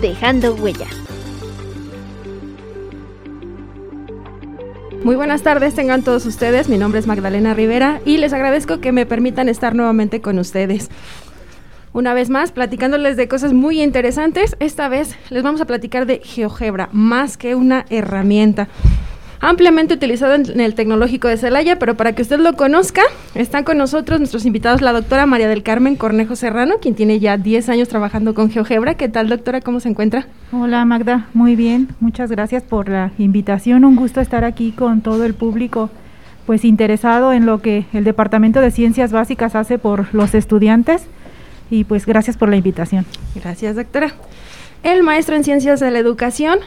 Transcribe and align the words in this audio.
dejando 0.00 0.54
huella. 0.54 0.86
Muy 5.02 5.16
buenas 5.16 5.42
tardes, 5.42 5.74
tengan 5.74 6.02
todos 6.02 6.26
ustedes. 6.26 6.68
Mi 6.68 6.76
nombre 6.76 7.00
es 7.00 7.06
Magdalena 7.06 7.54
Rivera 7.54 8.00
y 8.04 8.18
les 8.18 8.32
agradezco 8.32 8.80
que 8.80 8.92
me 8.92 9.06
permitan 9.06 9.48
estar 9.48 9.74
nuevamente 9.74 10.20
con 10.20 10.38
ustedes. 10.38 10.90
Una 11.92 12.14
vez 12.14 12.30
más, 12.30 12.52
platicándoles 12.52 13.16
de 13.16 13.26
cosas 13.26 13.52
muy 13.52 13.82
interesantes, 13.82 14.56
esta 14.60 14.88
vez 14.88 15.16
les 15.30 15.42
vamos 15.42 15.60
a 15.60 15.66
platicar 15.66 16.06
de 16.06 16.20
GeoGebra, 16.22 16.88
más 16.92 17.36
que 17.36 17.54
una 17.54 17.84
herramienta 17.90 18.68
ampliamente 19.40 19.94
utilizado 19.94 20.34
en 20.34 20.60
el 20.60 20.74
Tecnológico 20.74 21.28
de 21.28 21.36
Celaya, 21.36 21.78
pero 21.78 21.96
para 21.96 22.14
que 22.14 22.22
usted 22.22 22.38
lo 22.38 22.52
conozca, 22.54 23.02
están 23.34 23.64
con 23.64 23.78
nosotros 23.78 24.20
nuestros 24.20 24.44
invitados, 24.44 24.82
la 24.82 24.92
doctora 24.92 25.26
María 25.26 25.48
del 25.48 25.62
Carmen 25.62 25.96
Cornejo 25.96 26.36
Serrano, 26.36 26.76
quien 26.80 26.94
tiene 26.94 27.18
ya 27.20 27.36
10 27.36 27.68
años 27.70 27.88
trabajando 27.88 28.34
con 28.34 28.50
GeoGebra. 28.50 28.94
¿Qué 28.94 29.08
tal, 29.08 29.28
doctora? 29.28 29.60
¿Cómo 29.60 29.80
se 29.80 29.88
encuentra? 29.88 30.26
Hola, 30.52 30.84
Magda. 30.84 31.28
Muy 31.32 31.56
bien. 31.56 31.88
Muchas 32.00 32.30
gracias 32.30 32.62
por 32.62 32.88
la 32.88 33.12
invitación. 33.18 33.84
Un 33.84 33.96
gusto 33.96 34.20
estar 34.20 34.44
aquí 34.44 34.72
con 34.72 35.00
todo 35.00 35.24
el 35.24 35.34
público 35.34 35.90
pues 36.46 36.64
interesado 36.64 37.32
en 37.32 37.46
lo 37.46 37.62
que 37.62 37.86
el 37.92 38.02
Departamento 38.02 38.60
de 38.60 38.72
Ciencias 38.72 39.12
Básicas 39.12 39.54
hace 39.54 39.78
por 39.78 40.12
los 40.12 40.34
estudiantes 40.34 41.04
y 41.70 41.84
pues 41.84 42.06
gracias 42.06 42.36
por 42.36 42.48
la 42.48 42.56
invitación. 42.56 43.06
Gracias, 43.36 43.76
doctora. 43.76 44.12
El 44.82 45.04
maestro 45.04 45.36
en 45.36 45.44
Ciencias 45.44 45.78
de 45.78 45.90
la 45.90 46.00
Educación, 46.00 46.58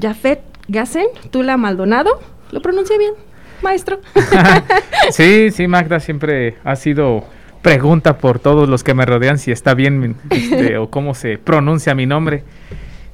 Jafet 0.00 0.49
Gassen, 0.70 1.06
Tula 1.30 1.56
Maldonado. 1.56 2.20
¿Lo 2.52 2.62
pronuncié 2.62 2.96
bien, 2.96 3.14
maestro? 3.60 3.98
sí, 5.10 5.50
sí, 5.50 5.66
Magda, 5.66 5.98
siempre 5.98 6.58
ha 6.62 6.76
sido 6.76 7.24
pregunta 7.60 8.18
por 8.18 8.38
todos 8.38 8.68
los 8.68 8.84
que 8.84 8.94
me 8.94 9.04
rodean 9.04 9.38
si 9.38 9.50
está 9.50 9.74
bien 9.74 10.16
este, 10.30 10.78
o 10.78 10.88
cómo 10.88 11.14
se 11.14 11.38
pronuncia 11.38 11.94
mi 11.96 12.06
nombre. 12.06 12.44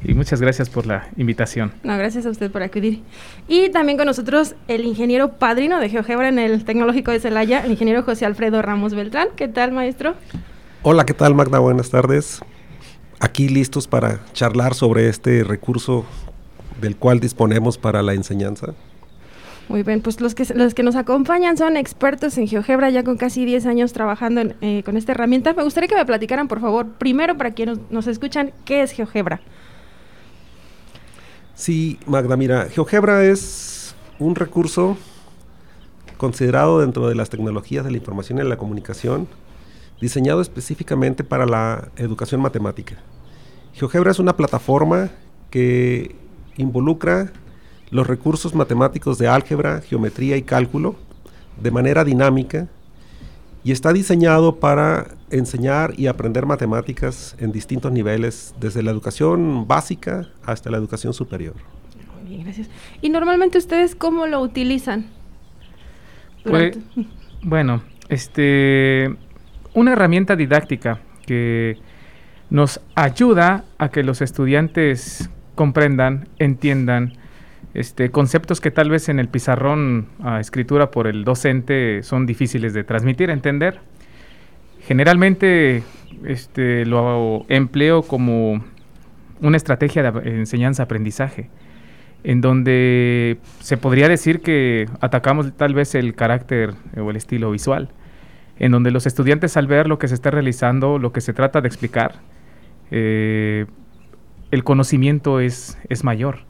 Y 0.04 0.12
muchas 0.12 0.42
gracias 0.42 0.68
por 0.68 0.86
la 0.86 1.08
invitación. 1.16 1.72
No, 1.82 1.96
gracias 1.96 2.26
a 2.26 2.30
usted 2.30 2.50
por 2.50 2.62
acudir. 2.62 3.02
Y 3.48 3.70
también 3.70 3.96
con 3.96 4.06
nosotros 4.06 4.54
el 4.68 4.84
ingeniero 4.84 5.32
padrino 5.32 5.80
de 5.80 5.88
GeoGebra 5.88 6.28
en 6.28 6.38
el 6.38 6.62
Tecnológico 6.64 7.10
de 7.10 7.20
Celaya, 7.20 7.64
el 7.64 7.70
ingeniero 7.70 8.02
José 8.02 8.26
Alfredo 8.26 8.60
Ramos 8.60 8.94
Beltrán. 8.94 9.28
¿Qué 9.34 9.48
tal, 9.48 9.72
maestro? 9.72 10.14
Hola, 10.82 11.06
¿qué 11.06 11.14
tal, 11.14 11.34
Magda? 11.34 11.58
Buenas 11.58 11.88
tardes. 11.88 12.40
Aquí 13.18 13.48
listos 13.48 13.88
para 13.88 14.20
charlar 14.34 14.74
sobre 14.74 15.08
este 15.08 15.42
recurso 15.42 16.04
del 16.80 16.96
cual 16.96 17.20
disponemos 17.20 17.78
para 17.78 18.02
la 18.02 18.14
enseñanza? 18.14 18.74
Muy 19.68 19.82
bien, 19.82 20.00
pues 20.00 20.20
los 20.20 20.34
que, 20.34 20.46
los 20.54 20.74
que 20.74 20.84
nos 20.84 20.94
acompañan 20.94 21.56
son 21.56 21.76
expertos 21.76 22.38
en 22.38 22.46
GeoGebra, 22.46 22.90
ya 22.90 23.02
con 23.02 23.16
casi 23.16 23.44
10 23.44 23.66
años 23.66 23.92
trabajando 23.92 24.42
eh, 24.60 24.82
con 24.84 24.96
esta 24.96 25.12
herramienta. 25.12 25.54
Me 25.54 25.64
gustaría 25.64 25.88
que 25.88 25.96
me 25.96 26.06
platicaran, 26.06 26.46
por 26.46 26.60
favor, 26.60 26.86
primero 26.98 27.36
para 27.36 27.50
quienes 27.50 27.78
nos, 27.90 28.06
escuchan, 28.06 28.52
¿qué 28.64 28.82
es 28.82 28.92
GeoGebra? 28.92 29.40
Sí, 31.54 31.98
Magda, 32.06 32.36
mira, 32.36 32.66
GeoGebra 32.66 33.24
es 33.24 33.96
un 34.20 34.36
recurso 34.36 34.96
considerado 36.16 36.80
dentro 36.80 37.08
de 37.08 37.16
las 37.16 37.28
tecnologías 37.28 37.84
de 37.84 37.90
la 37.90 37.96
información 37.96 38.38
y 38.38 38.44
la 38.44 38.56
comunicación, 38.56 39.26
diseñado 40.00 40.40
específicamente 40.40 41.24
para 41.24 41.44
la 41.44 41.88
educación 41.96 42.40
matemática. 42.40 42.96
GeoGebra 43.74 44.12
es 44.12 44.20
una 44.20 44.36
plataforma 44.36 45.10
que 45.50 46.14
involucra 46.56 47.32
los 47.90 48.06
recursos 48.06 48.54
matemáticos 48.54 49.18
de 49.18 49.28
álgebra, 49.28 49.80
geometría 49.80 50.36
y 50.36 50.42
cálculo 50.42 50.96
de 51.60 51.70
manera 51.70 52.04
dinámica 52.04 52.68
y 53.64 53.72
está 53.72 53.92
diseñado 53.92 54.60
para 54.60 55.08
enseñar 55.30 55.92
y 55.96 56.06
aprender 56.06 56.46
matemáticas 56.46 57.34
en 57.40 57.50
distintos 57.50 57.90
niveles, 57.90 58.54
desde 58.60 58.82
la 58.82 58.92
educación 58.92 59.66
básica 59.66 60.28
hasta 60.44 60.70
la 60.70 60.76
educación 60.76 61.12
superior. 61.12 61.54
Muy 62.14 62.30
bien, 62.30 62.44
gracias. 62.44 62.68
¿Y 63.02 63.08
normalmente 63.08 63.58
ustedes 63.58 63.96
cómo 63.96 64.28
lo 64.28 64.40
utilizan? 64.40 65.06
Pues, 66.44 66.78
bueno, 67.42 67.82
este, 68.08 69.16
una 69.74 69.94
herramienta 69.94 70.36
didáctica 70.36 71.00
que 71.26 71.78
nos 72.50 72.80
ayuda 72.94 73.64
a 73.78 73.88
que 73.88 74.04
los 74.04 74.22
estudiantes 74.22 75.28
comprendan, 75.56 76.28
entiendan 76.38 77.14
este, 77.74 78.10
conceptos 78.10 78.60
que 78.60 78.70
tal 78.70 78.88
vez 78.88 79.08
en 79.08 79.18
el 79.18 79.28
pizarrón 79.28 80.06
a 80.22 80.40
escritura 80.40 80.90
por 80.90 81.06
el 81.06 81.24
docente 81.24 82.02
son 82.02 82.24
difíciles 82.24 82.72
de 82.72 82.84
transmitir, 82.84 83.28
entender. 83.28 83.80
Generalmente 84.80 85.82
este, 86.24 86.86
lo 86.86 87.44
empleo 87.48 88.02
como 88.02 88.64
una 89.42 89.56
estrategia 89.56 90.10
de 90.10 90.38
enseñanza-aprendizaje, 90.38 91.50
en 92.24 92.40
donde 92.40 93.38
se 93.60 93.76
podría 93.76 94.08
decir 94.08 94.40
que 94.40 94.88
atacamos 95.00 95.54
tal 95.56 95.74
vez 95.74 95.94
el 95.94 96.14
carácter 96.14 96.72
o 96.96 97.10
el 97.10 97.16
estilo 97.16 97.50
visual, 97.50 97.90
en 98.58 98.72
donde 98.72 98.90
los 98.90 99.06
estudiantes 99.06 99.56
al 99.58 99.66
ver 99.66 99.86
lo 99.86 99.98
que 99.98 100.08
se 100.08 100.14
está 100.14 100.30
realizando, 100.30 100.98
lo 100.98 101.12
que 101.12 101.20
se 101.20 101.34
trata 101.34 101.60
de 101.60 101.68
explicar, 101.68 102.14
eh, 102.90 103.66
el 104.50 104.64
conocimiento 104.64 105.40
es, 105.40 105.78
es 105.88 106.04
mayor. 106.04 106.40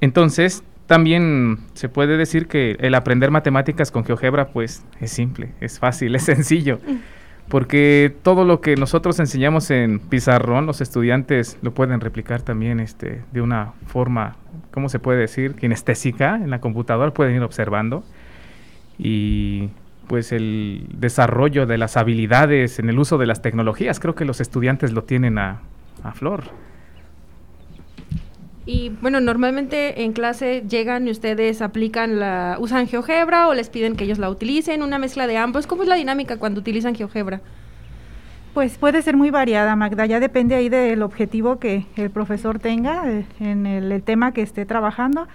Entonces, 0.00 0.64
también 0.86 1.58
se 1.74 1.88
puede 1.88 2.16
decir 2.16 2.48
que 2.48 2.76
el 2.80 2.94
aprender 2.94 3.30
matemáticas 3.30 3.90
con 3.90 4.04
GeoGebra, 4.04 4.48
pues, 4.48 4.84
es 5.00 5.10
simple, 5.10 5.50
es 5.60 5.78
fácil, 5.78 6.14
es 6.16 6.24
sencillo. 6.24 6.80
Porque 7.48 8.14
todo 8.22 8.44
lo 8.44 8.60
que 8.60 8.76
nosotros 8.76 9.18
enseñamos 9.18 9.70
en 9.70 9.98
pizarrón, 9.98 10.64
los 10.66 10.80
estudiantes 10.80 11.58
lo 11.60 11.72
pueden 11.72 12.00
replicar 12.00 12.42
también 12.42 12.80
este, 12.80 13.22
de 13.32 13.40
una 13.40 13.72
forma, 13.86 14.36
¿cómo 14.70 14.88
se 14.88 14.98
puede 14.98 15.20
decir? 15.20 15.54
Kinestésica, 15.54 16.36
en 16.36 16.50
la 16.50 16.60
computadora 16.60 17.12
pueden 17.12 17.36
ir 17.36 17.42
observando. 17.42 18.04
Y 18.98 19.70
pues 20.08 20.32
el 20.32 20.86
desarrollo 20.94 21.66
de 21.66 21.78
las 21.78 21.96
habilidades 21.96 22.78
en 22.78 22.88
el 22.88 22.98
uso 22.98 23.18
de 23.18 23.26
las 23.26 23.42
tecnologías, 23.42 24.00
creo 24.00 24.14
que 24.14 24.24
los 24.24 24.40
estudiantes 24.40 24.92
lo 24.92 25.04
tienen 25.04 25.38
a, 25.38 25.60
a 26.02 26.12
flor. 26.12 26.44
Y 28.64 28.90
bueno, 29.00 29.20
normalmente 29.20 30.04
en 30.04 30.12
clase 30.12 30.62
llegan 30.68 31.08
y 31.08 31.10
ustedes 31.10 31.62
aplican 31.62 32.20
la, 32.20 32.56
usan 32.60 32.86
GeoGebra 32.86 33.48
o 33.48 33.54
les 33.54 33.68
piden 33.68 33.96
que 33.96 34.04
ellos 34.04 34.18
la 34.18 34.30
utilicen, 34.30 34.82
una 34.82 34.98
mezcla 34.98 35.26
de 35.26 35.36
ambos. 35.36 35.66
¿Cómo 35.66 35.82
es 35.82 35.88
la 35.88 35.96
dinámica 35.96 36.36
cuando 36.36 36.60
utilizan 36.60 36.94
GeoGebra? 36.94 37.40
Pues 38.54 38.78
puede 38.78 39.02
ser 39.02 39.16
muy 39.16 39.30
variada, 39.30 39.74
Magda. 39.74 40.06
Ya 40.06 40.20
depende 40.20 40.54
ahí 40.54 40.68
del 40.68 41.02
objetivo 41.02 41.58
que 41.58 41.86
el 41.96 42.10
profesor 42.10 42.58
tenga 42.60 43.10
eh, 43.10 43.24
en 43.40 43.66
el, 43.66 44.02
tema 44.02 44.32
que 44.32 44.42
esté 44.42 44.64
trabajando. 44.64 45.26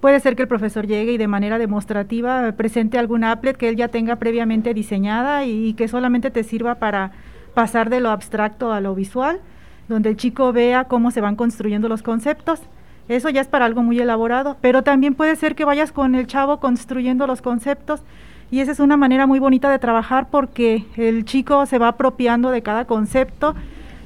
Puede 0.00 0.20
ser 0.20 0.36
que 0.36 0.42
el 0.42 0.48
profesor 0.48 0.86
llegue 0.86 1.12
y 1.12 1.16
de 1.16 1.28
manera 1.28 1.56
demostrativa 1.56 2.52
presente 2.52 2.98
alguna 2.98 3.32
applet 3.32 3.56
que 3.56 3.70
él 3.70 3.76
ya 3.76 3.88
tenga 3.88 4.16
previamente 4.16 4.74
diseñada 4.74 5.46
y 5.46 5.72
que 5.74 5.88
solamente 5.88 6.30
te 6.30 6.42
sirva 6.42 6.74
para 6.74 7.12
pasar 7.54 7.88
de 7.88 8.00
lo 8.00 8.10
abstracto 8.10 8.72
a 8.72 8.80
lo 8.80 8.94
visual, 8.94 9.40
donde 9.88 10.10
el 10.10 10.16
chico 10.16 10.52
vea 10.52 10.84
cómo 10.84 11.10
se 11.10 11.20
van 11.20 11.36
construyendo 11.36 11.88
los 11.88 12.02
conceptos. 12.02 12.60
Eso 13.08 13.28
ya 13.28 13.40
es 13.40 13.48
para 13.48 13.66
algo 13.66 13.82
muy 13.82 13.98
elaborado, 14.00 14.56
pero 14.60 14.82
también 14.82 15.14
puede 15.14 15.36
ser 15.36 15.54
que 15.54 15.64
vayas 15.64 15.92
con 15.92 16.14
el 16.14 16.26
chavo 16.26 16.58
construyendo 16.58 17.26
los 17.26 17.42
conceptos 17.42 18.02
y 18.50 18.60
esa 18.60 18.72
es 18.72 18.80
una 18.80 18.96
manera 18.96 19.26
muy 19.26 19.40
bonita 19.40 19.70
de 19.70 19.78
trabajar 19.78 20.28
porque 20.30 20.84
el 20.96 21.24
chico 21.24 21.66
se 21.66 21.78
va 21.78 21.88
apropiando 21.88 22.50
de 22.50 22.62
cada 22.62 22.84
concepto, 22.84 23.54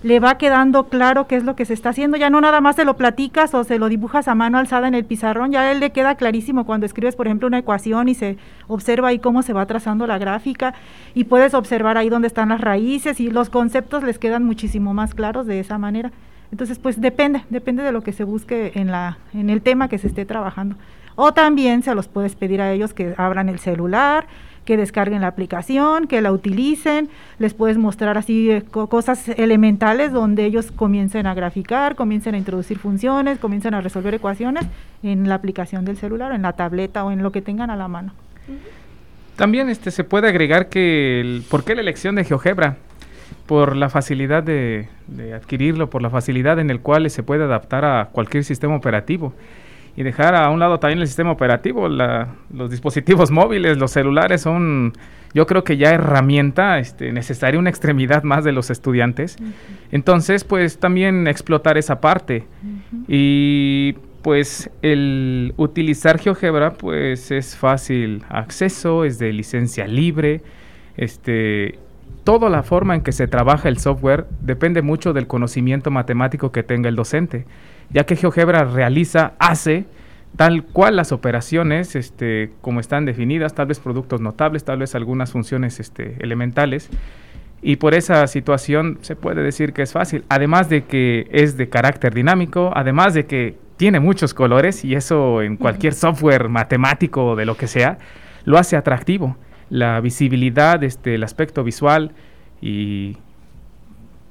le 0.02 0.20
va 0.20 0.38
quedando 0.38 0.88
claro 0.88 1.26
qué 1.26 1.36
es 1.36 1.44
lo 1.44 1.56
que 1.56 1.64
se 1.64 1.74
está 1.74 1.90
haciendo, 1.90 2.16
ya 2.16 2.30
no 2.30 2.40
nada 2.40 2.60
más 2.60 2.76
se 2.76 2.84
lo 2.84 2.96
platicas 2.96 3.54
o 3.54 3.64
se 3.64 3.78
lo 3.78 3.88
dibujas 3.88 4.28
a 4.28 4.34
mano 4.34 4.58
alzada 4.58 4.88
en 4.88 4.94
el 4.94 5.04
pizarrón, 5.04 5.52
ya 5.52 5.70
él 5.70 5.80
le 5.80 5.90
queda 5.90 6.14
clarísimo 6.14 6.64
cuando 6.64 6.86
escribes, 6.86 7.16
por 7.16 7.26
ejemplo, 7.26 7.48
una 7.48 7.58
ecuación 7.58 8.08
y 8.08 8.14
se 8.14 8.38
observa 8.66 9.08
ahí 9.08 9.18
cómo 9.18 9.42
se 9.42 9.52
va 9.52 9.66
trazando 9.66 10.06
la 10.06 10.18
gráfica 10.18 10.74
y 11.14 11.24
puedes 11.24 11.54
observar 11.54 11.96
ahí 11.96 12.08
dónde 12.08 12.28
están 12.28 12.50
las 12.50 12.60
raíces 12.60 13.20
y 13.20 13.30
los 13.30 13.50
conceptos 13.50 14.02
les 14.02 14.18
quedan 14.18 14.44
muchísimo 14.44 14.94
más 14.94 15.14
claros 15.14 15.46
de 15.46 15.60
esa 15.60 15.78
manera. 15.78 16.12
Entonces, 16.50 16.78
pues 16.78 17.00
depende, 17.00 17.44
depende 17.50 17.82
de 17.82 17.92
lo 17.92 18.02
que 18.02 18.12
se 18.12 18.24
busque 18.24 18.72
en, 18.74 18.90
la, 18.90 19.18
en 19.34 19.50
el 19.50 19.60
tema 19.60 19.88
que 19.88 19.98
se 19.98 20.06
esté 20.06 20.24
trabajando. 20.24 20.76
O 21.14 21.34
también 21.34 21.82
se 21.82 21.94
los 21.94 22.08
puedes 22.08 22.36
pedir 22.36 22.62
a 22.62 22.72
ellos 22.72 22.94
que 22.94 23.14
abran 23.18 23.48
el 23.48 23.58
celular, 23.58 24.26
que 24.68 24.76
descarguen 24.76 25.22
la 25.22 25.28
aplicación, 25.28 26.06
que 26.06 26.20
la 26.20 26.30
utilicen, 26.30 27.08
les 27.38 27.54
puedes 27.54 27.78
mostrar 27.78 28.18
así 28.18 28.50
eh, 28.50 28.62
cosas 28.70 29.26
elementales 29.30 30.12
donde 30.12 30.44
ellos 30.44 30.72
comiencen 30.72 31.26
a 31.26 31.32
graficar, 31.32 31.94
comiencen 31.94 32.34
a 32.34 32.38
introducir 32.38 32.78
funciones, 32.78 33.38
comiencen 33.38 33.72
a 33.72 33.80
resolver 33.80 34.12
ecuaciones 34.12 34.66
en 35.02 35.26
la 35.26 35.36
aplicación 35.36 35.86
del 35.86 35.96
celular, 35.96 36.32
en 36.32 36.42
la 36.42 36.52
tableta 36.52 37.02
o 37.02 37.10
en 37.10 37.22
lo 37.22 37.32
que 37.32 37.40
tengan 37.40 37.70
a 37.70 37.76
la 37.76 37.88
mano. 37.88 38.12
También 39.36 39.70
este, 39.70 39.90
se 39.90 40.04
puede 40.04 40.28
agregar 40.28 40.68
que, 40.68 41.22
el, 41.22 41.44
¿por 41.48 41.64
qué 41.64 41.74
la 41.74 41.80
elección 41.80 42.16
de 42.16 42.24
GeoGebra? 42.24 42.76
Por 43.46 43.74
la 43.74 43.88
facilidad 43.88 44.42
de, 44.42 44.86
adquirirlo, 45.34 45.88
por 45.88 46.02
la 46.02 46.10
facilidad 46.10 46.58
en 46.58 46.68
el 46.68 46.80
cual 46.80 47.08
se 47.08 47.22
puede 47.22 47.44
adaptar 47.44 47.86
a 47.86 48.10
cualquier 48.12 48.44
sistema 48.44 48.76
operativo 48.76 49.32
y 49.96 50.02
dejar 50.02 50.34
a 50.34 50.48
un 50.50 50.60
lado 50.60 50.78
también 50.78 51.00
el 51.00 51.06
sistema 51.06 51.32
operativo, 51.32 51.88
los 51.88 52.70
dispositivos 52.70 53.30
móviles, 53.32 53.78
los 53.78 53.90
celulares 53.90 54.42
son, 54.42 54.92
yo 55.34 55.46
creo 55.46 55.64
que 55.64 55.76
ya 55.76 55.90
herramienta 55.90 56.78
este, 56.78 57.12
necesaria, 57.12 57.58
una 57.58 57.70
extremidad 57.70 58.22
más 58.22 58.44
de 58.44 58.52
los 58.52 58.70
estudiantes. 58.70 59.36
Entonces, 59.90 60.44
pues 60.44 60.78
también 60.78 61.26
explotar 61.26 61.78
esa 61.78 62.00
parte. 62.00 62.46
Y 63.06 63.96
pues 64.22 64.70
el 64.82 65.54
utilizar 65.56 66.18
GeoGebra 66.18 66.74
pues 66.74 67.30
es 67.30 67.56
fácil 67.56 68.24
acceso, 68.28 69.04
es 69.04 69.18
de 69.18 69.32
licencia 69.32 69.86
libre, 69.86 70.42
este 70.96 71.78
toda 72.24 72.50
la 72.50 72.62
forma 72.62 72.94
en 72.94 73.00
que 73.00 73.12
se 73.12 73.26
trabaja 73.26 73.70
el 73.70 73.78
software 73.78 74.26
depende 74.42 74.82
mucho 74.82 75.14
del 75.14 75.26
conocimiento 75.26 75.90
matemático 75.90 76.52
que 76.52 76.62
tenga 76.62 76.90
el 76.90 76.94
docente, 76.94 77.46
ya 77.90 78.04
que 78.04 78.16
GeoGebra 78.16 78.64
realiza, 78.64 79.32
hace 79.38 79.86
tal 80.36 80.64
cual 80.64 80.96
las 80.96 81.12
operaciones, 81.12 81.96
este, 81.96 82.52
como 82.60 82.80
están 82.80 83.04
definidas, 83.04 83.54
tal 83.54 83.66
vez 83.66 83.80
productos 83.80 84.20
notables, 84.20 84.64
tal 84.64 84.78
vez 84.78 84.94
algunas 84.94 85.32
funciones 85.32 85.80
este, 85.80 86.16
elementales, 86.20 86.90
y 87.60 87.76
por 87.76 87.94
esa 87.94 88.26
situación 88.26 88.98
se 89.00 89.16
puede 89.16 89.42
decir 89.42 89.72
que 89.72 89.82
es 89.82 89.92
fácil, 89.92 90.24
además 90.28 90.68
de 90.68 90.84
que 90.84 91.28
es 91.32 91.56
de 91.56 91.68
carácter 91.68 92.14
dinámico, 92.14 92.70
además 92.74 93.14
de 93.14 93.26
que 93.26 93.56
tiene 93.76 94.00
muchos 94.00 94.34
colores 94.34 94.84
y 94.84 94.94
eso 94.94 95.42
en 95.42 95.56
cualquier 95.56 95.94
software 95.94 96.48
matemático 96.48 97.30
o 97.30 97.36
de 97.36 97.46
lo 97.46 97.56
que 97.56 97.66
sea, 97.66 97.98
lo 98.44 98.58
hace 98.58 98.76
atractivo. 98.76 99.36
La 99.70 100.00
visibilidad, 100.00 100.82
este, 100.82 101.14
el 101.16 101.24
aspecto 101.24 101.64
visual 101.64 102.12
y 102.60 103.16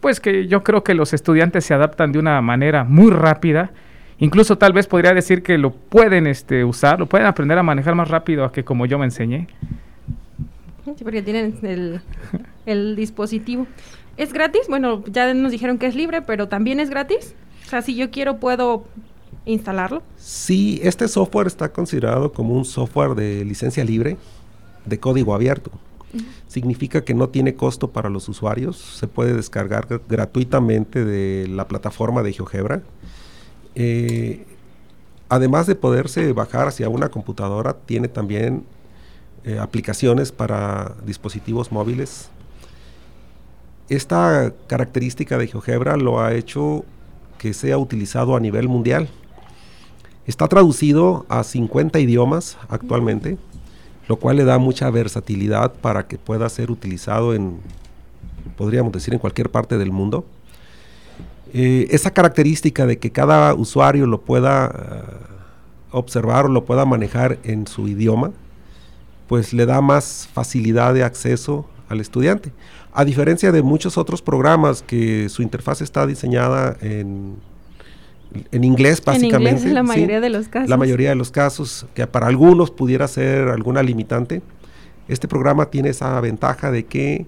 pues 0.08 0.22
que 0.22 0.48
yo 0.48 0.64
creo 0.64 0.86
que 0.86 0.94
los 0.94 1.12
estudiantes 1.12 1.66
se 1.66 1.74
adaptan 1.74 2.14
de 2.14 2.20
una 2.20 2.40
manera 2.42 2.86
muy 2.86 3.12
rápida. 3.12 3.72
Incluso 4.20 4.58
tal 4.58 4.72
vez 4.72 4.88
podría 4.88 5.14
decir 5.14 5.44
que 5.44 5.58
lo 5.58 5.72
pueden 5.74 6.28
este, 6.28 6.64
usar, 6.64 6.98
lo 6.98 7.08
pueden 7.08 7.28
aprender 7.28 7.58
a 7.58 7.64
manejar 7.64 7.94
más 7.94 8.08
rápido 8.08 8.46
a 8.46 8.54
que 8.54 8.64
como 8.64 8.86
yo 8.86 8.98
me 8.98 9.04
enseñé. 9.04 9.50
Sí, 10.86 11.04
porque 11.04 11.22
tienen 11.22 11.58
el, 11.62 12.00
el 12.66 12.96
dispositivo. 12.96 13.68
¿Es 14.16 14.32
gratis? 14.32 14.62
Bueno, 14.70 15.04
ya 15.08 15.34
nos 15.34 15.52
dijeron 15.52 15.78
que 15.78 15.88
es 15.88 15.96
libre, 15.96 16.22
pero 16.22 16.48
también 16.48 16.80
es 16.80 16.90
gratis. 16.90 17.36
O 17.66 17.70
sea, 17.70 17.82
si 17.82 17.94
yo 17.94 18.10
quiero, 18.10 18.38
puedo 18.38 18.86
instalarlo? 19.44 20.04
Sí, 20.16 20.80
este 20.84 21.10
software 21.10 21.48
está 21.48 21.74
considerado 21.74 22.32
como 22.32 22.54
un 22.54 22.64
software 22.64 23.14
de 23.14 23.44
licencia 23.44 23.84
libre, 23.84 24.16
de 24.86 25.00
código 25.02 25.36
abierto. 25.36 25.70
Significa 26.48 27.04
que 27.04 27.14
no 27.14 27.30
tiene 27.30 27.56
costo 27.56 27.92
para 27.92 28.10
los 28.10 28.30
usuarios, 28.30 28.78
se 28.78 29.08
puede 29.08 29.34
descargar 29.34 29.88
gratuitamente 30.08 31.04
de 31.04 31.48
la 31.48 31.68
plataforma 31.68 32.24
de 32.24 32.34
GeoGebra. 32.34 32.82
Eh, 33.76 34.46
además 35.30 35.68
de 35.68 35.76
poderse 35.76 36.32
bajar 36.34 36.70
hacia 36.70 36.90
una 36.90 37.10
computadora, 37.10 37.74
tiene 37.74 38.08
también 38.08 38.64
eh, 39.44 39.60
aplicaciones 39.60 40.32
para 40.32 40.96
dispositivos 41.06 41.72
móviles. 41.72 42.30
Esta 43.90 44.54
característica 44.68 45.38
de 45.38 45.48
GeoGebra 45.48 45.96
lo 45.98 46.20
ha 46.20 46.34
hecho 46.34 46.84
que 47.38 47.54
sea 47.54 47.78
utilizado 47.78 48.36
a 48.36 48.40
nivel 48.40 48.68
mundial. 48.68 49.10
Está 50.26 50.48
traducido 50.48 51.26
a 51.30 51.44
50 51.44 52.00
idiomas 52.00 52.58
actualmente, 52.68 53.38
lo 54.08 54.16
cual 54.18 54.38
le 54.38 54.46
da 54.46 54.58
mucha 54.58 54.90
versatilidad 54.90 55.74
para 55.74 56.08
que 56.08 56.18
pueda 56.18 56.48
ser 56.50 56.72
utilizado 56.72 57.34
en, 57.34 57.60
podríamos 58.56 58.92
decir, 58.92 59.14
en 59.14 59.20
cualquier 59.20 59.50
parte 59.50 59.78
del 59.78 59.92
mundo. 59.92 60.26
Eh, 61.54 61.88
esa 61.92 62.12
característica 62.12 62.86
de 62.86 63.00
que 63.00 63.12
cada 63.12 63.54
usuario 63.54 64.06
lo 64.06 64.22
pueda 64.22 64.68
eh, 64.68 65.02
observar 65.92 66.46
o 66.46 66.50
lo 66.50 66.66
pueda 66.66 66.86
manejar 66.86 67.38
en 67.44 67.68
su 67.68 67.88
idioma, 67.88 68.32
pues 69.28 69.54
le 69.54 69.66
da 69.66 69.82
más 69.82 70.30
facilidad 70.34 70.94
de 70.94 71.04
acceso 71.04 71.66
al 71.90 72.00
estudiante. 72.00 72.52
A 72.94 73.06
diferencia 73.06 73.52
de 73.52 73.62
muchos 73.62 73.98
otros 73.98 74.22
programas 74.22 74.82
que 74.82 75.30
su 75.30 75.42
interfaz 75.42 75.82
está 75.82 76.08
diseñada 76.08 76.78
en 76.82 77.36
en 78.52 78.64
inglés 78.64 79.04
básicamente. 79.04 79.50
En 79.50 79.58
inglés, 79.58 79.74
la 79.74 79.84
mayoría 79.84 80.22
de 80.22 80.30
los 80.30 80.48
casos. 80.48 80.70
La 80.70 80.78
mayoría 80.78 81.10
de 81.10 81.16
los 81.16 81.32
casos, 81.32 81.86
que 81.94 82.06
para 82.08 82.28
algunos 82.28 82.72
pudiera 82.72 83.08
ser 83.08 83.50
alguna 83.50 83.84
limitante. 83.84 84.42
Este 85.08 85.28
programa 85.28 85.70
tiene 85.70 85.90
esa 85.90 86.20
ventaja 86.20 86.72
de 86.72 86.86
que 86.86 87.26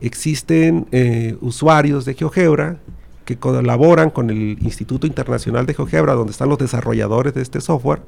existen 0.00 0.86
eh, 0.92 1.36
usuarios 1.40 2.04
de 2.04 2.14
GeoGebra 2.14 2.78
que 3.24 3.36
colaboran 3.36 4.10
con 4.10 4.30
el 4.30 4.56
Instituto 4.62 5.06
Internacional 5.06 5.66
de 5.66 5.74
GeoGebra, 5.74 6.14
donde 6.14 6.30
están 6.30 6.48
los 6.48 6.58
desarrolladores 6.58 7.34
de 7.34 7.42
este 7.42 7.60
software, 7.60 8.02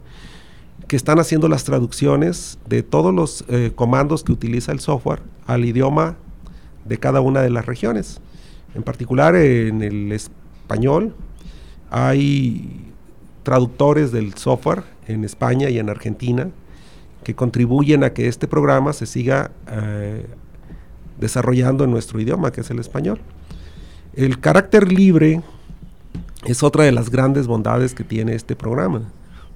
que 0.87 0.97
están 0.97 1.19
haciendo 1.19 1.49
las 1.49 1.65
traducciones 1.65 2.59
de 2.69 2.83
todos 2.83 3.13
los 3.13 3.45
eh, 3.49 3.73
comandos 3.75 4.23
que 4.23 4.33
utiliza 4.33 4.71
el 4.71 4.81
software 4.81 5.21
al 5.47 5.65
idioma 5.65 6.17
de 6.85 6.99
cada 6.99 7.21
una 7.21 7.43
de 7.43 7.51
las 7.51 7.67
regiones. 7.67 8.21
En 8.75 8.85
particular 8.85 9.35
en 9.35 9.83
el 9.83 10.13
español, 10.13 11.15
hay 11.91 12.93
traductores 13.43 14.13
del 14.13 14.35
software 14.35 14.83
en 15.07 15.25
España 15.25 15.71
y 15.71 15.79
en 15.79 15.89
Argentina 15.89 16.51
que 17.25 17.35
contribuyen 17.35 18.05
a 18.05 18.11
que 18.11 18.29
este 18.29 18.47
programa 18.47 18.93
se 18.93 19.07
siga 19.07 19.51
eh, 19.71 20.27
desarrollando 21.19 21.85
en 21.85 21.91
nuestro 21.91 22.21
idioma, 22.21 22.53
que 22.53 22.61
es 22.61 22.71
el 22.71 22.79
español. 22.79 23.21
El 24.15 24.41
carácter 24.41 24.93
libre 24.93 25.43
es 26.45 26.63
otra 26.63 26.85
de 26.85 26.93
las 26.93 27.11
grandes 27.11 27.47
bondades 27.47 27.95
que 27.95 28.05
tiene 28.05 28.35
este 28.35 28.57
programa, 28.57 29.03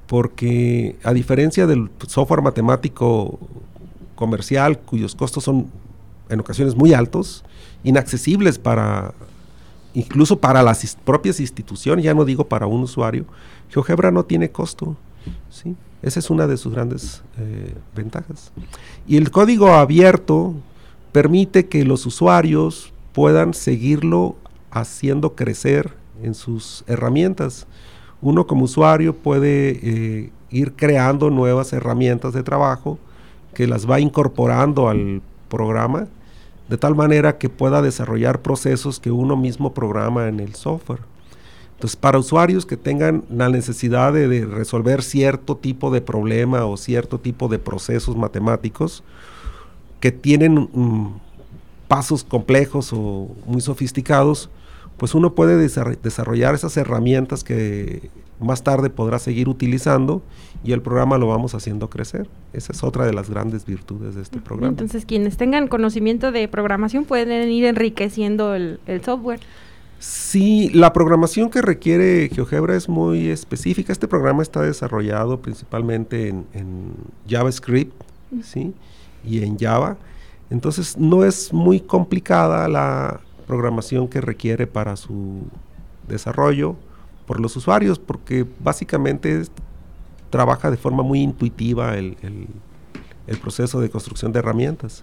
porque 0.07 0.97
a 1.03 1.13
diferencia 1.13 1.67
del 1.67 1.91
software 2.07 2.43
matemático 2.43 3.39
comercial, 4.15 4.79
cuyos 4.79 5.15
costos 5.15 5.45
son 5.45 5.69
en 6.29 6.41
ocasiones 6.41 6.75
muy 6.75 6.95
altos, 6.95 7.45
inaccesibles 7.85 8.59
para 8.59 9.15
incluso 9.95 10.39
para 10.39 10.63
las 10.63 10.97
propias 11.05 11.41
instituciones, 11.41 12.05
ya 12.05 12.15
no 12.15 12.25
digo 12.25 12.45
para 12.49 12.67
un 12.67 12.83
usuario, 12.83 13.25
GeoGebra 13.71 14.11
no 14.11 14.25
tiene 14.25 14.51
costo. 14.51 14.97
¿sí? 15.51 15.77
Esa 16.03 16.19
es 16.19 16.31
una 16.31 16.47
de 16.47 16.57
sus 16.57 16.73
grandes 16.73 17.23
eh, 17.39 17.75
ventajas. 17.95 18.53
Y 19.07 19.17
el 19.17 19.31
código 19.31 19.69
abierto 19.69 20.55
permite 21.13 21.67
que 21.67 21.85
los 21.85 22.07
usuarios 22.07 22.93
puedan 23.13 23.55
seguirlo 23.55 24.37
haciendo 24.71 25.35
crecer 25.35 25.93
en 26.23 26.35
sus 26.35 26.85
herramientas. 26.87 27.67
Uno 28.21 28.47
como 28.47 28.65
usuario 28.65 29.15
puede 29.15 29.79
eh, 29.83 30.33
ir 30.51 30.73
creando 30.75 31.31
nuevas 31.31 31.73
herramientas 31.73 32.33
de 32.33 32.43
trabajo 32.43 32.99
que 33.55 33.67
las 33.67 33.89
va 33.89 34.01
incorporando 34.01 34.89
al 34.89 35.21
programa 35.49 36.09
de 36.73 36.79
tal 36.79 36.95
manera 36.95 37.37
que 37.37 37.51
pueda 37.51 37.83
desarrollar 37.83 38.41
procesos 38.41 38.99
que 38.99 39.11
uno 39.11 39.37
mismo 39.37 39.75
programa 39.75 40.29
en 40.29 40.41
el 40.41 40.55
software. 40.55 41.01
Entonces, 41.75 41.97
para 41.97 42.19
usuarios 42.19 42.65
que 42.65 42.79
tengan 42.79 43.25
la 43.29 43.51
necesidad 43.51 44.15
de, 44.15 44.47
resolver 44.47 45.03
cierto 45.03 45.55
tipo 45.55 45.91
de 45.91 46.01
problema 46.01 46.65
o 46.65 46.79
cierto 46.79 47.21
tipo 47.21 47.49
de 47.49 47.59
procesos 47.59 48.17
matemáticos 48.17 49.05
que 50.01 50.13
tienen 50.13 50.71
mm, 50.73 51.09
pasos 51.89 52.25
complejos 52.25 52.91
o 52.95 53.29
muy 53.45 53.61
sofisticados, 53.61 54.49
pues 54.97 55.15
uno 55.15 55.35
puede 55.35 55.59
desarrollar 55.59 56.55
esas 56.55 56.75
herramientas 56.79 57.45
que 57.45 58.09
más 58.43 58.63
tarde 58.63 58.91
podrá 58.91 59.19
seguir 59.19 59.49
utilizando 59.49 60.23
y 60.65 60.73
el 60.73 60.83
programa 60.83 61.19
lo 61.19 61.29
vamos 61.29 61.55
haciendo 61.55 61.91
crecer. 61.91 62.29
Esa 62.53 62.73
es 62.73 62.83
otra 62.85 63.07
de 63.07 63.13
las 63.13 63.31
grandes 63.31 63.65
virtudes 63.65 64.15
de 64.15 64.23
este 64.23 64.41
programa. 64.41 64.69
Entonces, 64.69 65.05
quienes 65.05 65.37
tengan 65.37 65.69
conocimiento 65.69 66.33
de 66.33 66.49
programación 66.49 67.05
pueden 67.05 67.51
ir 67.51 67.65
enriqueciendo 67.65 68.55
el, 68.55 68.79
software. 69.05 69.41
Sí, 69.99 70.71
la 70.75 70.93
programación 70.93 71.51
que 71.51 71.63
requiere 71.63 72.29
GeoGebra 72.33 72.77
es 72.77 72.89
muy 72.89 73.29
específica. 73.29 73.93
Este 73.93 74.09
programa 74.09 74.43
está 74.43 74.61
desarrollado 74.63 75.41
principalmente 75.41 76.29
en, 76.29 76.95
JavaScript 77.29 77.93
¿sí? 78.43 78.73
y 79.25 79.43
en 79.43 79.59
Java. 79.59 79.97
Entonces 80.51 80.99
no 80.99 81.25
es 81.25 81.53
muy 81.53 81.81
complicada 81.81 82.69
la 82.69 83.21
programación 83.47 84.09
que 84.09 84.21
requiere 84.21 84.67
para 84.67 84.97
su 84.97 85.43
desarrollo 86.09 86.77
por 87.33 87.41
los 87.41 87.57
usuarios, 87.57 87.99
porque 87.99 88.45
básicamente 88.63 89.45
trabaja 90.29 90.71
de 90.71 90.77
forma 90.77 91.03
muy 91.03 91.23
intuitiva 91.23 91.97
el, 91.97 92.15
el 93.27 93.39
proceso 93.39 93.81
de 93.81 93.89
construcción 93.89 94.33
de 94.33 94.41
herramientas. 94.41 95.03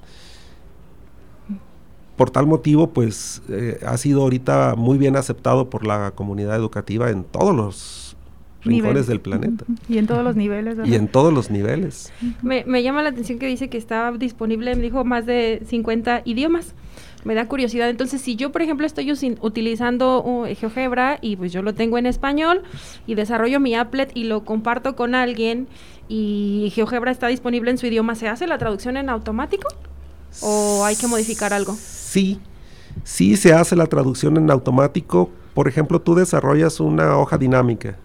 Por 2.16 2.30
tal 2.30 2.46
motivo, 2.46 2.92
pues 2.92 3.42
eh, 3.50 3.80
ha 3.84 3.98
sido 3.98 4.22
ahorita 4.22 4.76
muy 4.78 5.00
bien 5.00 5.16
aceptado 5.16 5.72
por 5.72 5.88
la 5.88 6.12
comunidad 6.12 6.56
educativa 6.56 7.10
en 7.10 7.24
todos 7.24 7.56
los 7.56 8.18
rincones 8.62 9.08
del 9.08 9.22
planeta. 9.22 9.66
Y 9.88 9.98
en 9.98 10.06
todos 10.06 10.24
los 10.24 10.36
niveles. 10.36 10.78
Y 10.86 10.94
en 10.94 11.08
todos 11.08 11.34
los 11.34 11.50
niveles. 11.50 12.14
Me, 12.44 12.64
me, 12.66 12.84
llama 12.84 13.02
la 13.02 13.10
atención 13.10 13.40
que 13.40 13.48
dice 13.48 13.70
que 13.70 13.80
está 13.80 14.12
disponible, 14.12 14.76
me 14.76 14.84
dijo, 14.84 15.04
más 15.04 15.26
de 15.26 15.64
50 15.66 16.22
idiomas. 16.26 16.76
Me 17.26 17.36
da 17.36 17.48
curiosidad. 17.48 17.90
Entonces, 17.90 18.22
si 18.22 18.36
yo, 18.36 18.52
por 18.52 18.62
ejemplo, 18.62 18.86
estoy 18.86 19.12
utilizando 19.42 20.24
uh, 20.24 20.46
GeoGebra 20.56 21.20
y 21.22 21.36
pues 21.36 21.52
yo 21.52 21.62
lo 21.62 21.74
tengo 21.74 21.98
en 21.98 22.06
español 22.06 22.64
y 23.08 23.16
desarrollo 23.16 23.60
mi 23.60 23.76
applet 23.76 24.12
y 24.16 24.24
lo 24.24 24.46
comparto 24.46 24.96
con 24.96 25.16
alguien 25.16 25.68
y 26.08 26.72
GeoGebra 26.74 27.12
está 27.12 27.28
disponible 27.28 27.72
en 27.72 27.78
su 27.78 27.88
idioma, 27.88 28.16
¿se 28.16 28.28
hace 28.28 28.48
la 28.48 28.58
traducción 28.58 28.98
en 28.98 29.10
automático? 29.10 29.68
¿O 30.42 30.84
hay 30.86 30.96
que 30.96 31.08
modificar 31.08 31.54
algo? 31.54 31.76
Sí, 31.76 32.40
sí 33.04 33.36
se 33.36 33.54
hace 33.54 33.76
la 33.76 33.88
traducción 33.88 34.38
en 34.38 34.50
automático. 34.50 35.30
Por 35.54 35.68
ejemplo, 35.68 36.00
tú 36.02 36.16
desarrollas 36.16 36.80
una 36.80 37.18
hoja 37.18 37.38
dinámica 37.38 37.98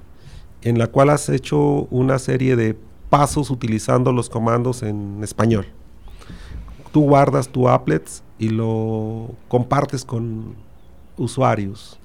en 0.62 0.78
la 0.78 0.86
cual 0.86 1.10
has 1.10 1.28
hecho 1.28 1.86
una 1.90 2.18
serie 2.18 2.56
de 2.56 2.76
pasos 3.10 3.50
utilizando 3.50 4.12
los 4.12 4.28
comandos 4.28 4.82
en 4.82 5.22
español. 5.22 5.66
Tú 6.94 7.00
guardas 7.00 7.48
tu 7.48 7.68
applet 7.68 8.08
y 8.38 8.50
lo 8.50 9.30
compartes 9.48 10.04
con 10.04 10.54
usuarios. 11.16 11.98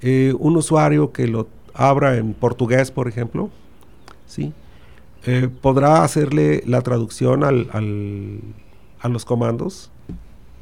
Eh, 0.00 0.34
un 0.40 0.56
usuario 0.56 1.12
que 1.12 1.28
lo 1.28 1.46
abra 1.72 2.16
en 2.16 2.34
portugués, 2.34 2.90
por 2.90 3.06
ejemplo, 3.06 3.48
¿sí? 4.26 4.52
Eh, 5.24 5.48
podrá 5.60 6.02
hacerle 6.02 6.64
la 6.66 6.80
traducción 6.80 7.44
al, 7.44 7.68
a 8.98 9.08
los 9.08 9.24
comandos, 9.24 9.92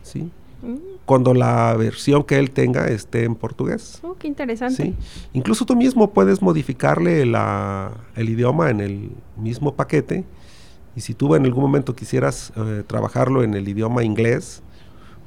¿sí? 0.03 0.31
Mm. 0.61 0.77
Cuando 1.07 1.33
la 1.33 1.75
versión 1.79 2.25
que 2.25 2.39
él 2.39 2.51
tenga 2.51 2.89
esté 2.89 3.25
en 3.25 3.37
portugués. 3.37 4.01
Oh, 4.03 4.17
qué 4.19 4.29
interesante. 4.29 4.93
Incluso 5.33 5.65
tú 5.65 5.75
mismo 5.75 6.11
puedes 6.11 6.43
modificarle 6.43 7.23
el 7.23 8.29
idioma 8.29 8.69
en 8.69 8.81
el 8.81 9.11
mismo 9.39 9.75
paquete. 9.75 10.27
Y 10.97 11.01
si 11.01 11.15
tú 11.15 11.35
en 11.35 11.45
algún 11.45 11.63
momento 11.63 11.95
quisieras 11.95 12.53
eh, 12.57 12.83
trabajarlo 12.87 13.43
en 13.43 13.55
el 13.55 13.69
idioma 13.69 14.03
inglés, 14.03 14.63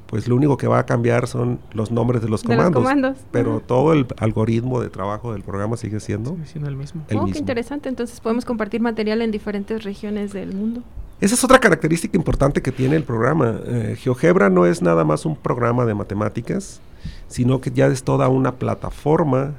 pues 0.06 0.28
lo 0.28 0.36
único 0.36 0.56
que 0.56 0.66
va 0.66 0.78
a 0.78 0.86
cambiar 0.86 1.26
son 1.26 1.58
los 1.72 1.90
nombres 1.90 2.22
de 2.22 2.28
los 2.28 2.42
comandos. 2.42 3.16
Pero 3.30 3.60
todo 3.60 3.92
el 3.92 4.06
algoritmo 4.18 4.80
de 4.80 4.90
trabajo 4.90 5.32
del 5.32 5.42
programa 5.42 5.76
sigue 5.76 6.00
siendo, 6.00 6.36
el 6.54 6.76
mismo. 6.76 7.02
oh, 7.16 7.26
qué 7.26 7.38
interesante. 7.38 7.88
Entonces 7.88 8.20
podemos 8.20 8.44
compartir 8.44 8.80
material 8.80 9.22
en 9.22 9.30
diferentes 9.30 9.82
regiones 9.82 10.32
del 10.32 10.54
mundo. 10.54 10.82
Esa 11.20 11.34
es 11.34 11.44
otra 11.44 11.58
característica 11.58 12.16
importante 12.16 12.60
que 12.60 12.70
tiene 12.70 12.96
el 12.96 13.04
programa. 13.04 13.58
Eh, 13.64 13.96
GeoGebra 13.98 14.50
no 14.50 14.66
es 14.66 14.82
nada 14.82 15.04
más 15.04 15.24
un 15.24 15.36
programa 15.36 15.86
de 15.86 15.94
matemáticas, 15.94 16.80
sino 17.28 17.60
que 17.60 17.70
ya 17.70 17.86
es 17.86 18.04
toda 18.04 18.28
una 18.28 18.56
plataforma 18.56 19.54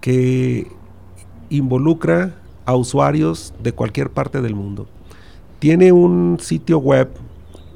que 0.00 0.70
involucra 1.48 2.34
a 2.70 2.76
usuarios 2.76 3.52
de 3.60 3.72
cualquier 3.72 4.10
parte 4.10 4.40
del 4.40 4.54
mundo. 4.54 4.86
Tiene 5.58 5.90
un 5.90 6.38
sitio 6.40 6.78
web 6.78 7.10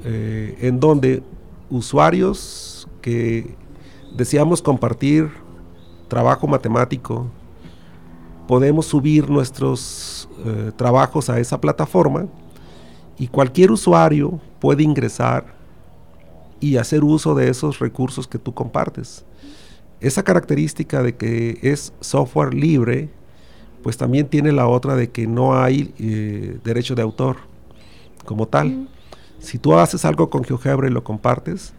eh, 0.05 0.57
en 0.61 0.79
donde 0.79 1.21
usuarios 1.69 2.87
que 3.01 3.55
deseamos 4.15 4.61
compartir 4.61 5.29
trabajo 6.07 6.47
matemático, 6.47 7.27
podemos 8.47 8.85
subir 8.85 9.29
nuestros 9.29 10.29
eh, 10.45 10.71
trabajos 10.77 11.29
a 11.29 11.39
esa 11.39 11.59
plataforma 11.59 12.27
y 13.17 13.27
cualquier 13.27 13.71
usuario 13.71 14.39
puede 14.61 14.83
ingresar 14.83 15.55
y 16.61 16.77
hacer 16.77 17.03
uso 17.03 17.35
de 17.35 17.49
esos 17.49 17.79
recursos 17.79 18.27
que 18.29 18.39
tú 18.39 18.53
compartes. 18.53 19.25
Esa 19.99 20.23
característica 20.23 21.03
de 21.03 21.15
que 21.17 21.59
es 21.61 21.91
software 21.99 22.53
libre, 22.53 23.09
pues 23.85 23.97
también 23.97 24.27
tiene 24.29 24.51
la 24.51 24.67
otra 24.67 24.95
de 24.95 25.11
que 25.11 25.27
no 25.27 25.61
hay 25.61 25.93
eh, 25.99 26.57
derecho 26.63 26.95
de 26.95 27.03
autor 27.03 27.35
como 28.25 28.47
tal. 28.47 28.89
Si 29.37 29.59
tú 29.59 29.75
haces 29.75 30.05
algo 30.05 30.31
con 30.31 30.43
GeoGebra 30.43 30.87
y 30.87 30.91
lo 30.91 31.03
compartes, 31.03 31.71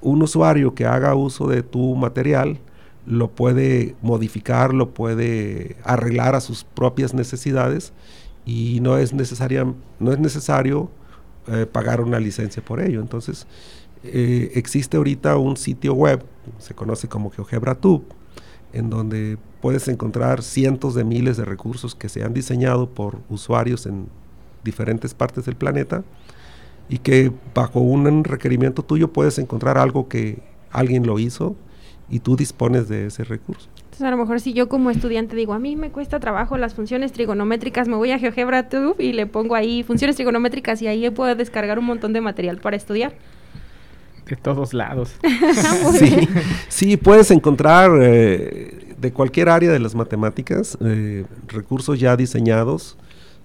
un 0.00 0.22
usuario 0.22 0.74
que 0.74 0.86
haga 0.86 1.14
uso 1.14 1.46
de 1.46 1.62
tu 1.62 1.96
material 1.96 2.60
lo 3.04 3.28
puede 3.30 3.94
modificar, 4.00 4.72
lo 4.72 4.94
puede 4.94 5.76
arreglar 5.84 6.34
a 6.34 6.40
sus 6.40 6.64
propias 6.64 7.12
necesidades 7.12 7.92
y 8.46 8.80
no 8.80 8.96
es, 8.96 9.12
necesaria, 9.12 9.66
no 10.00 10.12
es 10.14 10.18
necesario 10.18 10.88
eh, 11.48 11.66
pagar 11.70 12.00
una 12.00 12.20
licencia 12.20 12.64
por 12.64 12.80
ello. 12.80 13.02
Entonces, 13.02 13.46
eh, 14.02 14.52
existe 14.54 14.96
ahorita 14.96 15.36
un 15.36 15.58
sitio 15.58 15.92
web, 15.92 16.24
se 16.56 16.72
conoce 16.72 17.06
como 17.06 17.28
GeoGebraTube, 17.28 18.06
en 18.72 18.88
donde 18.88 19.36
puedes 19.64 19.88
encontrar 19.88 20.42
cientos 20.42 20.94
de 20.94 21.04
miles 21.04 21.38
de 21.38 21.46
recursos 21.46 21.94
que 21.94 22.10
se 22.10 22.22
han 22.22 22.34
diseñado 22.34 22.90
por 22.90 23.20
usuarios 23.30 23.86
en 23.86 24.08
diferentes 24.62 25.14
partes 25.14 25.46
del 25.46 25.56
planeta 25.56 26.04
y 26.90 26.98
que 26.98 27.32
bajo 27.54 27.80
un 27.80 28.24
requerimiento 28.24 28.82
tuyo 28.82 29.10
puedes 29.10 29.38
encontrar 29.38 29.78
algo 29.78 30.06
que 30.06 30.42
alguien 30.70 31.06
lo 31.06 31.18
hizo 31.18 31.56
y 32.10 32.18
tú 32.18 32.36
dispones 32.36 32.90
de 32.90 33.06
ese 33.06 33.24
recurso. 33.24 33.70
Entonces, 33.76 34.02
a 34.02 34.10
lo 34.10 34.18
mejor 34.18 34.38
si 34.38 34.52
yo 34.52 34.68
como 34.68 34.90
estudiante 34.90 35.34
digo, 35.34 35.54
a 35.54 35.58
mí 35.58 35.76
me 35.76 35.88
cuesta 35.88 36.20
trabajo 36.20 36.58
las 36.58 36.74
funciones 36.74 37.12
trigonométricas, 37.12 37.88
me 37.88 37.96
voy 37.96 38.10
a 38.10 38.18
GeoGebra 38.18 38.68
Tube 38.68 39.02
y 39.02 39.14
le 39.14 39.24
pongo 39.24 39.54
ahí 39.54 39.82
funciones 39.82 40.16
trigonométricas 40.16 40.82
y 40.82 40.88
ahí 40.88 41.08
puedo 41.08 41.34
descargar 41.36 41.78
un 41.78 41.86
montón 41.86 42.12
de 42.12 42.20
material 42.20 42.58
para 42.58 42.76
estudiar. 42.76 43.14
De 44.26 44.36
todos 44.36 44.74
lados. 44.74 45.16
sí, 45.98 46.28
sí, 46.68 46.96
puedes 46.98 47.30
encontrar 47.30 47.92
eh, 48.02 48.83
de 48.98 49.12
cualquier 49.12 49.48
área 49.48 49.70
de 49.70 49.78
las 49.78 49.94
matemáticas 49.94 50.78
eh, 50.80 51.24
recursos 51.48 51.98
ya 51.98 52.16
diseñados 52.16 52.96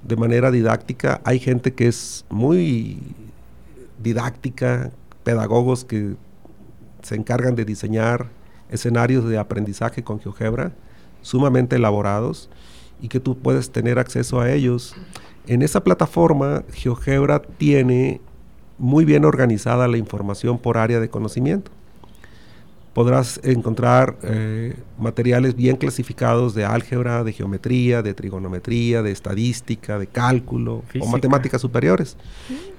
de 0.03 0.15
manera 0.15 0.51
didáctica. 0.51 1.21
Hay 1.23 1.39
gente 1.39 1.73
que 1.73 1.87
es 1.87 2.25
muy 2.29 2.99
didáctica, 4.01 4.91
pedagogos 5.23 5.85
que 5.85 6.15
se 7.01 7.15
encargan 7.15 7.55
de 7.55 7.65
diseñar 7.65 8.27
escenarios 8.69 9.27
de 9.27 9.37
aprendizaje 9.37 10.03
con 10.03 10.19
GeoGebra 10.19 10.71
sumamente 11.21 11.75
elaborados 11.75 12.49
y 13.01 13.07
que 13.07 13.19
tú 13.19 13.37
puedes 13.37 13.71
tener 13.71 13.99
acceso 13.99 14.39
a 14.39 14.51
ellos. 14.51 14.95
En 15.47 15.61
esa 15.61 15.83
plataforma, 15.83 16.63
GeoGebra 16.73 17.41
tiene 17.41 18.21
muy 18.77 19.05
bien 19.05 19.25
organizada 19.25 19.87
la 19.87 19.97
información 19.97 20.57
por 20.57 20.77
área 20.77 20.99
de 20.99 21.09
conocimiento. 21.09 21.71
Podrás 22.93 23.39
encontrar 23.43 24.17
eh, 24.23 24.75
materiales 24.97 25.55
bien 25.55 25.77
clasificados 25.77 26.55
de 26.55 26.65
álgebra, 26.65 27.23
de 27.23 27.33
geometría, 27.33 28.01
de 28.01 28.13
trigonometría, 28.13 29.01
de 29.03 29.11
estadística, 29.11 29.99
de 29.99 30.07
cálculo 30.07 30.83
o 30.99 31.07
matemáticas 31.07 31.61
superiores. 31.61 32.17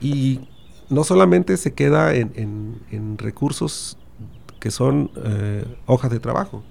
Y 0.01 0.41
no 0.89 1.05
solamente 1.05 1.57
se 1.57 1.73
queda 1.73 2.15
en, 2.15 3.17
recursos 3.19 3.97
que 4.59 4.71
son 4.71 5.11
eh, 5.25 5.65
hojas 5.87 6.11
de 6.11 6.19
trabajo, 6.19 6.63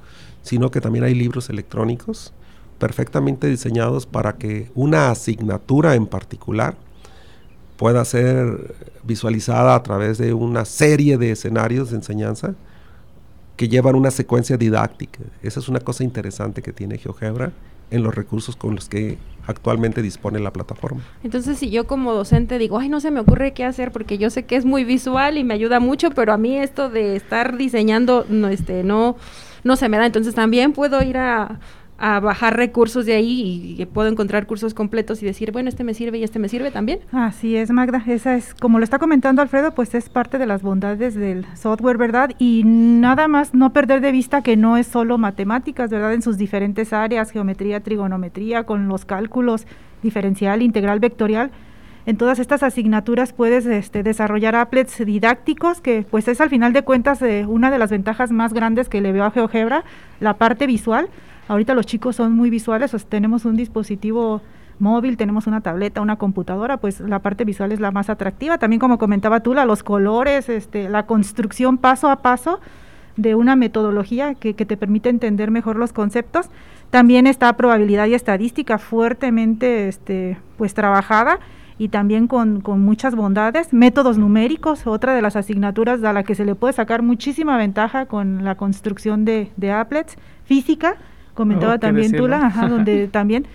sino 0.41 0.69
que 0.69 0.81
también 0.81 1.05
hay 1.05 1.15
libros 1.15 1.50
electrónicos 1.50 2.34
perfectamente 2.77 3.48
diseñados 3.48 4.05
para 4.05 4.34
que 4.38 4.72
una 4.75 5.12
asignatura 5.12 5.96
en 5.96 6.08
particular 6.08 6.77
pueda 7.77 8.03
ser 8.05 8.75
visualizada 9.03 9.75
a 9.75 9.84
través 9.84 10.17
de 10.17 10.34
una 10.34 10.65
serie 10.65 11.17
de 11.17 11.31
escenarios 11.31 11.91
de 11.91 11.98
enseñanza 11.98 12.55
que 13.59 13.67
llevan 13.67 13.95
una 13.95 14.09
secuencia 14.09 14.55
didáctica. 14.55 15.19
Esa 15.43 15.59
es 15.59 15.67
una 15.67 15.81
cosa 15.81 16.05
interesante 16.05 16.61
que 16.61 16.71
tiene 16.71 16.97
GeoGebra 16.97 17.51
en 17.91 18.03
los 18.03 18.15
recursos 18.15 18.55
con 18.55 18.73
los 18.73 18.87
que 18.87 19.17
actualmente 19.47 20.01
dispone 20.01 20.39
la 20.39 20.53
plataforma. 20.53 21.01
Entonces, 21.25 21.57
si 21.59 21.69
yo 21.69 21.85
como 21.85 22.13
docente 22.13 22.57
digo, 22.57 22.79
ay, 22.79 22.87
no 22.87 23.01
se 23.01 23.11
me 23.11 23.19
ocurre 23.19 23.51
qué 23.51 23.65
hacer 23.65 23.91
porque 23.91 24.17
yo 24.17 24.29
sé 24.29 24.43
que 24.43 24.55
es 24.55 24.63
muy 24.63 24.85
visual 24.85 25.37
y 25.37 25.43
me 25.43 25.55
ayuda 25.55 25.81
mucho, 25.81 26.11
pero 26.11 26.31
a 26.31 26.37
mí 26.37 26.57
esto 26.57 26.89
de 26.89 27.17
estar 27.17 27.57
diseñando 27.57 28.25
no 28.29 28.47
este 28.47 28.85
no 28.85 29.17
no 29.65 29.75
se 29.75 29.89
me 29.89 29.97
da, 29.97 30.05
entonces 30.05 30.33
también 30.33 30.71
puedo 30.71 31.03
ir 31.03 31.17
a, 31.17 31.59
a 32.00 32.20
bajar 32.20 32.56
recursos 32.56 33.06
de 33.06 33.13
ahí 33.13 33.75
y, 33.77 33.86
puedo 33.86 34.08
encontrar 34.08 34.48
cursos 34.48 34.74
completos 34.74 35.22
y 35.22 35.25
decir, 35.25 35.51
bueno, 35.51 35.70
este 35.70 35.84
me 35.84 35.94
sirve 35.94 36.18
y 36.18 36.24
este 36.24 36.39
me 36.39 36.48
sirve 36.48 36.72
también. 36.72 37.00
Así 37.12 37.56
es, 37.56 37.72
Magda. 37.72 38.03
Esa 38.08 38.36
es, 38.36 38.53
como 38.53 38.79
lo 38.79 38.84
está 38.84 39.00
comentando 39.00 39.41
Alfredo, 39.41 39.74
pues 39.74 39.94
es 39.96 40.10
parte 40.10 40.38
de 40.38 40.46
las 40.46 40.62
bondades 40.62 41.15
del 41.15 41.46
software, 41.56 41.98
¿verdad? 41.98 42.32
Y 42.39 42.63
nada 42.65 43.27
más 43.27 43.53
no 43.53 43.74
perder 43.74 44.01
de 44.01 44.12
vista 44.12 44.41
que 44.41 44.56
no 44.56 44.77
es 44.77 44.88
solo 44.88 45.18
matemáticas, 45.18 45.89
¿verdad? 45.89 46.13
En 46.13 46.22
sus 46.22 46.38
diferentes 46.38 46.94
áreas, 46.94 47.32
geometría, 47.32 47.82
trigonometría, 47.82 48.63
con 48.63 48.88
los 48.88 49.06
cálculos 49.06 49.65
diferencial, 50.01 50.62
integral, 50.62 51.00
vectorial. 51.00 51.51
En 52.06 52.18
todas 52.18 52.39
estas 52.39 52.63
asignaturas 52.63 53.34
puedes 53.34 53.65
este, 53.65 54.03
desarrollar 54.03 54.56
applets 54.56 55.06
didácticos, 55.06 55.82
que 55.82 56.06
pues 56.10 56.27
es 56.27 56.41
al 56.41 56.50
final 56.50 56.74
de 56.74 56.84
cuentas 56.84 57.22
eh, 57.22 57.46
una 57.48 57.70
de 57.70 57.77
las 57.77 57.91
ventajas 57.91 58.32
más 58.32 58.53
grandes 58.53 58.89
que 58.89 59.01
le 59.01 59.12
veo 59.12 59.25
a 59.25 59.32
GeoGebra, 59.32 59.84
la 60.20 60.36
parte 60.36 60.65
visual 60.65 61.10
Ahorita 61.50 61.74
los 61.74 61.88
chicos 61.88 62.15
son 62.15 62.34
muy 62.34 62.51
visuales, 62.51 62.96
tenemos 63.10 63.44
un 63.44 63.56
dispositivo 63.56 64.41
móvil, 64.77 65.18
tenemos 65.18 65.48
una 65.48 65.62
tableta, 65.62 66.00
una 66.00 66.15
computadora, 66.15 66.77
pues 66.77 67.00
la 67.00 67.20
parte 67.20 67.44
visual 67.44 67.72
es 67.72 67.79
la 67.79 67.89
más 67.89 68.12
atractiva. 68.12 68.60
También 68.60 68.79
como 68.79 69.00
comentaba 69.00 69.41
tú, 69.41 69.56
los 69.56 69.82
colores, 69.82 70.48
este, 70.48 70.89
la 70.89 71.08
construcción 71.08 71.79
paso 71.79 72.10
a 72.12 72.18
paso 72.18 72.60
de 73.18 73.34
una 73.34 73.56
metodología 73.56 74.36
que, 74.36 74.53
que 74.53 74.68
te 74.68 74.77
permite 74.77 75.10
entender 75.10 75.50
mejor 75.50 75.75
los 75.75 75.91
conceptos. 75.91 76.50
También 76.91 77.25
está 77.25 77.51
probabilidad 77.53 78.06
y 78.06 78.13
estadística 78.13 78.77
fuertemente 78.77 79.88
este, 79.88 80.38
pues 80.56 80.75
trabajada 80.75 81.39
y 81.79 81.89
también 81.89 82.27
con, 82.27 82.62
con, 82.62 82.82
muchas 82.82 83.15
bondades. 83.15 83.74
Métodos 83.74 84.20
numéricos, 84.20 84.86
otra 84.86 85.15
de 85.15 85.24
las 85.24 85.36
asignaturas 85.36 86.03
a 86.03 86.13
la 86.13 86.22
que 86.22 86.36
se 86.36 86.46
le 86.46 86.53
puede 86.53 86.74
sacar 86.74 87.01
muchísima 87.01 87.58
ventaja 87.58 88.06
con 88.06 88.46
la 88.46 88.56
construcción 88.56 89.25
de, 89.25 89.51
de 89.58 89.72
applets. 89.72 90.15
Física, 90.46 90.98
comentaba 91.39 91.75
oh, 91.75 91.79
también 91.79 92.12
Tula, 92.12 92.51
donde 92.69 93.08
también 93.08 93.48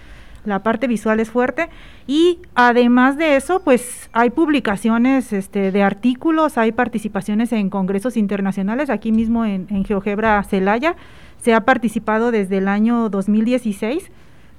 la 0.46 0.62
parte 0.62 0.86
visual 0.86 1.20
es 1.20 1.28
fuerte. 1.28 1.68
Y 2.06 2.38
además 2.54 3.18
de 3.18 3.36
eso 3.36 3.60
pues 3.60 4.08
hay 4.14 4.30
publicaciones 4.30 5.34
este, 5.34 5.70
de 5.70 5.82
artículos, 5.82 6.56
hay 6.56 6.72
participaciones 6.72 7.52
en 7.52 7.68
congresos 7.68 8.16
internacionales, 8.16 8.88
aquí 8.88 9.12
mismo 9.12 9.44
en, 9.44 9.66
en 9.68 9.84
GeoGebra 9.84 10.42
Celaya 10.44 10.96
se 11.36 11.52
ha 11.52 11.66
participado 11.66 12.30
desde 12.30 12.56
el 12.56 12.68
año 12.68 13.10
2016 13.10 14.10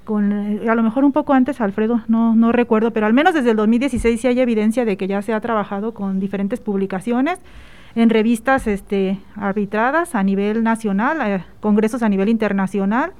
con, 0.04 0.32
a 0.32 0.74
lo 0.76 0.82
mejor 0.84 1.04
un 1.04 1.10
poco 1.10 1.32
antes, 1.32 1.60
Alfredo, 1.60 2.00
no, 2.06 2.36
no 2.36 2.52
recuerdo, 2.52 2.92
pero 2.92 3.06
al 3.06 3.12
menos 3.12 3.34
desde 3.34 3.50
el 3.50 3.56
2016 3.56 4.20
sí 4.20 4.28
hay 4.28 4.38
evidencia 4.38 4.84
de 4.84 4.96
que 4.96 5.08
ya 5.08 5.20
se 5.20 5.32
ha 5.32 5.40
trabajado 5.40 5.94
con 5.94 6.20
diferentes 6.20 6.60
publicaciones 6.60 7.40
en 7.96 8.10
revistas 8.10 8.66
este, 8.66 9.18
arbitradas 9.34 10.14
a 10.14 10.22
nivel 10.22 10.62
nacional, 10.62 11.18
eh, 11.22 11.44
congresos 11.60 12.02
a 12.02 12.08
nivel 12.08 12.28
internacional, 12.28 13.12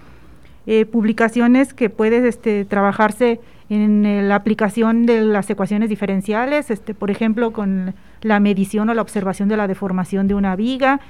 eh, 0.66 0.85
publicaciones 0.85 1.73
que 1.73 1.88
puede 1.90 2.28
este, 2.28 2.64
trabajarse 2.66 3.40
en 3.71 4.28
la 4.28 4.37
aplicación 4.37 5.06
de 5.06 5.23
las 5.23 5.49
ecuaciones 5.50 5.88
diferenciales, 5.88 6.71
este, 6.71 6.95
por 6.95 7.11
ejemplo, 7.11 7.52
con 7.52 7.95
la 8.21 8.38
medición 8.38 8.88
o 8.90 8.95
la 8.95 9.02
observación 9.02 9.49
de 9.49 9.56
la 9.56 9.66
deformación 9.66 10.28
de 10.28 10.35
una 10.35 10.54
viga, 10.54 11.00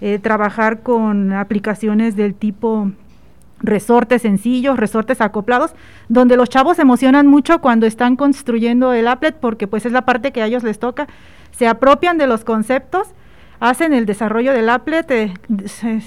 eh, 0.00 0.18
trabajar 0.18 0.80
con 0.80 1.32
aplicaciones 1.32 2.16
del 2.16 2.34
tipo 2.34 2.92
resortes 3.58 4.22
sencillos, 4.22 4.78
resortes 4.78 5.20
acoplados, 5.20 5.74
donde 6.08 6.36
los 6.36 6.48
chavos 6.48 6.76
se 6.76 6.82
emocionan 6.82 7.26
mucho 7.26 7.60
cuando 7.60 7.86
están 7.86 8.16
construyendo 8.16 8.92
el 8.92 9.08
applet 9.08 9.36
porque 9.36 9.66
pues 9.66 9.86
es 9.86 9.92
la 9.92 10.02
parte 10.02 10.30
que 10.30 10.42
a 10.42 10.46
ellos 10.46 10.62
les 10.62 10.78
toca, 10.78 11.08
se 11.56 11.66
apropian 11.66 12.18
de 12.18 12.26
los 12.26 12.44
conceptos, 12.44 13.08
hacen 13.60 13.94
el 13.94 14.04
desarrollo 14.04 14.52
del 14.52 14.68
applet, 14.68 15.32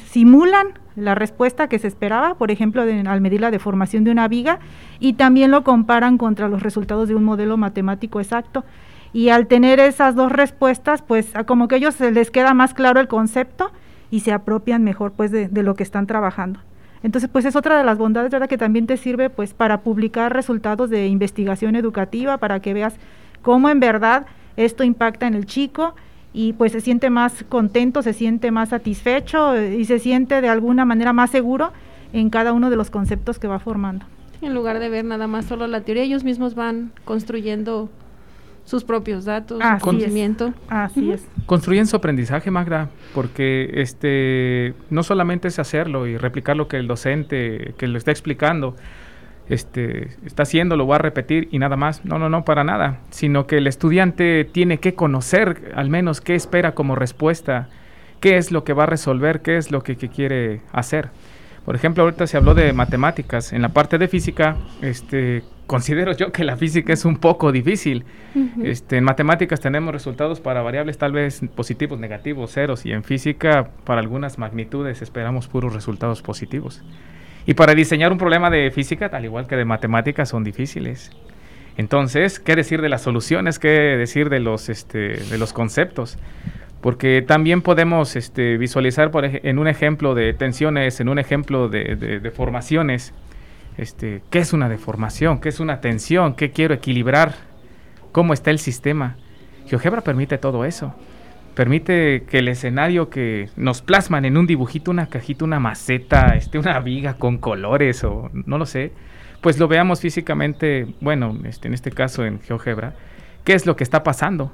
simulan 0.06 0.80
la 0.96 1.16
respuesta 1.16 1.68
que 1.68 1.80
se 1.80 1.88
esperaba, 1.88 2.36
por 2.36 2.52
ejemplo, 2.52 2.84
al 2.84 3.22
medir 3.22 3.42
la 3.42 3.50
deformación 3.50 4.04
de 4.04 4.12
una 4.12 4.28
viga, 4.28 4.60
y 5.00 5.14
también 5.14 5.50
lo 5.50 5.64
comparan 5.64 6.20
contra 6.20 6.50
los 6.50 6.62
resultados 6.62 7.08
de 7.08 7.16
un 7.16 7.24
modelo 7.24 7.58
matemático 7.58 8.20
exacto. 8.20 8.64
Y 9.12 9.30
al 9.30 9.48
tener 9.48 9.80
esas 9.80 10.14
dos 10.14 10.32
respuestas, 10.32 11.02
pues 11.02 11.34
como 11.48 11.68
que 11.68 11.76
a 11.76 11.78
ellos 11.80 11.96
se 11.96 12.12
les 12.12 12.30
queda 12.30 12.54
más 12.54 12.76
claro 12.76 13.00
el 13.00 13.08
concepto 13.08 13.72
y 14.12 14.20
se 14.20 14.32
apropian 14.32 14.84
mejor 14.84 15.14
pues 15.14 15.32
de, 15.32 15.50
lo 15.64 15.74
que 15.74 15.82
están 15.82 16.06
trabajando. 16.06 16.60
Entonces, 17.02 17.28
pues 17.32 17.46
es 17.46 17.56
otra 17.56 17.78
de 17.78 17.84
las 17.84 17.98
bondades, 17.98 18.30
¿verdad? 18.30 18.50
Que 18.50 18.58
también 18.58 18.86
te 18.86 18.98
sirve 18.98 19.32
pues 19.32 19.56
para 19.56 19.80
publicar 19.80 20.32
resultados 20.32 20.92
de 20.92 21.08
investigación 21.08 21.76
educativa, 21.76 22.38
para 22.38 22.60
que 22.60 22.74
veas 22.74 22.94
cómo 23.42 23.70
en 23.70 23.80
verdad 23.80 24.28
esto 24.60 24.84
impacta 24.84 25.26
en 25.26 25.36
el 25.36 25.46
chico 25.46 25.96
y 26.34 26.54
pues 26.54 26.74
se 26.74 26.82
siente 26.82 27.10
más 27.10 27.46
contento, 27.48 28.02
se 28.02 28.14
siente 28.14 28.52
más 28.52 28.70
satisfecho 28.70 29.60
y 29.60 29.86
se 29.86 30.00
siente 30.00 30.42
de 30.42 30.50
alguna 30.50 30.86
manera 30.86 31.14
más 31.14 31.30
seguro 31.30 31.72
en 32.12 32.30
cada 32.30 32.54
uno 32.54 32.70
de 32.70 32.76
los 32.76 32.90
conceptos 32.90 33.40
que 33.40 33.48
va 33.48 33.60
formando. 33.60 34.06
En 34.42 34.54
lugar 34.54 34.80
de 34.80 34.90
ver 34.90 35.06
nada 35.06 35.28
más 35.28 35.46
solo 35.46 35.66
la 35.68 35.82
teoría, 35.82 36.04
ellos 36.04 36.24
mismos 36.24 36.56
van 36.56 36.92
construyendo 37.06 37.90
sus 38.66 38.84
propios 38.84 39.26
datos, 39.26 39.60
su 39.60 39.80
conocimiento. 39.84 40.54
Así 40.68 41.12
es. 41.12 41.26
Construyen 41.46 41.88
su 41.88 41.96
aprendizaje, 41.96 42.52
Magda, 42.52 42.90
porque 43.16 43.72
este 43.74 44.76
no 44.90 45.04
solamente 45.04 45.48
es 45.48 45.58
hacerlo 45.58 46.06
y 46.06 46.18
replicar 46.18 46.56
lo 46.56 46.68
que 46.68 46.78
el 46.78 46.88
docente 46.88 47.74
que 47.78 47.88
lo 47.88 47.98
está 47.98 48.12
explicando, 48.12 48.76
este, 49.50 50.10
está 50.26 50.44
haciendo, 50.44 50.78
lo 50.78 50.88
va 50.88 50.96
a 50.96 51.00
repetir 51.00 51.50
y 51.52 51.60
nada 51.60 51.76
más. 51.76 52.06
No, 52.06 52.20
no, 52.20 52.30
no, 52.30 52.46
para 52.46 52.64
nada. 52.64 53.00
Sino 53.10 53.48
que 53.48 53.58
el 53.58 53.68
estudiante 53.68 54.46
tiene 54.46 54.78
que 54.80 54.94
conocer 54.94 55.74
al 55.76 55.90
menos 55.90 56.22
qué 56.22 56.36
espera 56.36 56.74
como 56.74 56.96
respuesta, 56.96 57.70
qué 58.20 58.38
es 58.38 58.52
lo 58.52 58.64
que 58.64 58.74
va 58.74 58.84
a 58.84 58.86
resolver, 58.86 59.42
qué 59.42 59.58
es 59.58 59.72
lo 59.72 59.82
que, 59.82 59.96
quiere 59.98 60.62
hacer. 60.72 61.10
Por 61.66 61.76
ejemplo, 61.76 62.04
ahorita 62.04 62.26
se 62.28 62.38
habló 62.38 62.54
de 62.54 62.72
matemáticas. 62.74 63.52
En 63.52 63.62
la 63.62 63.70
parte 63.70 63.98
de 63.98 64.08
física, 64.08 64.56
este, 64.82 65.44
considero 65.68 66.14
yo 66.14 66.32
que 66.32 66.44
la 66.44 66.56
física 66.56 66.94
es 66.94 67.04
un 67.06 67.18
poco 67.18 67.52
difícil. 67.52 68.06
este, 68.64 68.98
en 68.98 69.04
matemáticas 69.04 69.60
tenemos 69.60 69.94
resultados 69.94 70.40
para 70.40 70.62
variables 70.62 70.98
tal 70.98 71.12
vez 71.12 71.42
positivos, 71.56 72.00
negativos, 72.00 72.54
ceros, 72.54 72.86
y 72.86 72.92
en 72.92 73.04
física 73.04 73.72
para 73.84 74.00
algunas 74.00 74.38
magnitudes 74.38 75.02
esperamos 75.02 75.48
puros 75.48 75.74
resultados 75.74 76.22
positivos. 76.22 76.84
Y 77.50 77.56
para 77.56 77.74
diseñar 77.74 78.12
un 78.12 78.20
problema 78.20 78.52
de 78.52 78.70
física, 78.70 79.08
al 79.12 79.26
igual 79.26 79.48
que 79.48 79.56
de 79.56 79.66
matemáticas, 79.66 80.30
son 80.30 80.44
difíciles. 80.44 81.10
Entonces, 81.78 82.40
¿qué 82.40 82.56
decir 82.56 82.80
de 82.80 82.90
las 82.90 83.02
soluciones? 83.02 83.58
¿Qué 83.58 83.70
decir 83.70 84.30
de 84.30 84.40
los, 84.40 84.70
este, 84.70 85.18
de 85.18 85.38
los 85.40 85.52
conceptos? 85.52 86.20
Porque 86.80 87.24
también 87.24 87.64
podemos 87.64 88.16
este, 88.16 88.60
visualizar 88.60 89.10
por 89.10 89.26
en 89.26 89.58
un 89.58 89.68
ejemplo 89.68 90.14
de 90.14 90.32
tensiones, 90.34 91.00
en 91.00 91.10
un 91.10 91.18
ejemplo 91.18 91.70
de, 91.70 91.96
de 91.96 92.20
deformaciones, 92.20 93.16
este, 93.78 94.22
qué 94.30 94.38
es 94.38 94.54
una 94.54 94.70
deformación, 94.70 95.42
qué 95.42 95.50
es 95.50 95.60
una 95.60 95.82
tensión, 95.82 96.36
qué 96.36 96.52
quiero 96.52 96.76
equilibrar, 96.76 97.34
cómo 98.12 98.34
está 98.34 98.52
el 98.52 98.60
sistema. 98.60 99.16
GeoGebra 99.66 100.02
permite 100.02 100.38
todo 100.38 100.66
eso 100.66 100.94
permite 101.60 102.24
que 102.24 102.40
el 102.40 102.48
escenario 102.48 103.10
que 103.10 103.50
nos 103.58 103.82
plasman 103.82 104.24
en 104.24 104.38
un 104.38 104.48
dibujito, 104.48 104.92
una 104.92 105.08
cajita, 105.08 105.44
una 105.44 105.60
maceta, 105.60 106.38
este, 106.38 106.58
una 106.58 106.80
viga 106.80 107.16
con 107.16 107.38
colores 107.38 108.02
o 108.06 108.30
no 108.32 108.58
lo 108.58 108.66
sé, 108.66 108.94
pues 109.42 109.60
lo 109.60 109.68
veamos 109.68 110.00
físicamente, 110.00 110.88
bueno, 111.02 111.38
este, 111.44 111.68
en 111.68 111.74
este 111.74 111.92
caso 111.92 112.24
en 112.24 112.40
GeoGebra, 112.40 112.94
qué 113.44 113.56
es 113.56 113.66
lo 113.66 113.76
que 113.76 113.84
está 113.84 114.04
pasando, 114.04 114.54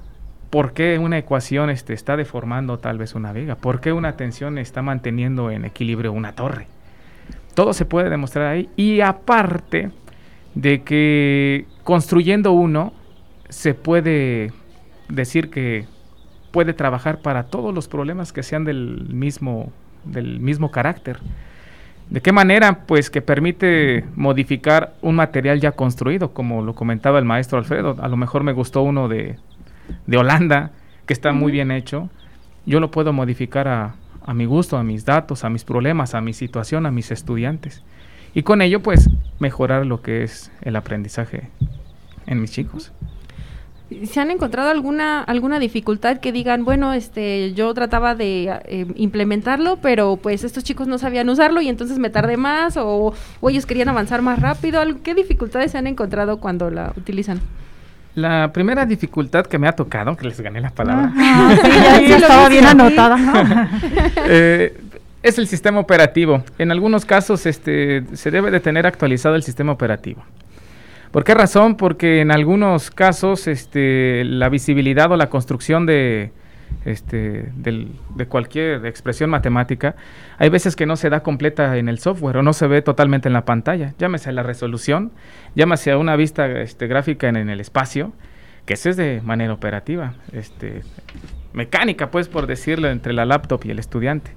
por 0.49 0.73
qué 0.73 0.97
una 0.97 1.19
ecuación 1.19 1.69
este, 1.69 1.93
está 1.93 2.17
deformando 2.17 2.79
tal 2.79 2.97
vez 2.97 3.13
una 3.13 3.33
viga, 3.33 3.53
por 3.53 3.81
qué 3.81 3.93
una 3.93 4.17
tensión 4.17 4.57
está 4.57 4.81
manteniendo 4.81 5.51
en 5.51 5.63
equilibrio 5.63 6.11
una 6.11 6.33
torre. 6.33 6.65
Todo 7.53 7.73
se 7.73 7.85
puede 7.85 8.09
demostrar 8.09 8.47
ahí 8.47 8.67
y 8.75 9.01
aparte 9.01 9.91
de 10.55 10.81
que 10.81 11.67
construyendo 11.83 12.53
uno 12.53 12.93
se 13.47 13.75
puede 13.75 14.53
decir 15.07 15.51
que 15.51 15.85
puede 16.55 16.73
trabajar 16.73 17.19
para 17.19 17.43
todos 17.43 17.75
los 17.75 17.89
problemas 17.89 18.31
que 18.31 18.41
sean 18.41 18.63
del 18.63 19.09
mismo, 19.09 19.73
del 20.05 20.39
mismo 20.39 20.71
carácter. 20.71 21.19
¿De 22.09 22.21
qué 22.21 22.31
manera? 22.31 22.85
Pues 22.87 23.09
que 23.09 23.21
permite 23.21 24.05
modificar 24.15 24.93
un 25.01 25.15
material 25.15 25.59
ya 25.59 25.73
construido, 25.73 26.31
como 26.31 26.61
lo 26.61 26.73
comentaba 26.73 27.19
el 27.19 27.25
maestro 27.25 27.57
Alfredo. 27.57 27.97
A 27.99 28.07
lo 28.07 28.15
mejor 28.15 28.43
me 28.43 28.53
gustó 28.53 28.83
uno 28.83 29.09
de, 29.09 29.35
de 30.07 30.17
Holanda, 30.17 30.71
que 31.05 31.11
está 31.11 31.33
muy 31.33 31.51
bien 31.51 31.71
hecho. 31.71 32.09
Yo 32.65 32.79
lo 32.79 32.89
puedo 32.89 33.11
modificar 33.11 33.67
a, 33.67 33.95
a 34.25 34.33
mi 34.33 34.45
gusto, 34.45 34.77
a 34.77 34.83
mis 34.83 35.03
datos, 35.03 35.43
a 35.43 35.49
mis 35.49 35.65
problemas, 35.65 36.15
a 36.15 36.21
mi 36.21 36.31
situación, 36.31 36.85
a 36.85 36.91
mis 36.91 37.11
estudiantes. 37.11 37.83
Y 38.33 38.43
con 38.43 38.61
ello, 38.61 38.81
pues, 38.81 39.09
mejorar 39.39 39.85
lo 39.85 40.01
que 40.01 40.23
es 40.23 40.53
el 40.61 40.77
aprendizaje 40.77 41.49
en 42.27 42.39
mis 42.39 42.53
chicos. 42.53 42.93
¿Se 44.05 44.19
han 44.19 44.31
encontrado 44.31 44.69
alguna 44.69 45.21
alguna 45.21 45.59
dificultad 45.59 46.17
que 46.17 46.31
digan, 46.31 46.65
bueno, 46.65 46.93
este, 46.93 47.53
yo 47.53 47.71
trataba 47.75 48.15
de 48.15 48.59
eh, 48.65 48.87
implementarlo, 48.95 49.77
pero 49.77 50.17
pues 50.17 50.43
estos 50.43 50.63
chicos 50.63 50.87
no 50.87 50.97
sabían 50.97 51.29
usarlo 51.29 51.61
y 51.61 51.69
entonces 51.69 51.99
me 51.99 52.09
tardé 52.09 52.35
más 52.35 52.77
o, 52.77 53.13
ellos 53.47 53.67
querían 53.67 53.89
avanzar 53.89 54.23
más 54.23 54.39
rápido? 54.39 54.81
¿Qué 55.03 55.13
dificultades 55.13 55.71
se 55.71 55.77
han 55.77 55.85
encontrado 55.85 56.39
cuando 56.39 56.71
la 56.71 56.93
utilizan? 56.97 57.39
La 58.15 58.51
primera 58.53 58.85
dificultad 58.87 59.45
que 59.45 59.59
me 59.59 59.67
ha 59.67 59.73
tocado, 59.73 60.15
que 60.17 60.27
les 60.27 60.39
gané 60.39 60.61
la 60.61 60.71
palabra. 60.71 61.11
sí, 61.99 62.11
estaba 62.11 62.49
bien 62.49 62.65
anotada. 62.65 63.69
Eh, 64.27 64.75
es 65.21 65.37
el 65.37 65.47
sistema 65.47 65.79
operativo. 65.79 66.43
En 66.57 66.71
algunos 66.71 67.05
casos 67.05 67.45
este, 67.45 68.03
se 68.13 68.31
debe 68.31 68.49
de 68.51 68.59
tener 68.59 68.87
actualizado 68.87 69.35
el 69.35 69.43
sistema 69.43 69.71
operativo. 69.71 70.23
¿Por 71.15 71.23
qué 71.23 71.33
razón? 71.33 71.77
Porque 71.77 72.19
en 72.19 72.29
algunos 72.29 72.91
casos 72.91 73.47
este, 73.47 74.25
la 74.25 74.49
visibilidad 74.49 75.09
o 75.13 75.15
la 75.15 75.29
construcción 75.29 75.85
de, 75.85 76.33
este, 76.83 77.53
de 77.55 78.25
cualquier 78.27 78.85
expresión 78.85 79.29
matemática, 79.29 79.95
hay 80.37 80.49
veces 80.49 80.75
que 80.75 80.85
no 80.85 80.97
se 80.97 81.09
da 81.09 81.21
completa 81.21 81.77
en 81.77 81.87
el 81.87 81.99
software 81.99 82.35
o 82.35 82.43
no 82.43 82.51
se 82.51 82.67
ve 82.67 82.81
totalmente 82.81 83.29
en 83.29 83.33
la 83.33 83.45
pantalla. 83.45 83.93
Llámese 83.97 84.27
a 84.27 84.33
la 84.33 84.43
resolución, 84.43 85.13
llámese 85.55 85.91
a 85.91 85.97
una 85.97 86.17
vista 86.17 86.47
este, 86.47 86.87
gráfica 86.87 87.29
en, 87.29 87.37
el 87.37 87.61
espacio, 87.61 88.11
que 88.65 88.73
eso 88.73 88.89
es 88.89 88.97
de 88.97 89.21
manera 89.23 89.53
operativa, 89.53 90.15
este, 90.33 90.81
mecánica, 91.53 92.11
pues 92.11 92.27
por 92.27 92.45
decirlo, 92.45 92.89
entre 92.89 93.13
la 93.13 93.23
laptop 93.23 93.61
y 93.63 93.71
el 93.71 93.79
estudiante. 93.79 94.31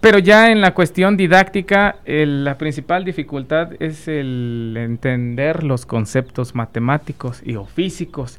Pero 0.00 0.18
ya 0.18 0.50
en 0.50 0.60
la 0.60 0.74
cuestión 0.74 1.16
didáctica, 1.16 1.96
la 2.06 2.58
principal 2.58 3.04
dificultad 3.04 3.70
es 3.80 4.08
el 4.08 4.74
entender 4.76 5.64
los 5.64 5.86
conceptos 5.86 6.54
matemáticos 6.54 7.42
y 7.44 7.56
físicos. 7.74 8.38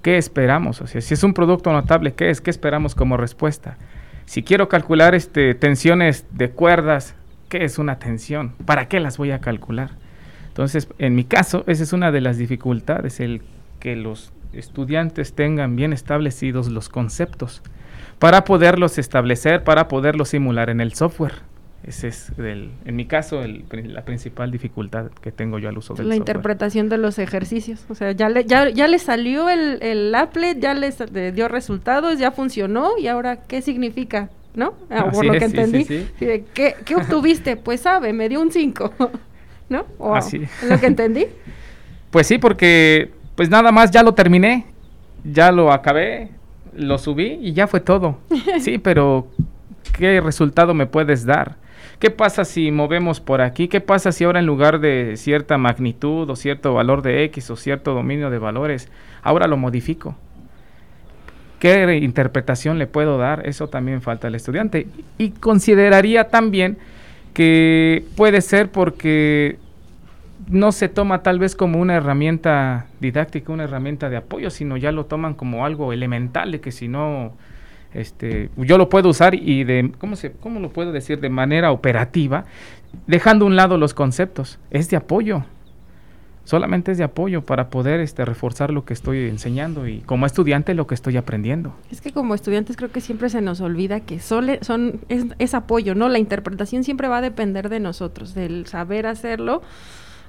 ¿Qué 0.00 0.16
esperamos? 0.16 0.80
O 0.80 0.86
sea, 0.86 1.00
si 1.00 1.14
es 1.14 1.22
un 1.22 1.34
producto 1.34 1.72
notable, 1.72 2.14
¿qué 2.14 2.30
es? 2.30 2.40
¿Qué 2.40 2.50
esperamos 2.50 2.94
como 2.94 3.16
respuesta? 3.16 3.76
Si 4.26 4.42
quiero 4.42 4.68
calcular 4.68 5.14
este, 5.14 5.54
tensiones 5.54 6.24
de 6.30 6.50
cuerdas, 6.50 7.14
¿qué 7.48 7.64
es 7.64 7.78
una 7.78 7.98
tensión? 7.98 8.54
¿Para 8.64 8.88
qué 8.88 8.98
las 8.98 9.18
voy 9.18 9.32
a 9.32 9.40
calcular? 9.40 9.90
Entonces, 10.48 10.88
en 10.98 11.14
mi 11.14 11.24
caso, 11.24 11.64
esa 11.66 11.82
es 11.82 11.92
una 11.92 12.12
de 12.12 12.20
las 12.20 12.38
dificultades, 12.38 13.20
el 13.20 13.42
que 13.80 13.96
los 13.96 14.32
estudiantes 14.52 15.34
tengan 15.34 15.76
bien 15.76 15.92
establecidos 15.92 16.68
los 16.68 16.88
conceptos 16.88 17.62
para 18.22 18.44
poderlos 18.44 18.98
establecer, 18.98 19.64
para 19.64 19.88
poderlos 19.88 20.28
simular 20.28 20.70
en 20.70 20.80
el 20.80 20.94
software. 20.94 21.32
Ese 21.82 22.06
es, 22.06 22.30
en 22.38 22.94
mi 22.94 23.06
caso, 23.06 23.42
la 23.44 24.04
principal 24.04 24.52
dificultad 24.52 25.06
que 25.20 25.32
tengo 25.32 25.58
yo 25.58 25.68
al 25.68 25.76
uso 25.76 25.94
del 25.94 26.08
la 26.08 26.14
interpretación 26.14 26.88
de 26.88 26.98
los 26.98 27.18
ejercicios. 27.18 27.84
O 27.88 27.96
sea, 27.96 28.12
ya 28.12 28.28
le, 28.28 28.44
ya, 28.44 28.68
ya 28.68 28.86
le 28.86 29.00
salió 29.00 29.50
el, 29.50 29.82
el 29.82 30.14
applet, 30.14 30.60
ya 30.60 30.72
les 30.72 30.98
dio 31.34 31.48
resultados, 31.48 32.20
ya 32.20 32.30
funcionó, 32.30 32.96
y 32.96 33.08
ahora, 33.08 33.42
¿qué 33.42 33.60
significa? 33.60 34.30
¿No? 34.54 34.74
Ah, 34.88 35.10
por 35.10 35.24
lo 35.24 35.32
que 35.32 35.44
entendí. 35.44 35.84
¿Qué, 35.84 36.44
¿Qué, 36.54 36.94
obtuviste? 36.94 37.56
Pues 37.56 37.80
sabe, 37.80 38.12
me 38.12 38.28
dio 38.28 38.40
un 38.40 38.52
5. 38.52 38.92
¿No? 39.68 39.86
Así. 40.14 40.42
¿Lo 40.68 40.78
que 40.78 40.86
entendí? 40.86 41.26
Pues 42.12 42.26
sí, 42.26 42.36
porque 42.36 43.10
pues 43.34 43.48
nada 43.48 43.72
más 43.72 43.90
ya 43.90 44.02
lo 44.02 44.12
terminé, 44.12 44.66
ya 45.24 45.50
lo 45.50 45.72
acabé, 45.72 46.28
lo 46.74 46.98
subí 46.98 47.38
y 47.40 47.52
ya 47.52 47.66
fue 47.66 47.80
todo. 47.80 48.18
Sí, 48.60 48.78
pero 48.78 49.28
¿qué 49.96 50.20
resultado 50.20 50.74
me 50.74 50.86
puedes 50.86 51.24
dar? 51.24 51.56
¿Qué 51.98 52.10
pasa 52.10 52.44
si 52.44 52.70
movemos 52.70 53.20
por 53.20 53.40
aquí? 53.40 53.68
¿Qué 53.68 53.80
pasa 53.80 54.10
si 54.10 54.24
ahora 54.24 54.40
en 54.40 54.46
lugar 54.46 54.80
de 54.80 55.16
cierta 55.16 55.56
magnitud 55.56 56.28
o 56.28 56.36
cierto 56.36 56.74
valor 56.74 57.02
de 57.02 57.24
X 57.24 57.50
o 57.50 57.56
cierto 57.56 57.94
dominio 57.94 58.28
de 58.28 58.38
valores, 58.38 58.88
ahora 59.22 59.46
lo 59.46 59.56
modifico? 59.56 60.16
¿Qué 61.60 61.96
interpretación 61.98 62.80
le 62.80 62.88
puedo 62.88 63.18
dar? 63.18 63.46
Eso 63.46 63.68
también 63.68 64.02
falta 64.02 64.26
al 64.26 64.34
estudiante. 64.34 64.88
Y 65.16 65.30
consideraría 65.30 66.28
también 66.28 66.76
que 67.34 68.04
puede 68.16 68.40
ser 68.40 68.72
porque 68.72 69.58
no 70.48 70.72
se 70.72 70.88
toma 70.88 71.22
tal 71.22 71.38
vez 71.38 71.56
como 71.56 71.80
una 71.80 71.94
herramienta 71.94 72.86
didáctica, 73.00 73.52
una 73.52 73.64
herramienta 73.64 74.10
de 74.10 74.16
apoyo, 74.16 74.50
sino 74.50 74.76
ya 74.76 74.92
lo 74.92 75.06
toman 75.06 75.34
como 75.34 75.64
algo 75.64 75.92
elemental 75.92 76.52
de 76.52 76.60
que 76.60 76.72
si 76.72 76.88
no, 76.88 77.32
este, 77.94 78.50
yo 78.56 78.78
lo 78.78 78.88
puedo 78.88 79.08
usar 79.08 79.34
y 79.34 79.64
de, 79.64 79.92
¿cómo, 79.98 80.16
se, 80.16 80.32
¿cómo 80.32 80.60
lo 80.60 80.70
puedo 80.70 80.92
decir? 80.92 81.20
De 81.20 81.28
manera 81.28 81.72
operativa, 81.72 82.44
dejando 83.06 83.44
a 83.44 83.48
un 83.48 83.56
lado 83.56 83.78
los 83.78 83.94
conceptos. 83.94 84.58
Es 84.70 84.88
de 84.90 84.96
apoyo, 84.96 85.44
solamente 86.44 86.92
es 86.92 86.98
de 86.98 87.04
apoyo 87.04 87.42
para 87.42 87.70
poder 87.70 88.00
este, 88.00 88.24
reforzar 88.24 88.72
lo 88.72 88.84
que 88.84 88.94
estoy 88.94 89.28
enseñando 89.28 89.86
y 89.86 90.00
como 90.00 90.26
estudiante 90.26 90.74
lo 90.74 90.86
que 90.86 90.94
estoy 90.94 91.16
aprendiendo. 91.16 91.74
Es 91.90 92.00
que 92.00 92.12
como 92.12 92.34
estudiantes 92.34 92.76
creo 92.76 92.90
que 92.90 93.00
siempre 93.00 93.28
se 93.30 93.40
nos 93.40 93.60
olvida 93.60 94.00
que 94.00 94.20
solo 94.20 94.54
son, 94.62 95.00
es, 95.08 95.26
es 95.38 95.54
apoyo, 95.54 95.94
¿no? 95.94 96.08
La 96.08 96.18
interpretación 96.18 96.84
siempre 96.84 97.08
va 97.08 97.18
a 97.18 97.22
depender 97.22 97.68
de 97.68 97.80
nosotros, 97.80 98.34
del 98.34 98.66
saber 98.66 99.06
hacerlo 99.06 99.62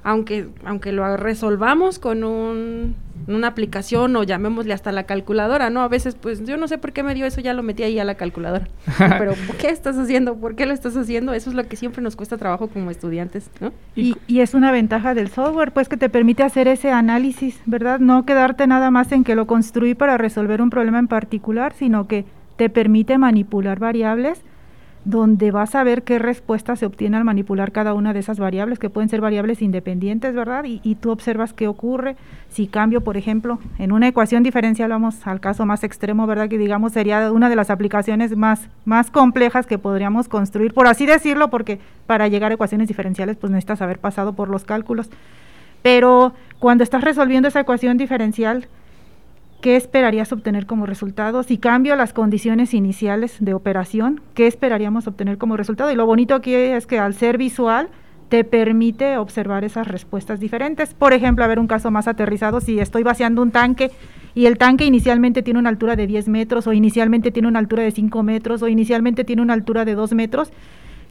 aunque, 0.04 0.48
aunque 0.64 0.92
lo 0.92 1.16
resolvamos 1.16 1.98
con 1.98 2.24
un, 2.24 2.94
una 3.26 3.48
aplicación 3.48 4.14
o 4.16 4.22
llamémosle 4.22 4.74
hasta 4.74 4.92
la 4.92 5.04
calculadora, 5.04 5.70
¿no? 5.70 5.80
A 5.80 5.88
veces, 5.88 6.14
pues 6.14 6.44
yo 6.44 6.58
no 6.58 6.68
sé 6.68 6.76
por 6.76 6.92
qué 6.92 7.02
me 7.02 7.14
dio 7.14 7.24
eso, 7.24 7.40
ya 7.40 7.54
lo 7.54 7.62
metí 7.62 7.82
ahí 7.82 7.98
a 7.98 8.04
la 8.04 8.14
calculadora. 8.14 8.68
Pero, 9.18 9.32
¿qué 9.58 9.70
estás 9.70 9.96
haciendo? 9.96 10.36
¿Por 10.36 10.56
qué 10.56 10.66
lo 10.66 10.74
estás 10.74 10.94
haciendo? 10.96 11.32
Eso 11.32 11.48
es 11.48 11.56
lo 11.56 11.66
que 11.66 11.76
siempre 11.76 12.02
nos 12.02 12.16
cuesta 12.16 12.36
trabajo 12.36 12.68
como 12.68 12.90
estudiantes, 12.90 13.50
¿no? 13.60 13.72
Y, 13.96 14.14
y 14.26 14.40
es 14.40 14.52
una 14.52 14.70
ventaja 14.72 15.14
del 15.14 15.30
software, 15.30 15.72
pues 15.72 15.88
que 15.88 15.96
te 15.96 16.10
permite 16.10 16.42
hacer 16.42 16.68
ese 16.68 16.90
análisis, 16.90 17.58
¿verdad? 17.64 17.98
No 17.98 18.26
quedarte 18.26 18.66
nada 18.66 18.90
más 18.90 19.10
en 19.10 19.24
que 19.24 19.34
lo 19.34 19.46
construí 19.46 19.94
para 19.94 20.18
resolver 20.18 20.60
un 20.60 20.68
problema 20.68 20.98
en 20.98 21.08
particular, 21.08 21.72
sino 21.72 22.06
que 22.06 22.26
te 22.56 22.68
permite 22.68 23.16
manipular 23.16 23.78
variables 23.78 24.42
donde 25.04 25.50
vas 25.50 25.74
a 25.74 25.84
ver 25.84 26.02
qué 26.02 26.18
respuesta 26.18 26.76
se 26.76 26.86
obtiene 26.86 27.16
al 27.16 27.24
manipular 27.24 27.72
cada 27.72 27.92
una 27.92 28.12
de 28.14 28.20
esas 28.20 28.38
variables, 28.38 28.78
que 28.78 28.88
pueden 28.88 29.10
ser 29.10 29.20
variables 29.20 29.60
independientes, 29.60 30.34
¿verdad? 30.34 30.64
Y, 30.64 30.94
tú 30.94 31.10
observas 31.10 31.52
qué 31.52 31.68
ocurre. 31.68 32.16
Si 32.48 32.66
cambio, 32.66 33.02
por 33.02 33.16
ejemplo, 33.16 33.58
en 33.78 33.92
una 33.92 34.08
ecuación 34.08 34.42
diferencial, 34.42 34.90
vamos 34.90 35.26
al 35.26 35.40
caso 35.40 35.66
más 35.66 35.84
extremo, 35.84 36.26
¿verdad? 36.26 36.48
Que 36.48 36.56
digamos 36.56 36.92
sería 36.92 37.30
una 37.32 37.50
de 37.50 37.56
las 37.56 37.68
aplicaciones 37.68 38.36
más, 38.36 38.68
más 38.84 39.10
complejas 39.10 39.66
que 39.66 39.78
podríamos 39.78 40.28
construir, 40.28 40.72
por 40.72 40.86
así 40.86 41.04
decirlo, 41.04 41.50
porque 41.50 41.80
para 42.06 42.28
llegar 42.28 42.50
a 42.50 42.54
ecuaciones 42.54 42.88
diferenciales, 42.88 43.36
pues 43.36 43.50
necesitas 43.50 43.82
haber 43.82 43.98
pasado 43.98 44.32
por 44.32 44.48
los 44.48 44.64
cálculos. 44.64 45.10
Pero 45.82 46.32
cuando 46.58 46.82
estás 46.82 47.04
resolviendo 47.04 47.48
esa 47.48 47.60
ecuación 47.60 47.98
diferencial, 47.98 48.68
¿qué 49.64 49.76
esperarías 49.76 50.30
obtener 50.30 50.66
como 50.66 50.84
resultado? 50.84 51.42
Si 51.42 51.56
cambio 51.56 51.96
las 51.96 52.12
condiciones 52.12 52.74
iniciales 52.74 53.38
de 53.40 53.54
operación, 53.54 54.20
¿qué 54.34 54.46
esperaríamos 54.46 55.06
obtener 55.06 55.38
como 55.38 55.56
resultado? 55.56 55.90
Y 55.90 55.94
lo 55.94 56.04
bonito 56.04 56.34
aquí 56.34 56.52
es 56.52 56.86
que 56.86 56.98
al 56.98 57.14
ser 57.14 57.38
visual 57.38 57.88
te 58.28 58.44
permite 58.44 59.16
observar 59.16 59.64
esas 59.64 59.88
respuestas 59.88 60.38
diferentes. 60.38 60.92
Por 60.92 61.14
ejemplo, 61.14 61.46
a 61.46 61.48
ver 61.48 61.58
un 61.58 61.66
caso 61.66 61.90
más 61.90 62.08
aterrizado, 62.08 62.60
si 62.60 62.78
estoy 62.78 63.04
vaciando 63.04 63.40
un 63.40 63.52
tanque 63.52 63.90
y 64.34 64.44
el 64.44 64.58
tanque 64.58 64.84
inicialmente 64.84 65.42
tiene 65.42 65.60
una 65.60 65.70
altura 65.70 65.96
de 65.96 66.06
10 66.08 66.28
metros 66.28 66.66
o 66.66 66.74
inicialmente 66.74 67.30
tiene 67.30 67.48
una 67.48 67.60
altura 67.60 67.84
de 67.84 67.90
5 67.90 68.22
metros 68.22 68.62
o 68.62 68.68
inicialmente 68.68 69.24
tiene 69.24 69.40
una 69.40 69.54
altura 69.54 69.86
de 69.86 69.94
2 69.94 70.12
metros, 70.12 70.52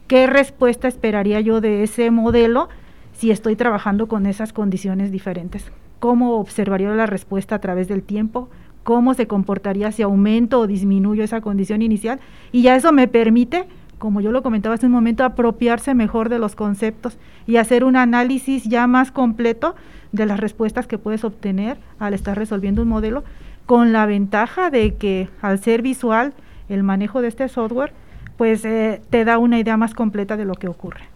¿qué 0.06 0.28
respuesta 0.28 0.86
esperaría 0.86 1.40
yo 1.40 1.60
de 1.60 1.82
ese 1.82 2.12
modelo 2.12 2.68
si 3.14 3.32
estoy 3.32 3.56
trabajando 3.56 4.06
con 4.06 4.26
esas 4.26 4.52
condiciones 4.52 5.10
diferentes? 5.10 5.72
Cómo 5.98 6.38
observaría 6.38 6.90
la 6.90 7.06
respuesta 7.06 7.54
a 7.54 7.60
través 7.60 7.88
del 7.88 8.02
tiempo, 8.02 8.48
cómo 8.82 9.14
se 9.14 9.26
comportaría 9.26 9.90
si 9.90 10.02
aumento 10.02 10.60
o 10.60 10.66
disminuyo 10.66 11.24
esa 11.24 11.40
condición 11.40 11.82
inicial 11.82 12.20
y 12.52 12.62
ya 12.62 12.76
eso 12.76 12.92
me 12.92 13.08
permite, 13.08 13.66
como 13.98 14.20
yo 14.20 14.30
lo 14.30 14.42
comentaba 14.42 14.74
hace 14.74 14.86
un 14.86 14.92
momento, 14.92 15.24
apropiarse 15.24 15.94
mejor 15.94 16.28
de 16.28 16.38
los 16.38 16.54
conceptos 16.54 17.18
y 17.46 17.56
hacer 17.56 17.84
un 17.84 17.96
análisis 17.96 18.64
ya 18.64 18.86
más 18.86 19.10
completo 19.10 19.74
de 20.12 20.26
las 20.26 20.38
respuestas 20.38 20.86
que 20.86 20.98
puedes 20.98 21.24
obtener 21.24 21.78
al 21.98 22.14
estar 22.14 22.36
resolviendo 22.36 22.82
un 22.82 22.88
modelo, 22.88 23.24
con 23.66 23.92
la 23.92 24.06
ventaja 24.06 24.70
de 24.70 24.94
que 24.94 25.28
al 25.40 25.58
ser 25.58 25.80
visual 25.80 26.34
el 26.68 26.82
manejo 26.82 27.22
de 27.22 27.28
este 27.28 27.48
software, 27.48 27.92
pues 28.36 28.64
eh, 28.64 29.00
te 29.10 29.24
da 29.24 29.38
una 29.38 29.58
idea 29.58 29.76
más 29.76 29.94
completa 29.94 30.36
de 30.36 30.44
lo 30.44 30.54
que 30.54 30.68
ocurre. 30.68 31.13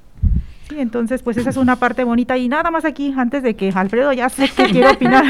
Sí, 0.69 0.77
entonces 0.79 1.23
pues 1.23 1.37
esa 1.37 1.51
es 1.51 1.57
una 1.57 1.77
parte 1.77 2.05
bonita. 2.05 2.37
Y 2.37 2.49
nada 2.49 2.71
más 2.71 2.85
aquí 2.85 3.15
antes 3.17 3.43
de 3.43 3.55
que 3.55 3.73
Alfredo 3.75 4.13
ya 4.13 4.29
sé 4.29 4.49
que 4.49 4.65
quiere 4.67 4.89
opinar. 4.93 5.25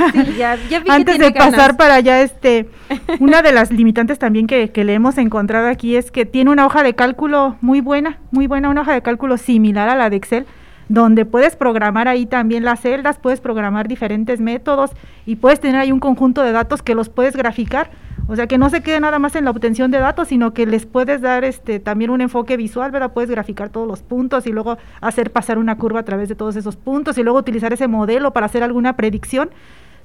Antes 0.88 1.18
de 1.18 1.30
pasar 1.32 1.76
para 1.76 1.94
allá 1.94 2.22
este 2.22 2.68
una 3.20 3.42
de 3.42 3.52
las 3.52 3.70
limitantes 3.70 4.18
también 4.18 4.46
que, 4.46 4.70
que, 4.70 4.84
le 4.84 4.94
hemos 4.94 5.18
encontrado 5.18 5.68
aquí 5.68 5.96
es 5.96 6.10
que 6.10 6.26
tiene 6.26 6.50
una 6.50 6.66
hoja 6.66 6.82
de 6.82 6.94
cálculo 6.94 7.56
muy 7.60 7.80
buena 7.80 8.18
muy 8.30 8.46
buena 8.46 8.70
una 8.70 8.80
hoja 8.80 8.94
de 8.94 9.02
cálculo 9.02 9.36
similar 9.36 9.88
a 9.88 9.96
la 9.96 10.10
de 10.10 10.16
Excel 10.16 10.46
donde 10.88 11.24
puedes 11.24 11.56
programar 11.56 12.08
ahí 12.08 12.26
también 12.26 12.64
las 12.64 12.80
celdas 12.80 13.18
puedes 13.18 13.40
programar 13.40 13.88
diferentes 13.88 14.40
métodos 14.40 14.90
y 15.26 15.36
puedes 15.36 15.60
tener 15.60 15.80
ahí 15.80 15.92
un 15.92 16.00
conjunto 16.00 16.42
de 16.42 16.52
datos 16.52 16.82
que 16.82 16.94
los 16.94 17.08
puedes 17.08 17.36
graficar 17.36 17.90
o 18.28 18.36
sea, 18.36 18.46
que 18.46 18.58
no 18.58 18.68
se 18.68 18.82
quede 18.82 19.00
nada 19.00 19.18
más 19.18 19.34
en 19.36 19.46
la 19.46 19.50
obtención 19.50 19.90
de 19.90 19.98
datos, 19.98 20.28
sino 20.28 20.52
que 20.52 20.66
les 20.66 20.84
puedes 20.84 21.22
dar 21.22 21.44
este 21.44 21.80
también 21.80 22.10
un 22.10 22.20
enfoque 22.20 22.58
visual, 22.58 22.90
¿verdad? 22.90 23.14
Puedes 23.14 23.30
graficar 23.30 23.70
todos 23.70 23.88
los 23.88 24.02
puntos 24.02 24.46
y 24.46 24.52
luego 24.52 24.76
hacer 25.00 25.32
pasar 25.32 25.56
una 25.56 25.78
curva 25.78 26.00
a 26.00 26.02
través 26.04 26.28
de 26.28 26.34
todos 26.34 26.54
esos 26.54 26.76
puntos 26.76 27.16
y 27.16 27.22
luego 27.22 27.38
utilizar 27.38 27.72
ese 27.72 27.88
modelo 27.88 28.34
para 28.34 28.44
hacer 28.44 28.62
alguna 28.62 28.96
predicción. 28.96 29.48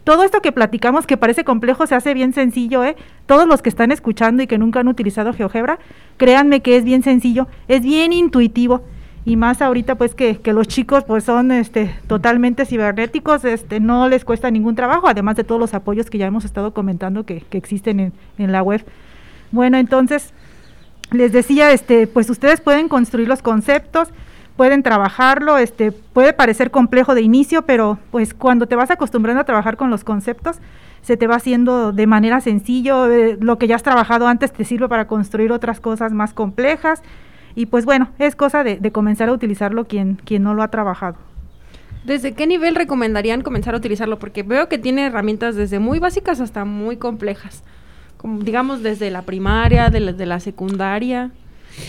Todo 0.05 0.23
esto 0.23 0.41
que 0.41 0.53
platicamos, 0.53 1.05
que 1.05 1.17
parece 1.17 1.43
complejo, 1.43 1.85
se 1.85 1.95
hace 1.95 2.13
bien 2.13 2.31
sencillo, 2.31 2.85
¿eh? 2.85 2.95
Todos 3.25 3.45
los 3.45 3.61
que 3.61 3.67
están 3.67 3.91
escuchando 3.91 4.41
y 4.41 4.47
que 4.47 4.57
nunca 4.57 4.79
han 4.79 4.87
utilizado 4.87 5.33
GeoGebra, 5.33 5.79
créanme 6.15 6.61
que 6.61 6.77
es 6.77 6.85
bien 6.85 7.03
sencillo, 7.03 7.47
es 7.67 7.81
bien 7.81 8.13
intuitivo 8.13 8.83
y 9.25 9.37
más 9.37 9.61
ahorita 9.61 9.95
pues 9.95 10.15
que, 10.15 10.39
los 10.45 10.67
chicos 10.67 11.03
pues 11.05 11.23
son 11.23 11.51
este 11.51 11.95
totalmente 12.07 12.65
cibernéticos, 12.65 13.45
este 13.45 13.79
no 13.79 14.09
les 14.09 14.25
cuesta 14.25 14.51
ningún 14.51 14.75
trabajo, 14.75 15.07
además 15.07 15.35
de 15.37 15.43
todos 15.43 15.59
los 15.59 15.73
apoyos 15.73 16.09
que 16.09 16.17
ya 16.17 16.27
hemos 16.27 16.45
estado 16.45 16.73
comentando 16.73 17.25
que, 17.25 17.43
existen 17.51 17.99
en, 17.99 18.13
en, 18.37 18.51
la 18.51 18.61
web. 18.61 18.83
Bueno, 19.51 19.77
entonces 19.77 20.33
les 21.11 21.31
decía, 21.31 21.71
este, 21.71 22.07
pues 22.07 22.29
ustedes 22.29 22.59
pueden 22.59 22.89
construir 22.89 23.27
los 23.27 23.41
conceptos, 23.41 24.09
pueden 24.57 24.83
trabajarlo, 24.83 25.57
este, 25.57 25.91
puede 25.91 26.33
parecer 26.33 26.71
complejo 26.71 27.15
de 27.15 27.21
inicio, 27.21 27.63
pero 27.63 27.99
pues 28.11 28.33
cuando 28.33 28.67
te 28.67 28.75
vas 28.75 28.91
acostumbrando 28.91 29.41
a 29.41 29.45
trabajar 29.45 29.77
con 29.77 29.89
los 29.89 30.03
conceptos, 30.03 30.57
se 31.01 31.17
te 31.17 31.27
va 31.27 31.35
haciendo 31.35 31.91
de 31.91 32.07
manera 32.07 32.39
sencillo, 32.41 33.11
eh, 33.11 33.37
lo 33.39 33.57
que 33.57 33.67
ya 33.67 33.75
has 33.75 33.83
trabajado 33.83 34.27
antes 34.27 34.51
te 34.53 34.63
sirve 34.63 34.87
para 34.87 35.07
construir 35.07 35.51
otras 35.51 35.79
cosas 35.79 36.13
más 36.13 36.33
complejas 36.33 37.01
y 37.55 37.67
pues 37.67 37.85
bueno, 37.85 38.09
es 38.19 38.35
cosa 38.35 38.63
de, 38.63 38.91
comenzar 38.91 39.29
a 39.29 39.33
utilizarlo 39.33 39.85
quien, 39.85 40.15
quien 40.15 40.43
no 40.43 40.53
lo 40.53 40.63
ha 40.63 40.69
trabajado. 40.69 41.15
¿Desde 42.05 42.33
qué 42.33 42.47
nivel 42.47 42.75
recomendarían 42.75 43.41
comenzar 43.41 43.75
a 43.75 43.77
utilizarlo? 43.77 44.19
Porque 44.19 44.43
veo 44.43 44.67
que 44.67 44.77
tiene 44.77 45.05
herramientas 45.05 45.55
desde 45.55 45.79
muy 45.79 45.99
básicas 45.99 46.41
hasta 46.41 46.65
muy 46.65 46.97
complejas. 46.97 47.63
Como, 48.17 48.39
digamos 48.39 48.83
desde 48.83 49.09
la 49.09 49.21
primaria, 49.21 49.89
de 49.89 49.99
la, 49.99 50.13
de 50.13 50.25
la 50.25 50.39
secundaria. 50.39 51.31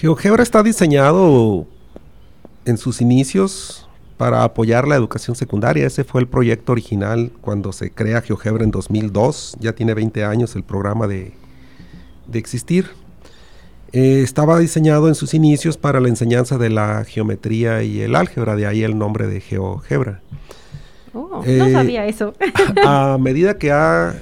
GeoGebra 0.01 0.43
está 0.43 0.63
diseñado 0.63 1.67
en 2.65 2.79
sus 2.79 3.01
inicios 3.01 3.89
para 4.17 4.45
apoyar 4.45 4.87
la 4.87 4.97
educación 4.97 5.37
secundaria. 5.37 5.87
Ese 5.87 6.05
fue 6.05 6.21
el 6.21 6.29
proyecto 6.29 6.73
original 6.73 7.33
cuando 7.41 7.73
se 7.73 7.91
crea 7.91 8.23
GeoGebra 8.23 8.65
en 8.65 8.71
2002. 8.71 9.57
Ya 9.61 9.73
tiene 9.73 9.95
20 9.95 10.25
años 10.25 10.55
el 10.57 10.63
programa 10.63 11.07
de, 11.07 11.33
existir. 12.33 12.87
Eh, 13.97 14.23
estaba 14.23 14.59
diseñado 14.59 15.07
en 15.07 15.15
sus 15.15 15.35
inicios 15.35 15.77
para 15.77 16.01
la 16.01 16.09
enseñanza 16.09 16.59
de 16.59 16.69
la 16.69 17.05
geometría 17.05 17.85
y 17.85 18.01
el 18.01 18.17
álgebra, 18.17 18.57
de 18.57 18.67
ahí 18.67 18.83
el 18.83 18.99
nombre 18.99 19.29
de 19.29 19.41
GeoGebra. 19.41 20.21
Oh, 21.13 21.29
no 21.29 21.45
eh, 21.45 21.71
sabía 21.71 22.05
eso. 22.05 22.35
a 22.85 23.19
medida 23.21 23.57
que 23.57 23.71
ha 23.71 24.17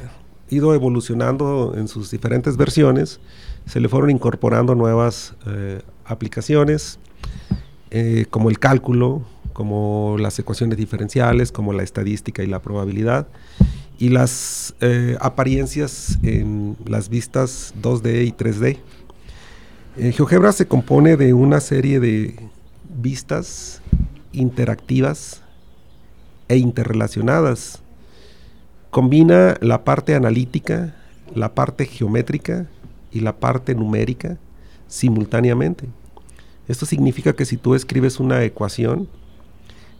ido 0.50 0.74
evolucionando 0.74 1.72
en 1.74 1.88
sus 1.88 2.10
diferentes 2.10 2.58
versiones, 2.58 3.18
se 3.64 3.80
le 3.80 3.88
fueron 3.88 4.10
incorporando 4.10 4.74
nuevas 4.74 5.34
eh, 5.46 5.80
aplicaciones 6.04 6.98
como 8.30 8.50
el 8.50 8.58
cálculo, 8.58 9.22
como 9.54 10.16
las 10.18 10.38
ecuaciones 10.38 10.76
diferenciales, 10.76 11.50
como 11.50 11.72
la 11.72 11.82
estadística 11.82 12.42
y 12.42 12.46
la 12.46 12.60
probabilidad, 12.60 13.26
y 13.98 14.10
las 14.10 14.74
apariencias 15.20 16.18
en 16.22 16.76
las 16.86 17.08
vistas 17.08 17.74
2D 17.80 18.26
y 18.26 18.32
3D. 18.32 18.78
Eh, 19.94 20.10
GeoGebra 20.12 20.52
se 20.52 20.66
compone 20.66 21.18
de 21.18 21.34
una 21.34 21.60
serie 21.60 22.00
de 22.00 22.34
vistas 22.98 23.82
interactivas 24.32 25.42
e 26.48 26.56
interrelacionadas. 26.56 27.82
Combina 28.90 29.58
la 29.60 29.84
parte 29.84 30.14
analítica, 30.14 30.94
la 31.34 31.54
parte 31.54 31.84
geométrica 31.84 32.66
y 33.10 33.20
la 33.20 33.36
parte 33.38 33.74
numérica 33.74 34.38
simultáneamente. 34.88 35.86
Esto 36.68 36.86
significa 36.86 37.34
que 37.34 37.44
si 37.44 37.58
tú 37.58 37.74
escribes 37.74 38.18
una 38.18 38.42
ecuación, 38.44 39.08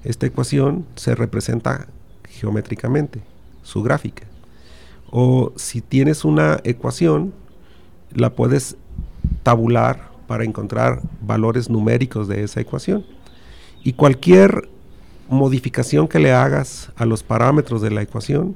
esta 0.05 0.25
ecuación 0.25 0.87
se 0.97 1.15
representa 1.15 1.87
geométricamente, 2.31 3.21
su 3.63 3.83
gráfica. 3.83 4.25
O 5.11 5.53
si 5.57 5.83
tienes 5.83 6.25
una 6.25 6.61
ecuación, 6.65 7.35
la 8.15 8.35
puedes 8.35 8.77
tabular 9.43 10.11
para 10.27 10.45
encontrar 10.45 11.01
valores 11.21 11.69
numéricos 11.69 12.29
de 12.29 12.43
esa 12.43 12.61
ecuación. 12.61 13.05
Y 13.85 13.95
cualquier 13.95 14.69
modificación 15.29 16.09
que 16.09 16.19
le 16.19 16.33
hagas 16.33 16.91
a 16.97 17.05
los 17.05 17.23
parámetros 17.23 17.83
de 17.83 17.91
la 17.91 18.03
ecuación 18.03 18.55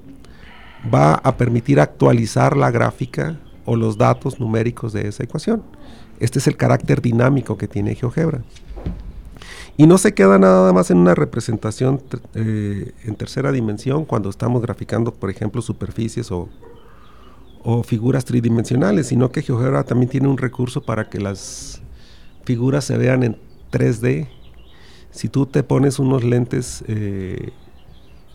va 0.92 1.14
a 1.14 1.36
permitir 1.36 1.80
actualizar 1.80 2.56
la 2.56 2.70
gráfica 2.70 3.38
o 3.64 3.76
los 3.76 3.98
datos 3.98 4.38
numéricos 4.38 4.92
de 4.92 5.08
esa 5.08 5.24
ecuación. 5.24 5.62
Este 6.20 6.38
es 6.38 6.46
el 6.46 6.56
carácter 6.56 7.02
dinámico 7.02 7.58
que 7.58 7.68
tiene 7.68 7.94
GeoGebra. 7.94 8.42
Y 9.76 9.86
no 9.86 9.98
se 9.98 10.14
queda 10.14 10.38
nada 10.38 10.72
más 10.72 10.90
en 10.90 10.98
una 10.98 11.14
representación 11.14 12.00
eh, 12.34 12.92
en 13.04 13.14
tercera 13.16 13.52
dimensión 13.52 14.06
cuando 14.06 14.30
estamos 14.30 14.62
graficando, 14.62 15.12
por 15.12 15.28
ejemplo, 15.28 15.60
superficies 15.60 16.30
o, 16.30 16.48
figuras 17.84 18.24
tridimensionales, 18.24 19.08
sino 19.08 19.32
que 19.32 19.42
GeoGebra 19.42 19.84
también 19.84 20.08
tiene 20.08 20.28
un 20.28 20.38
recurso 20.38 20.82
para 20.82 21.08
que 21.08 21.20
las 21.20 21.82
figuras 22.44 22.84
se 22.84 22.96
vean 22.96 23.22
en 23.22 23.36
3D. 23.72 24.28
Si 25.10 25.28
tú 25.28 25.46
te 25.46 25.62
pones 25.62 25.98
unos 25.98 26.22
lentes 26.22 26.84
eh, 26.86 27.50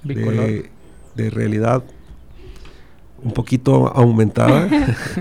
de, 0.04 0.70
de 1.16 1.30
realidad 1.30 1.84
un 3.24 3.32
poquito 3.32 3.88
aumentada, 3.88 4.68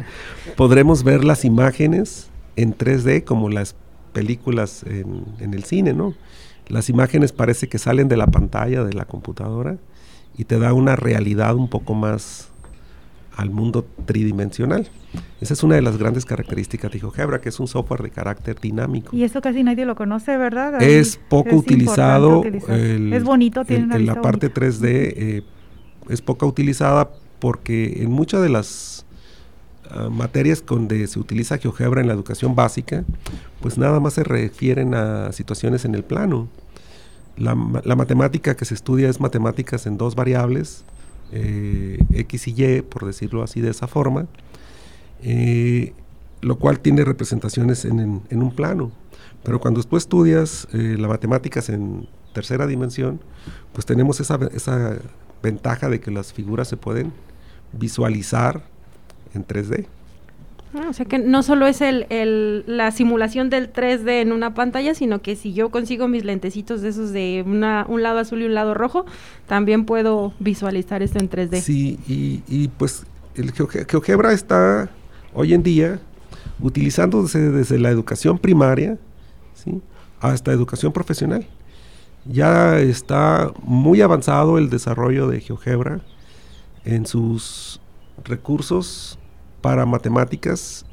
podremos 0.57 1.05
ver 1.05 1.25
las 1.25 1.45
imágenes 1.45 2.31
en 2.57 2.77
3D 2.77 3.25
como 3.25 3.49
las 3.49 3.75
películas 4.13 4.85
en, 4.85 5.55
el 5.55 5.65
cine, 5.65 5.93
¿no? 5.93 6.15
Las 6.69 6.89
imágenes 6.89 7.33
parece 7.33 7.69
que 7.69 7.79
salen 7.79 8.09
de 8.09 8.17
la 8.17 8.27
pantalla 8.27 8.85
de 8.85 8.93
la 8.93 9.05
computadora 9.05 9.79
y 10.37 10.45
te 10.45 10.59
da 10.59 10.73
una 10.73 10.97
realidad 10.97 11.55
un 11.57 11.69
poco 11.69 11.95
más 11.95 12.49
al 13.41 13.51
mundo 13.51 13.87
tridimensional. 14.05 14.89
Esa 15.41 15.55
es 15.55 15.63
una 15.63 15.75
de 15.75 15.83
las 15.83 15.97
grandes 15.97 16.25
características 16.25 16.93
de 16.93 17.01
GeoGebra, 17.01 17.41
que 17.41 17.49
es 17.49 17.59
un 17.61 17.67
software 17.67 18.03
de 18.03 18.11
carácter 18.11 18.61
dinámico. 18.61 19.15
Y 19.15 19.25
eso 19.25 19.41
casi 19.41 19.63
nadie 19.63 19.87
lo 19.87 19.97
conoce, 19.97 20.37
¿verdad? 20.37 20.81
Es 20.83 21.19
poco 21.29 21.57
utilizado. 21.57 22.43
es 22.45 23.25
bonito, 23.25 23.65
tiene 23.65 23.97
En 23.97 24.07
la 24.07 24.21
parte 24.21 24.53
3D 24.53 24.85
eh, 24.85 25.43
es 26.09 26.23
poco 26.23 26.47
utilizada 26.47 27.11
porque 27.39 28.03
en 28.03 28.11
muchas 28.11 28.43
de 28.43 28.51
las 28.51 29.07
Ah, 29.93 30.09
materias 30.09 30.63
donde 30.65 31.05
se 31.09 31.19
utiliza 31.19 31.59
GeoGebra 31.59 32.01
en 32.01 32.07
la 32.07 32.13
educación 32.13 32.55
básica, 32.55 33.05
pues 33.61 33.77
nada 33.77 33.99
más 33.99 34.13
se 34.15 34.23
refieren 34.23 34.95
a 34.95 35.33
situaciones 35.33 35.85
en 35.85 35.97
el 35.97 36.05
plano. 36.05 36.49
La, 37.37 37.57
matemática 37.57 38.55
que 38.55 38.65
se 38.65 38.75
estudia 38.75 39.09
es 39.09 39.19
matemáticas 39.19 39.87
en 39.87 39.97
dos 39.97 40.15
variables, 40.15 40.85
eh, 41.33 41.99
X 42.13 42.49
y 42.49 42.65
Y, 42.65 42.83
por 42.83 43.07
decirlo 43.07 43.43
así 43.43 43.61
de 43.61 43.71
esa 43.71 43.87
forma, 43.87 44.27
eh, 45.23 45.93
lo 46.41 46.59
cual 46.59 46.81
tiene 46.81 47.05
representaciones 47.05 47.85
en, 47.85 48.01
un 48.31 48.55
plano. 48.55 48.91
Pero 49.43 49.61
cuando 49.61 49.83
tú 49.83 49.97
estudias 49.97 50.69
eh, 50.73 50.97
las 50.99 51.09
matemáticas 51.09 51.69
en 51.69 52.09
tercera 52.35 52.67
dimensión, 52.67 53.21
pues 53.73 53.87
tenemos 53.87 54.21
esa, 54.21 54.39
esa 54.53 54.99
ventaja 55.43 55.89
de 55.89 56.01
que 56.01 56.11
las 56.11 56.33
figuras 56.33 56.69
se 56.69 56.77
pueden 56.77 57.13
visualizar 57.73 58.63
en 59.35 59.47
3D. 59.47 59.87
Ah, 60.73 60.87
o 60.89 60.93
sea 60.93 61.05
que 61.05 61.19
no 61.19 61.43
solo 61.43 61.67
es 61.67 61.81
el, 61.81 62.65
la 62.67 62.93
simulación 62.93 63.51
del 63.51 63.73
3D 63.73 64.23
en 64.23 64.31
una 64.31 64.55
pantalla, 64.55 64.95
sino 64.95 65.21
que 65.21 65.35
si 65.35 65.53
yo 65.53 65.71
consigo 65.71 66.07
mis 66.07 66.25
lentecitos 66.25 66.81
de 66.81 66.91
esos 66.91 67.11
de 67.13 67.43
una, 67.45 67.85
un 67.89 68.05
lado 68.05 68.21
azul 68.21 68.43
y 68.43 68.45
un 68.45 68.55
lado 68.55 68.75
rojo, 68.75 69.05
también 69.49 69.85
puedo 69.85 70.33
visualizar 70.39 71.03
esto 71.03 71.19
en 71.19 71.29
3D. 71.29 71.61
Sí, 71.61 71.99
y, 72.07 72.69
pues 72.69 73.05
el 73.35 73.53
GeoGebra 73.53 74.33
está 74.33 74.91
hoy 75.35 75.55
en 75.55 75.65
día 75.65 76.01
utilizándose 76.61 77.51
desde 77.51 77.79
la 77.79 77.91
educación 77.91 78.39
primaria 78.39 78.97
¿sí? 79.55 79.81
hasta 80.21 80.53
educación 80.53 80.93
profesional. 80.93 81.47
Ya 82.27 82.79
está 82.79 83.53
muy 83.63 84.03
avanzado 84.03 84.59
el 84.59 84.71
desarrollo 84.71 85.27
de 85.27 85.41
GeoGebra 85.41 86.01
en 86.85 87.07
sus 87.07 87.81
recursos 88.25 89.19
para 89.61 89.87
matemáticas 89.87 90.87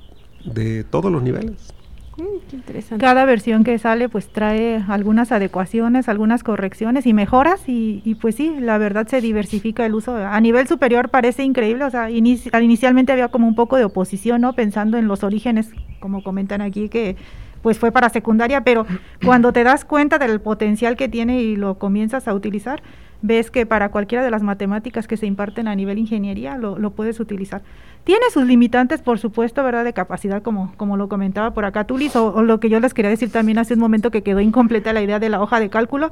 de 0.46 0.84
todos 0.84 1.12
los 1.12 1.22
niveles. 1.22 1.74
Mm, 2.18 2.98
Cada 2.98 3.26
versión 3.26 3.64
que 3.64 3.78
sale 3.78 4.10
pues 4.10 4.28
trae 4.30 4.84
algunas 4.88 5.32
adecuaciones, 5.32 6.10
algunas 6.10 6.44
correcciones 6.44 7.06
y 7.06 7.14
mejoras 7.14 7.62
y, 7.68 8.18
pues 8.20 8.36
sí, 8.36 8.56
la 8.60 8.80
verdad 8.80 9.08
se 9.08 9.22
diversifica 9.22 9.86
el 9.86 9.94
uso. 9.94 10.16
A 10.16 10.40
nivel 10.42 10.68
superior 10.68 11.10
parece 11.10 11.44
increíble, 11.44 11.84
o 11.84 11.92
sea, 11.92 12.10
inicialmente 12.10 13.12
había 13.12 13.28
como 13.28 13.48
un 13.48 13.54
poco 13.54 13.78
de 13.78 13.84
oposición, 13.84 14.42
¿no? 14.42 14.54
Pensando 14.54 14.98
en 14.98 15.08
los 15.08 15.24
orígenes, 15.24 15.70
como 16.00 16.24
comentan 16.24 16.62
aquí, 16.62 16.90
que 16.90 17.16
pues 17.62 17.78
fue 17.78 17.92
para 17.92 18.10
secundaria, 18.10 18.62
pero 18.62 18.86
cuando 19.24 19.52
te 19.54 19.64
das 19.64 19.86
cuenta 19.86 20.18
del 20.18 20.40
potencial 20.42 20.96
que 20.96 21.10
tiene 21.10 21.42
y 21.42 21.56
lo 21.56 21.78
comienzas 21.78 22.28
a 22.28 22.34
utilizar, 22.34 22.82
ves 23.22 23.52
que 23.52 23.66
para 23.66 23.90
cualquiera 23.90 24.24
de 24.24 24.32
las 24.32 24.44
matemáticas 24.44 25.08
que 25.08 25.18
se 25.18 25.26
imparten 25.26 25.68
a 25.68 25.76
nivel 25.76 25.98
ingeniería 25.98 26.58
lo, 26.58 26.78
lo 26.78 26.92
puedes 26.92 27.20
utilizar. 27.20 27.62
Tiene 28.04 28.30
sus 28.32 28.46
limitantes, 28.46 29.02
por 29.02 29.20
supuesto, 29.20 29.64
¿verdad? 29.64 29.84
De 29.84 29.94
capacidad, 29.94 30.42
como, 30.42 30.74
como 30.78 30.98
lo 30.98 31.10
comentaba 31.10 31.52
por 31.52 31.66
acá 31.66 31.86
Tulis, 31.86 32.16
o, 32.16 32.34
o 32.34 32.44
lo 32.44 32.60
que 32.60 32.70
yo 32.70 32.80
les 32.80 32.94
quería 32.94 33.10
decir 33.10 33.32
también 33.32 33.58
hace 33.58 33.74
un 33.74 33.80
momento 33.80 34.12
que 34.12 34.24
quedó 34.24 34.40
incompleta 34.40 34.94
la 34.94 35.02
idea 35.02 35.20
de 35.20 35.30
la 35.30 35.42
hoja 35.42 35.60
de 35.60 35.70
cálculo. 35.70 36.12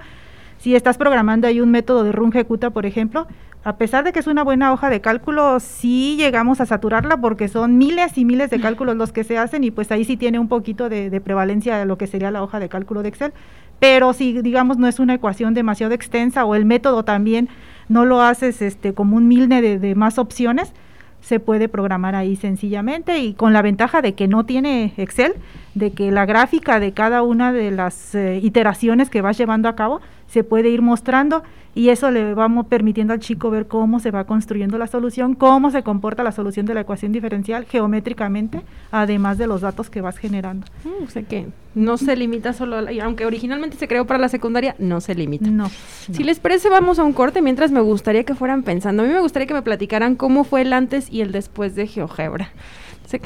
Si 0.57 0.75
estás 0.75 0.97
programando 0.97 1.47
ahí 1.47 1.59
un 1.61 1.69
método 1.69 2.03
de 2.03 2.11
run 2.11 2.29
ejecuta, 2.29 2.69
por 2.69 2.85
ejemplo, 2.85 3.27
a 3.63 3.77
pesar 3.77 4.03
de 4.03 4.13
que 4.13 4.19
es 4.19 4.27
una 4.27 4.43
buena 4.43 4.71
hoja 4.71 4.89
de 4.89 5.01
cálculo, 5.01 5.59
sí 5.59 6.15
llegamos 6.17 6.61
a 6.61 6.65
saturarla 6.65 7.17
porque 7.17 7.47
son 7.47 7.77
miles 7.77 8.17
y 8.17 8.23
miles 8.23 8.49
de 8.49 8.59
cálculos 8.61 8.95
los 8.95 9.11
que 9.11 9.23
se 9.23 9.37
hacen 9.37 9.63
y 9.63 9.71
pues 9.71 9.91
ahí 9.91 10.05
sí 10.05 10.17
tiene 10.17 10.39
un 10.39 10.47
poquito 10.47 10.87
de, 10.87 11.09
de 11.09 11.19
prevalencia 11.21 11.77
de 11.77 11.85
lo 11.85 11.97
que 11.97 12.07
sería 12.07 12.31
la 12.31 12.43
hoja 12.43 12.59
de 12.59 12.69
cálculo 12.69 13.01
de 13.03 13.09
Excel. 13.09 13.33
Pero 13.79 14.13
si, 14.13 14.41
digamos, 14.41 14.77
no 14.77 14.87
es 14.87 14.99
una 14.99 15.15
ecuación 15.15 15.53
demasiado 15.53 15.93
extensa 15.93 16.45
o 16.45 16.55
el 16.55 16.65
método 16.65 17.03
también 17.03 17.49
no 17.89 18.05
lo 18.05 18.21
haces 18.21 18.61
este, 18.61 18.93
como 18.93 19.17
un 19.17 19.27
milne 19.27 19.61
de, 19.61 19.95
más 19.95 20.17
opciones, 20.17 20.73
se 21.21 21.39
puede 21.39 21.67
programar 21.67 22.15
ahí 22.15 22.35
sencillamente 22.35 23.19
y 23.19 23.33
con 23.33 23.51
la 23.51 23.61
ventaja 23.61 24.01
de 24.01 24.13
que 24.13 24.27
no 24.27 24.45
tiene 24.45 24.93
Excel, 24.97 25.33
de 25.73 25.91
que 25.91 26.11
la 26.11 26.25
gráfica 26.25 26.79
de 26.79 26.93
cada 26.93 27.23
una 27.23 27.51
de 27.51 27.71
las 27.71 28.13
eh, 28.13 28.39
iteraciones 28.43 29.09
que 29.09 29.21
vas 29.21 29.37
llevando 29.37 29.67
a 29.67 29.75
cabo 29.75 30.01
se 30.35 30.43
puede 30.43 30.67
ir 30.67 30.81
mostrando 30.81 31.43
y 31.73 31.87
eso 31.89 32.11
le 32.11 32.33
vamos 32.33 32.67
permitiendo 32.67 33.13
al 33.13 33.21
chico 33.21 33.49
ver 33.49 33.67
cómo 33.67 34.01
se 34.01 34.11
va 34.11 34.25
construyendo 34.25 34.77
la 34.77 34.85
solución, 34.85 35.33
cómo 35.33 35.71
se 35.71 35.81
comporta 35.81 36.23
la 36.23 36.33
solución 36.33 36.65
de 36.65 36.73
la 36.73 36.81
ecuación 36.81 37.13
diferencial 37.13 37.63
geométricamente, 37.63 38.61
además 38.91 39.37
de 39.37 39.47
los 39.47 39.61
datos 39.61 39.89
que 39.89 40.01
vas 40.01 40.17
generando. 40.17 40.67
Mm, 40.83 41.05
o 41.05 41.07
sea 41.09 41.23
que 41.23 41.47
no 41.73 41.95
se 41.95 42.17
limita 42.17 42.51
solo, 42.51 42.75
aunque 43.01 43.25
originalmente 43.25 43.77
se 43.77 43.87
creó 43.87 44.05
para 44.05 44.19
la 44.19 44.27
secundaria, 44.27 44.75
no 44.77 44.99
se 44.99 45.15
limita. 45.15 45.49
No. 45.49 45.69
Si 46.11 46.25
les 46.25 46.41
parece, 46.41 46.67
vamos 46.67 46.99
a 46.99 47.05
un 47.05 47.13
corte 47.13 47.41
mientras 47.41 47.71
me 47.71 47.79
gustaría 47.79 48.25
que 48.25 48.35
fueran 48.35 48.63
pensando. 48.63 49.03
A 49.03 49.05
mí 49.05 49.13
me 49.13 49.21
gustaría 49.21 49.47
que 49.47 49.53
me 49.53 49.61
platicaran 49.61 50.17
cómo 50.17 50.43
fue 50.43 50.63
el 50.63 50.73
antes 50.73 51.09
y 51.09 51.21
el 51.21 51.31
después 51.31 51.75
de 51.75 51.87
GeoGebra. 51.87 52.49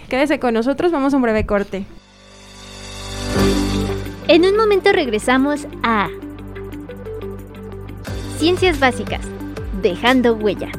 Quédese 0.10 0.40
con 0.40 0.54
nosotros, 0.54 0.92
vamos 0.92 1.16
a 1.16 1.18
un 1.18 1.24
breve 1.24 1.48
corte. 1.48 1.86
En 4.28 4.46
un 4.46 4.56
momento 4.56 4.92
regresamos 4.92 5.66
a 5.82 6.08
Ciencias 8.40 8.80
Básicas, 8.80 9.20
dejando 9.82 10.34
huella. 10.34 10.72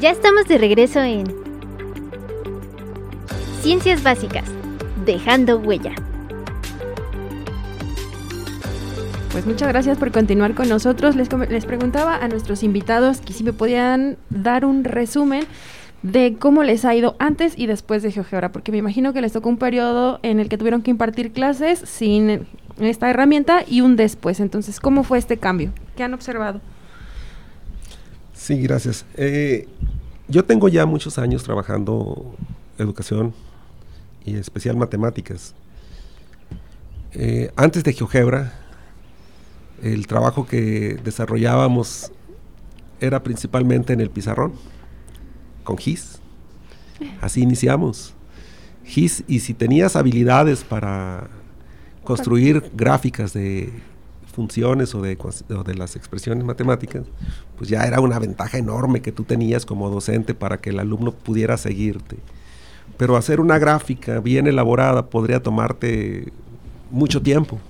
Ya 0.00 0.08
estamos 0.08 0.46
de 0.48 0.56
regreso 0.56 1.00
en 1.00 1.26
Ciencias 3.60 4.02
Básicas, 4.02 4.50
dejando 5.04 5.58
huella. 5.58 5.92
Pues 9.32 9.44
muchas 9.44 9.68
gracias 9.68 9.98
por 9.98 10.10
continuar 10.10 10.54
con 10.54 10.70
nosotros. 10.70 11.16
Les, 11.16 11.30
les 11.50 11.66
preguntaba 11.66 12.16
a 12.16 12.28
nuestros 12.28 12.62
invitados 12.62 13.20
que 13.20 13.34
si 13.34 13.44
me 13.44 13.52
podían 13.52 14.16
dar 14.30 14.64
un 14.64 14.84
resumen 14.84 15.44
de 16.02 16.36
cómo 16.38 16.62
les 16.62 16.84
ha 16.84 16.94
ido 16.94 17.16
antes 17.18 17.54
y 17.56 17.66
después 17.66 18.02
de 18.02 18.12
GeoGebra, 18.12 18.52
porque 18.52 18.70
me 18.70 18.78
imagino 18.78 19.12
que 19.12 19.20
les 19.20 19.32
tocó 19.32 19.48
un 19.48 19.58
periodo 19.58 20.20
en 20.22 20.38
el 20.40 20.48
que 20.48 20.56
tuvieron 20.56 20.82
que 20.82 20.90
impartir 20.90 21.32
clases 21.32 21.80
sin 21.80 22.46
esta 22.78 23.10
herramienta 23.10 23.64
y 23.66 23.80
un 23.80 23.96
después. 23.96 24.40
Entonces, 24.40 24.78
¿cómo 24.80 25.02
fue 25.02 25.18
este 25.18 25.38
cambio? 25.38 25.72
¿Qué 25.96 26.04
han 26.04 26.14
observado? 26.14 26.60
Sí, 28.32 28.60
gracias. 28.62 29.04
Eh, 29.16 29.66
yo 30.28 30.44
tengo 30.44 30.68
ya 30.68 30.86
muchos 30.86 31.18
años 31.18 31.42
trabajando 31.42 32.34
educación 32.78 33.34
y 34.24 34.36
especial 34.36 34.76
matemáticas. 34.76 35.54
Eh, 37.12 37.50
antes 37.56 37.82
de 37.82 37.92
GeoGebra, 37.92 38.52
el 39.82 40.06
trabajo 40.06 40.46
que 40.46 41.00
desarrollábamos 41.02 42.12
era 43.00 43.22
principalmente 43.22 43.92
en 43.92 44.00
el 44.00 44.10
pizarrón 44.10 44.52
con 45.68 45.76
GIS. 45.76 46.18
Así 47.20 47.42
iniciamos. 47.42 48.14
GIS, 48.84 49.22
y 49.28 49.40
si 49.40 49.52
tenías 49.52 49.96
habilidades 49.96 50.64
para 50.64 51.28
construir 52.04 52.70
gráficas 52.74 53.34
de 53.34 53.70
funciones 54.32 54.94
o 54.94 55.02
de, 55.02 55.18
de, 55.66 55.74
las 55.74 55.94
expresiones 55.94 56.42
matemáticas, 56.42 57.04
pues 57.58 57.68
ya 57.68 57.82
era 57.82 58.00
una 58.00 58.18
ventaja 58.18 58.56
enorme 58.56 59.02
que 59.02 59.12
tú 59.12 59.24
tenías 59.24 59.66
como 59.66 59.90
docente 59.90 60.32
para 60.32 60.56
que 60.56 60.70
el 60.70 60.78
alumno 60.78 61.12
pudiera 61.12 61.58
seguirte. 61.58 62.16
Pero 62.96 63.18
hacer 63.18 63.38
una 63.38 63.58
gráfica 63.58 64.20
bien 64.20 64.46
elaborada 64.46 65.10
podría 65.10 65.42
tomarte 65.42 66.32
mucho 66.90 67.20
tiempo. 67.20 67.60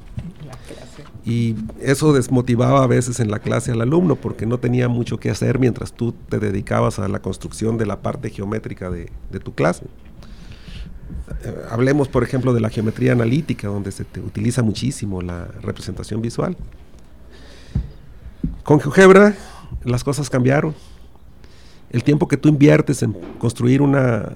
Y 1.29 1.57
eso 1.83 2.15
desmotivaba 2.15 2.83
a 2.83 2.87
veces 2.87 3.21
en 3.21 3.31
la 3.31 3.39
clase 3.39 3.71
al 3.71 3.83
alumno 3.83 4.17
porque 4.17 4.47
no 4.47 4.57
tenía 4.57 4.89
mucho 4.89 5.21
que 5.21 5.29
hacer 5.29 5.59
mientras 5.59 5.93
tú 5.93 6.15
te 6.31 6.39
dedicabas 6.39 6.99
a 6.99 7.07
la 7.07 7.21
construcción 7.21 7.77
de 7.77 7.85
la 7.85 8.01
parte 8.01 8.31
geométrica 8.31 8.89
de, 8.89 9.11
tu 9.45 9.53
clase. 9.53 9.85
Eh, 11.45 11.55
hablemos, 11.71 12.09
por 12.09 12.23
ejemplo, 12.23 12.55
de 12.55 12.61
la 12.63 12.71
geometría 12.71 13.13
analítica, 13.13 13.69
donde 13.69 13.93
se 13.93 14.07
utiliza 14.25 14.63
muchísimo 14.63 15.21
la 15.21 15.49
representación 15.61 16.23
visual. 16.23 16.57
Con 18.63 18.81
GeoGebra 18.81 19.37
las 19.85 20.05
cosas 20.05 20.31
cambiaron. 20.31 20.75
El 21.91 22.05
tiempo 22.05 22.27
que 22.27 22.39
tú 22.39 22.49
inviertes 22.49 23.03
en 23.03 23.13
construir 23.39 23.83
una 23.83 24.33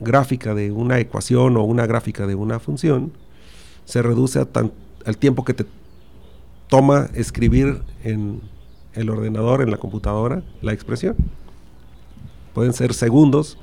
gráfica 0.00 0.54
de 0.54 0.70
una 0.70 0.98
ecuación 0.98 1.56
o 1.56 1.62
una 1.62 1.86
gráfica 1.86 2.26
de 2.26 2.34
una 2.34 2.58
función 2.58 3.10
se 3.86 4.02
reduce 4.02 4.38
al 4.38 5.16
tiempo 5.16 5.46
que 5.46 5.54
te 5.54 5.79
toma 6.70 7.10
escribir 7.14 7.82
en 8.04 8.40
el 8.94 9.10
ordenador, 9.10 9.60
en 9.60 9.70
la 9.70 9.76
computadora, 9.76 10.42
la 10.62 10.72
expresión. 10.72 11.16
Pueden 12.54 12.72
ser 12.72 12.94
segundos 12.94 13.58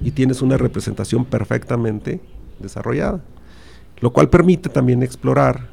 y 0.00 0.10
tienes 0.10 0.42
una 0.42 0.58
representación 0.58 1.24
perfectamente 1.24 2.20
desarrollada, 2.58 3.22
lo 4.00 4.12
cual 4.12 4.28
permite 4.28 4.68
también 4.68 5.02
explorar 5.02 5.68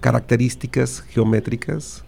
características 0.00 1.00
geométricas 1.00 2.04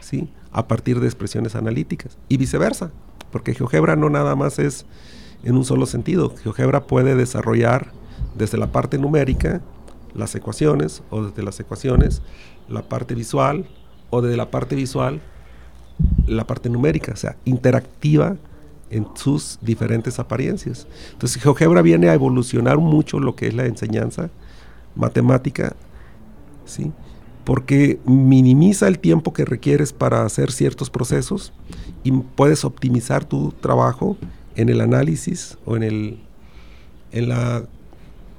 ¿sí? 0.00 0.28
a 0.52 0.66
partir 0.66 1.00
de 1.00 1.06
expresiones 1.06 1.54
analíticas 1.54 2.16
y 2.28 2.36
viceversa, 2.36 2.90
porque 3.30 3.54
GeoGebra 3.54 3.96
no 3.96 4.10
nada 4.10 4.36
más 4.36 4.58
es 4.58 4.86
en 5.42 5.56
un 5.56 5.64
solo 5.64 5.86
sentido, 5.86 6.34
GeoGebra 6.36 6.86
puede 6.86 7.16
desarrollar 7.16 7.90
desde 8.36 8.58
la 8.58 8.68
parte 8.68 8.98
numérica 8.98 9.60
las 10.14 10.34
ecuaciones 10.34 11.02
o 11.10 11.24
desde 11.24 11.42
las 11.42 11.58
ecuaciones 11.60 12.22
la 12.68 12.82
parte 12.82 13.14
visual 13.14 13.66
o 14.10 14.22
desde 14.22 14.36
la 14.36 14.50
parte 14.50 14.74
visual 14.74 15.20
la 16.26 16.46
parte 16.46 16.68
numérica, 16.68 17.12
o 17.12 17.16
sea, 17.16 17.36
interactiva 17.44 18.36
en 18.90 19.06
sus 19.14 19.58
diferentes 19.60 20.18
apariencias. 20.18 20.86
Entonces, 21.12 21.42
GeoGebra 21.42 21.82
viene 21.82 22.08
a 22.08 22.14
evolucionar 22.14 22.78
mucho 22.78 23.20
lo 23.20 23.36
que 23.36 23.48
es 23.48 23.54
la 23.54 23.66
enseñanza 23.66 24.30
matemática, 24.94 25.74
¿sí? 26.64 26.92
porque 27.44 28.00
minimiza 28.06 28.88
el 28.88 28.98
tiempo 28.98 29.32
que 29.32 29.44
requieres 29.44 29.92
para 29.92 30.24
hacer 30.24 30.50
ciertos 30.50 30.90
procesos 30.90 31.52
y 32.02 32.10
puedes 32.10 32.64
optimizar 32.64 33.24
tu 33.24 33.52
trabajo 33.52 34.16
en 34.56 34.68
el 34.70 34.80
análisis 34.80 35.58
o 35.64 35.76
en, 35.76 35.82
el, 35.82 36.18
en 37.12 37.28
la 37.28 37.64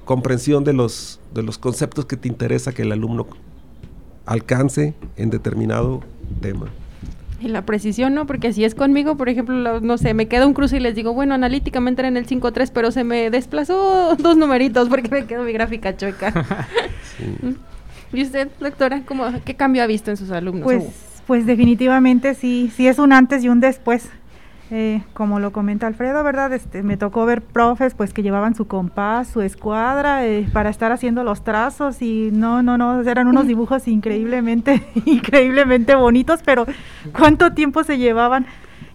comprensión 0.06 0.64
de 0.64 0.72
los, 0.72 1.20
de 1.34 1.42
los 1.42 1.58
conceptos 1.58 2.06
que 2.06 2.16
te 2.16 2.28
interesa 2.28 2.72
que 2.72 2.82
el 2.82 2.92
alumno 2.92 3.26
alcance 4.24 4.94
en 5.16 5.28
determinado 5.28 6.00
tema. 6.40 6.68
Y 7.40 7.48
la 7.48 7.66
precisión, 7.66 8.14
¿no? 8.14 8.26
Porque 8.26 8.54
si 8.54 8.64
es 8.64 8.74
conmigo, 8.74 9.16
por 9.16 9.28
ejemplo, 9.28 9.80
no 9.80 9.98
sé, 9.98 10.14
me 10.14 10.26
queda 10.26 10.46
un 10.46 10.54
cruce 10.54 10.78
y 10.78 10.80
les 10.80 10.94
digo, 10.94 11.12
bueno, 11.12 11.34
analíticamente 11.34 12.00
era 12.00 12.08
en 12.08 12.16
el 12.16 12.26
5.3, 12.26 12.70
pero 12.72 12.90
se 12.92 13.04
me 13.04 13.30
desplazó 13.30 14.16
dos 14.18 14.38
numeritos 14.38 14.88
porque 14.88 15.10
me 15.10 15.26
quedó 15.26 15.42
mi 15.42 15.52
gráfica 15.52 15.94
chueca. 15.96 16.32
¿Y 18.12 18.22
usted, 18.22 18.48
doctora, 18.60 19.02
cómo, 19.04 19.26
qué 19.44 19.54
cambio 19.54 19.82
ha 19.82 19.86
visto 19.86 20.10
en 20.10 20.16
sus 20.16 20.30
alumnos? 20.30 20.64
Pues, 20.64 20.84
pues 21.26 21.46
definitivamente 21.46 22.34
sí, 22.34 22.72
sí 22.74 22.86
es 22.86 22.98
un 22.98 23.12
antes 23.12 23.42
y 23.42 23.48
un 23.48 23.60
después. 23.60 24.08
Eh, 24.72 25.00
como 25.14 25.38
lo 25.38 25.52
comenta 25.52 25.86
Alfredo, 25.86 26.24
¿verdad? 26.24 26.52
Este, 26.52 26.82
me 26.82 26.96
tocó 26.96 27.24
ver 27.24 27.40
profes 27.40 27.94
pues 27.94 28.12
que 28.12 28.24
llevaban 28.24 28.56
su 28.56 28.66
compás, 28.66 29.28
su 29.28 29.40
escuadra 29.40 30.26
eh, 30.26 30.48
para 30.52 30.70
estar 30.70 30.90
haciendo 30.90 31.22
los 31.22 31.44
trazos 31.44 32.02
y 32.02 32.30
no, 32.32 32.64
no, 32.64 32.76
no, 32.76 33.00
eran 33.02 33.28
unos 33.28 33.46
dibujos 33.46 33.86
increíblemente, 33.86 34.82
increíblemente 35.04 35.94
bonitos, 35.94 36.40
pero 36.44 36.66
¿cuánto 37.16 37.52
tiempo 37.52 37.84
se 37.84 37.98
llevaban? 37.98 38.44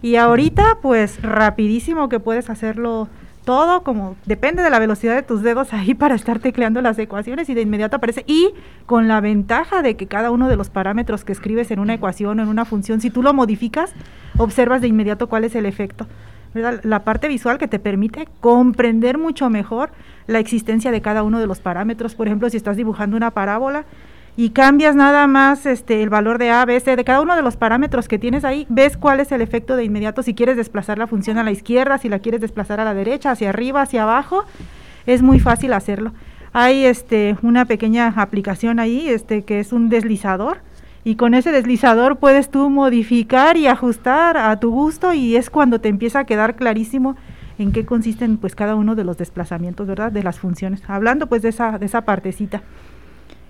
Y 0.02 0.18
ahorita 0.18 0.80
pues 0.82 1.22
rapidísimo 1.22 2.10
que 2.10 2.20
puedes 2.20 2.50
hacerlo 2.50 3.08
todo 3.44 3.84
como 3.84 4.16
depende 4.26 4.64
de 4.64 4.70
la 4.70 4.80
velocidad 4.80 5.16
de 5.16 5.24
tus 5.24 5.42
dedos 5.42 5.74
ahí 5.74 5.94
para 5.96 6.16
estar 6.16 6.40
tecleando 6.40 6.82
las 6.82 6.98
ecuaciones 7.00 7.50
y 7.50 7.54
de 7.54 7.62
inmediato 7.62 7.98
aparece 7.98 8.24
y 8.28 8.54
con 8.86 9.08
la 9.08 9.22
ventaja 9.22 9.82
de 9.82 9.96
que 9.96 10.08
cada 10.08 10.32
uno 10.32 10.48
de 10.48 10.58
los 10.58 10.70
parámetros 10.70 11.26
que 11.26 11.32
escribes 11.32 11.72
en 11.72 11.80
una 11.80 11.94
ecuación 11.94 12.40
o 12.40 12.44
en 12.44 12.50
una 12.50 12.66
función, 12.66 13.02
si 13.02 13.10
tú 13.10 13.24
lo 13.24 13.34
modificas, 13.34 13.94
observas 14.38 14.82
de 14.82 14.88
inmediato 14.88 15.28
cuál 15.28 15.44
es 15.44 15.56
el 15.56 15.66
efecto. 15.66 16.08
La 16.54 17.06
parte 17.06 17.30
visual 17.30 17.58
que 17.58 17.70
te 17.70 17.80
permite 17.80 18.28
comprender 18.42 19.18
mucho 19.18 19.50
mejor 19.50 19.92
la 20.28 20.40
existencia 20.40 20.92
de 20.92 21.02
cada 21.02 21.24
uno 21.24 21.40
de 21.40 21.48
los 21.48 21.62
parámetros. 21.62 22.14
Por 22.14 22.28
ejemplo, 22.28 22.50
si 22.50 22.58
estás 22.58 22.76
dibujando 22.76 23.16
una 23.16 23.32
parábola, 23.32 23.86
y 24.38 24.52
cambias 24.52 24.96
nada 24.96 25.28
más 25.28 25.66
este, 25.66 26.02
el 26.02 26.10
valor 26.10 26.38
de 26.38 26.52
A, 26.52 26.66
B, 26.66 26.80
C, 26.80 26.96
de 26.96 27.04
cada 27.04 27.22
uno 27.22 27.36
de 27.36 27.42
los 27.42 27.58
parámetros 27.58 28.08
que 28.08 28.18
tienes 28.18 28.46
ahí, 28.46 28.66
ves 28.70 28.98
cuál 28.98 29.20
es 29.20 29.32
el 29.32 29.42
efecto 29.42 29.76
de 29.76 29.84
inmediato 29.84 30.24
si 30.24 30.34
quieres 30.34 30.58
desplazar 30.58 30.98
la 30.98 31.08
función 31.08 31.38
a 31.38 31.44
la 31.44 31.52
izquierda, 31.52 31.98
si 31.98 32.10
la 32.10 32.20
quieres 32.20 32.42
desplazar 32.42 32.80
a 32.80 32.86
la 32.86 32.94
derecha, 32.94 33.32
hacia 33.32 33.50
arriba, 33.50 33.82
hacia 33.82 34.04
abajo, 34.04 34.46
es 35.06 35.22
muy 35.22 35.40
fácil 35.40 35.74
hacerlo. 35.74 36.14
Hay 36.54 36.86
este, 36.86 37.38
una 37.42 37.66
pequeña 37.66 38.08
aplicación 38.08 38.80
ahí 38.80 39.08
este, 39.10 39.44
que 39.44 39.60
es 39.60 39.72
un 39.72 39.90
deslizador 39.90 40.60
y 41.04 41.16
con 41.16 41.34
ese 41.34 41.52
deslizador 41.52 42.18
puedes 42.18 42.50
tú 42.50 42.70
modificar 42.70 43.58
y 43.58 43.68
ajustar 43.68 44.38
a 44.38 44.60
tu 44.60 44.70
gusto 44.70 45.14
y 45.14 45.36
es 45.36 45.50
cuando 45.50 45.82
te 45.82 45.90
empieza 45.90 46.20
a 46.20 46.26
quedar 46.26 46.56
clarísimo 46.56 47.16
en 47.58 47.72
qué 47.72 47.86
consisten 47.86 48.38
pues 48.38 48.56
cada 48.56 48.76
uno 48.76 48.96
de 48.96 49.04
los 49.04 49.18
desplazamientos, 49.18 49.88
¿verdad? 49.88 50.12
De 50.12 50.24
las 50.24 50.40
funciones. 50.40 50.82
Hablando 50.88 51.28
pues 51.28 51.42
de 51.42 51.50
esa, 51.50 51.78
de 51.78 51.86
esa 51.86 52.02
partecita. 52.02 52.62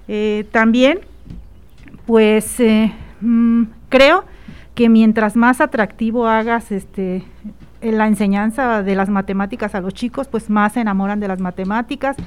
Eh, 0.07 0.45
también, 0.51 0.99
pues 2.05 2.59
eh, 2.59 2.93
mm, 3.21 3.63
creo 3.89 4.25
que 4.75 4.89
mientras 4.89 5.35
más 5.35 5.61
atractivo 5.61 6.27
hagas 6.27 6.71
este, 6.71 7.23
la 7.81 8.07
enseñanza 8.07 8.83
de 8.83 8.95
las 8.95 9.09
matemáticas 9.09 9.75
a 9.75 9.81
los 9.81 9.93
chicos, 9.93 10.27
pues 10.27 10.49
más 10.49 10.73
se 10.73 10.81
enamoran 10.81 11.19
de 11.19 11.27
las 11.27 11.39
matemáticas, 11.39 12.17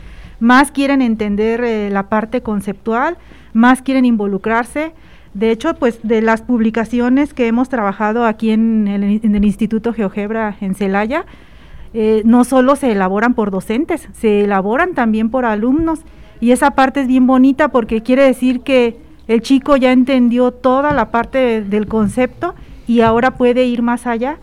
más 0.41 0.71
quieren 0.71 1.03
entender 1.03 1.63
eh, 1.65 1.91
la 1.91 2.09
parte 2.09 2.43
conceptual, 2.43 3.17
más 3.53 3.83
quieren 3.83 4.05
involucrarse. 4.05 4.93
De 5.33 5.51
hecho, 5.51 5.75
pues 5.75 5.99
de 6.05 6.23
las 6.23 6.43
publicaciones 6.43 7.35
que 7.35 7.49
hemos 7.49 7.69
trabajado 7.69 8.25
aquí 8.25 8.51
en 8.51 8.87
el, 8.87 9.21
en 9.23 9.35
el 9.35 9.45
Instituto 9.45 9.93
GeoGebra 9.93 10.57
en 10.61 10.75
Celaya, 10.75 11.25
no 12.25 12.43
solo 12.43 12.75
se 12.75 12.91
elaboran 12.91 13.35
por 13.35 13.53
docentes, 13.53 14.09
se 14.15 14.43
elaboran 14.43 14.95
también 14.95 15.31
por 15.31 15.45
alumnos 15.45 16.01
y 16.45 16.53
esa 16.53 16.73
parte 16.73 17.01
es 17.01 17.07
bien 17.07 17.27
bonita 17.27 17.69
porque 17.69 18.03
quiere 18.03 18.23
decir 18.23 18.61
que 18.61 18.99
el 19.29 19.41
chico 19.41 19.79
ya 19.79 19.93
entendió 19.93 20.51
toda 20.51 20.93
la 20.93 21.11
parte 21.11 21.63
del 21.63 21.87
concepto 21.87 22.55
y 22.87 23.01
ahora 23.01 23.39
puede 23.39 23.65
ir 23.65 23.81
más 23.81 24.07
allá. 24.07 24.37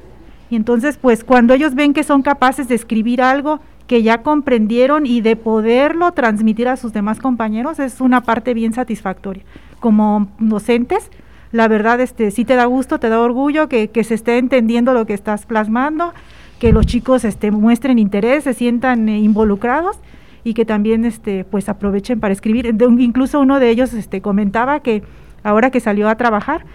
Y 0.50 0.56
entonces, 0.56 0.98
pues 0.98 1.24
cuando 1.24 1.54
ellos 1.54 1.76
ven 1.76 1.94
que 1.94 2.02
son 2.04 2.24
capaces 2.24 2.68
de 2.68 2.74
escribir 2.74 3.22
algo 3.22 3.60
que 3.86 4.02
ya 4.02 4.24
comprendieron 4.24 5.06
y 5.06 5.22
de 5.22 5.36
poderlo 5.36 6.12
transmitir 6.14 6.68
a 6.70 6.76
sus 6.76 6.92
demás 6.92 7.20
compañeros 7.20 7.78
es 7.78 8.02
una 8.02 8.22
parte 8.22 8.56
bien 8.56 8.74
satisfactoria. 8.74 9.44
Como 9.80 10.28
docentes, 10.40 11.12
la 11.52 11.68
verdad 11.68 12.02
este 12.02 12.32
sí 12.32 12.46
te 12.46 12.56
da 12.56 12.66
gusto, 12.66 13.00
te 13.00 13.10
da 13.10 13.20
orgullo 13.20 13.70
que, 13.70 13.92
se 14.04 14.16
esté 14.16 14.40
entendiendo 14.40 14.96
lo 14.96 15.06
que 15.06 15.14
estás 15.14 15.46
plasmando, 15.46 16.16
que 16.58 16.74
los 16.74 16.88
chicos 16.88 17.26
este, 17.26 17.52
muestren 17.52 18.00
interés, 18.00 18.46
se 18.46 18.56
sientan 18.56 19.08
eh, 19.08 19.20
involucrados 19.20 20.00
y 20.44 20.54
que 20.54 20.66
también 20.66 21.06
este, 21.06 21.44
pues 21.44 21.70
aprovechen 21.70 22.20
para 22.20 22.34
escribir. 22.34 22.66
incluso 23.00 23.40
uno 23.40 23.60
de 23.60 23.70
ellos 23.70 23.94
este, 23.94 24.22
comentaba 24.22 24.80
que 24.80 25.04
ahora 25.44 25.70
que 25.70 25.80
salió 25.80 26.10
a 26.10 26.16
trabajar 26.16 26.66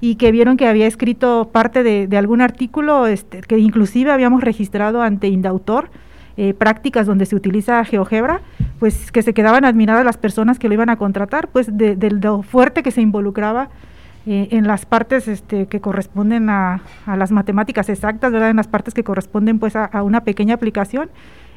y 0.00 0.16
que 0.16 0.32
vieron 0.32 0.56
que 0.56 0.66
había 0.66 0.86
escrito 0.86 1.50
parte 1.52 1.82
de, 1.82 2.16
algún 2.16 2.40
artículo 2.40 3.06
este, 3.06 3.40
que 3.40 3.58
inclusive 3.58 4.10
habíamos 4.10 4.42
registrado 4.42 5.02
ante 5.02 5.28
Indautor, 5.28 5.90
eh, 6.36 6.54
prácticas 6.54 7.06
donde 7.06 7.26
se 7.26 7.36
utiliza 7.36 7.84
GeoGebra, 7.84 8.40
pues 8.80 9.12
que 9.12 9.22
se 9.22 9.34
quedaban 9.34 9.64
admiradas 9.64 10.04
las 10.04 10.16
personas 10.16 10.58
que 10.58 10.66
lo 10.66 10.74
iban 10.74 10.88
a 10.88 10.96
contratar, 10.96 11.48
pues 11.48 11.68
de, 11.70 11.96
lo 12.10 12.42
fuerte 12.42 12.82
que 12.82 12.90
se 12.90 13.00
involucraba 13.00 13.68
eh, 14.26 14.48
en 14.50 14.66
las 14.66 14.86
partes 14.86 15.28
este, 15.28 15.66
que 15.66 15.80
corresponden 15.80 16.50
a, 16.50 16.80
las 17.06 17.30
matemáticas 17.30 17.88
exactas, 17.88 18.32
¿verdad? 18.32 18.50
en 18.50 18.56
las 18.56 18.66
partes 18.66 18.94
que 18.94 19.04
corresponden 19.04 19.60
pues 19.60 19.76
a 19.76 20.02
una 20.02 20.24
pequeña 20.24 20.54
aplicación 20.54 21.10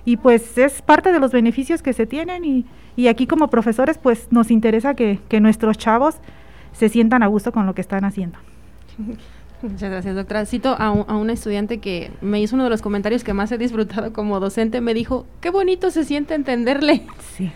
y 0.05 0.17
pues 0.17 0.57
es 0.57 0.81
parte 0.83 1.11
de 1.11 1.19
los 1.19 1.31
beneficios 1.31 1.81
que 1.81 1.91
se 1.91 2.05
tienen 2.05 2.45
y, 2.45 2.65
y 2.95 3.07
aquí 3.07 3.25
como 3.27 3.49
profesores 3.49 3.97
pues 3.97 4.27
nos 4.31 4.51
interesa 4.51 4.93
que, 4.93 5.19
que, 5.27 5.39
nuestros 5.41 5.77
chavos 5.77 6.17
se 6.71 6.89
sientan 6.89 7.23
a 7.23 7.27
gusto 7.27 7.51
con 7.51 7.65
lo 7.65 7.73
que 7.73 7.81
están 7.81 8.05
haciendo. 8.05 8.37
Muchas 9.61 9.89
gracias, 9.89 10.15
doctora. 10.15 10.45
Cito 10.45 10.75
a, 10.77 10.91
un, 10.91 11.05
a 11.09 11.17
una 11.17 11.33
estudiante 11.33 11.79
que 11.79 12.11
me 12.21 12.39
hizo 12.39 12.55
uno 12.55 12.65
de 12.65 12.69
los 12.69 12.83
comentarios 12.83 13.23
que 13.23 13.33
más 13.33 13.51
he 13.51 13.57
disfrutado 13.57 14.13
como 14.13 14.39
docente. 14.39 14.79
Me 14.79 14.93
dijo, 14.93 15.25
qué 15.41 15.49
bonito 15.49 15.89
se 15.89 16.03
siente 16.03 16.35
entenderle. 16.35 17.01
Sí, 17.35 17.51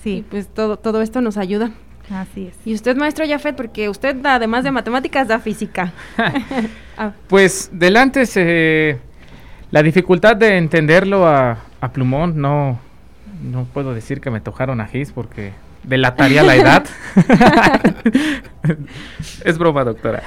sí. 0.00 0.24
pues 0.30 0.46
todo, 0.46 0.76
todo 0.76 1.02
esto 1.02 1.20
nos 1.22 1.36
ayuda. 1.36 1.72
Así 2.10 2.46
es. 2.46 2.54
Y 2.64 2.74
usted, 2.74 2.96
maestro 2.96 3.26
Jafet, 3.26 3.56
porque 3.56 3.88
usted, 3.88 4.14
además 4.24 4.62
de 4.62 4.70
matemáticas, 4.70 5.26
da 5.26 5.38
física. 5.40 5.92
Ah. 6.96 7.10
Pues 7.26 7.70
delante 7.72 8.24
se 8.24 9.00
la 9.74 9.82
dificultad 9.82 10.36
de 10.36 10.56
entenderlo 10.56 11.26
a, 11.26 11.58
a 11.80 11.92
Plumón, 11.92 12.40
no, 12.40 12.78
no 13.42 13.64
puedo 13.64 13.92
decir 13.92 14.20
que 14.20 14.30
me 14.30 14.40
tocaron 14.40 14.80
a 14.80 14.86
Gis 14.86 15.10
porque 15.10 15.50
delataría 15.82 16.44
la 16.44 16.54
edad. 16.54 16.86
es 19.44 19.58
broma, 19.58 19.82
doctora. 19.82 20.22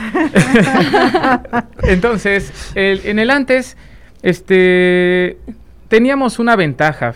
Entonces, 1.83 2.73
en 2.75 3.19
el 3.19 3.29
antes, 3.29 3.77
este, 4.21 5.37
teníamos 5.87 6.39
una 6.39 6.57
ventaja. 6.57 7.13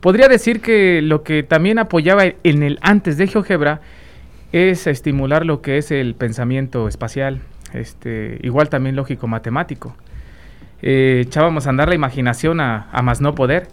Podría 0.00 0.28
decir 0.28 0.62
que 0.62 1.02
lo 1.02 1.22
que 1.22 1.42
también 1.42 1.78
apoyaba 1.78 2.24
en 2.24 2.62
el 2.62 2.78
antes 2.80 3.18
de 3.18 3.26
GeoGebra 3.26 3.82
es 4.52 4.86
estimular 4.86 5.44
lo 5.44 5.60
que 5.60 5.76
es 5.76 5.90
el 5.90 6.14
pensamiento 6.14 6.88
espacial, 6.88 7.42
este, 7.74 8.38
igual 8.42 8.70
también 8.70 8.96
lógico 8.96 9.26
matemático 9.26 9.94
eh, 10.82 11.22
echábamos 11.24 11.66
a 11.66 11.70
andar 11.70 11.88
la 11.88 11.94
imaginación 11.94 12.60
a, 12.60 12.88
más 13.02 13.20
no 13.20 13.34
poder. 13.34 13.68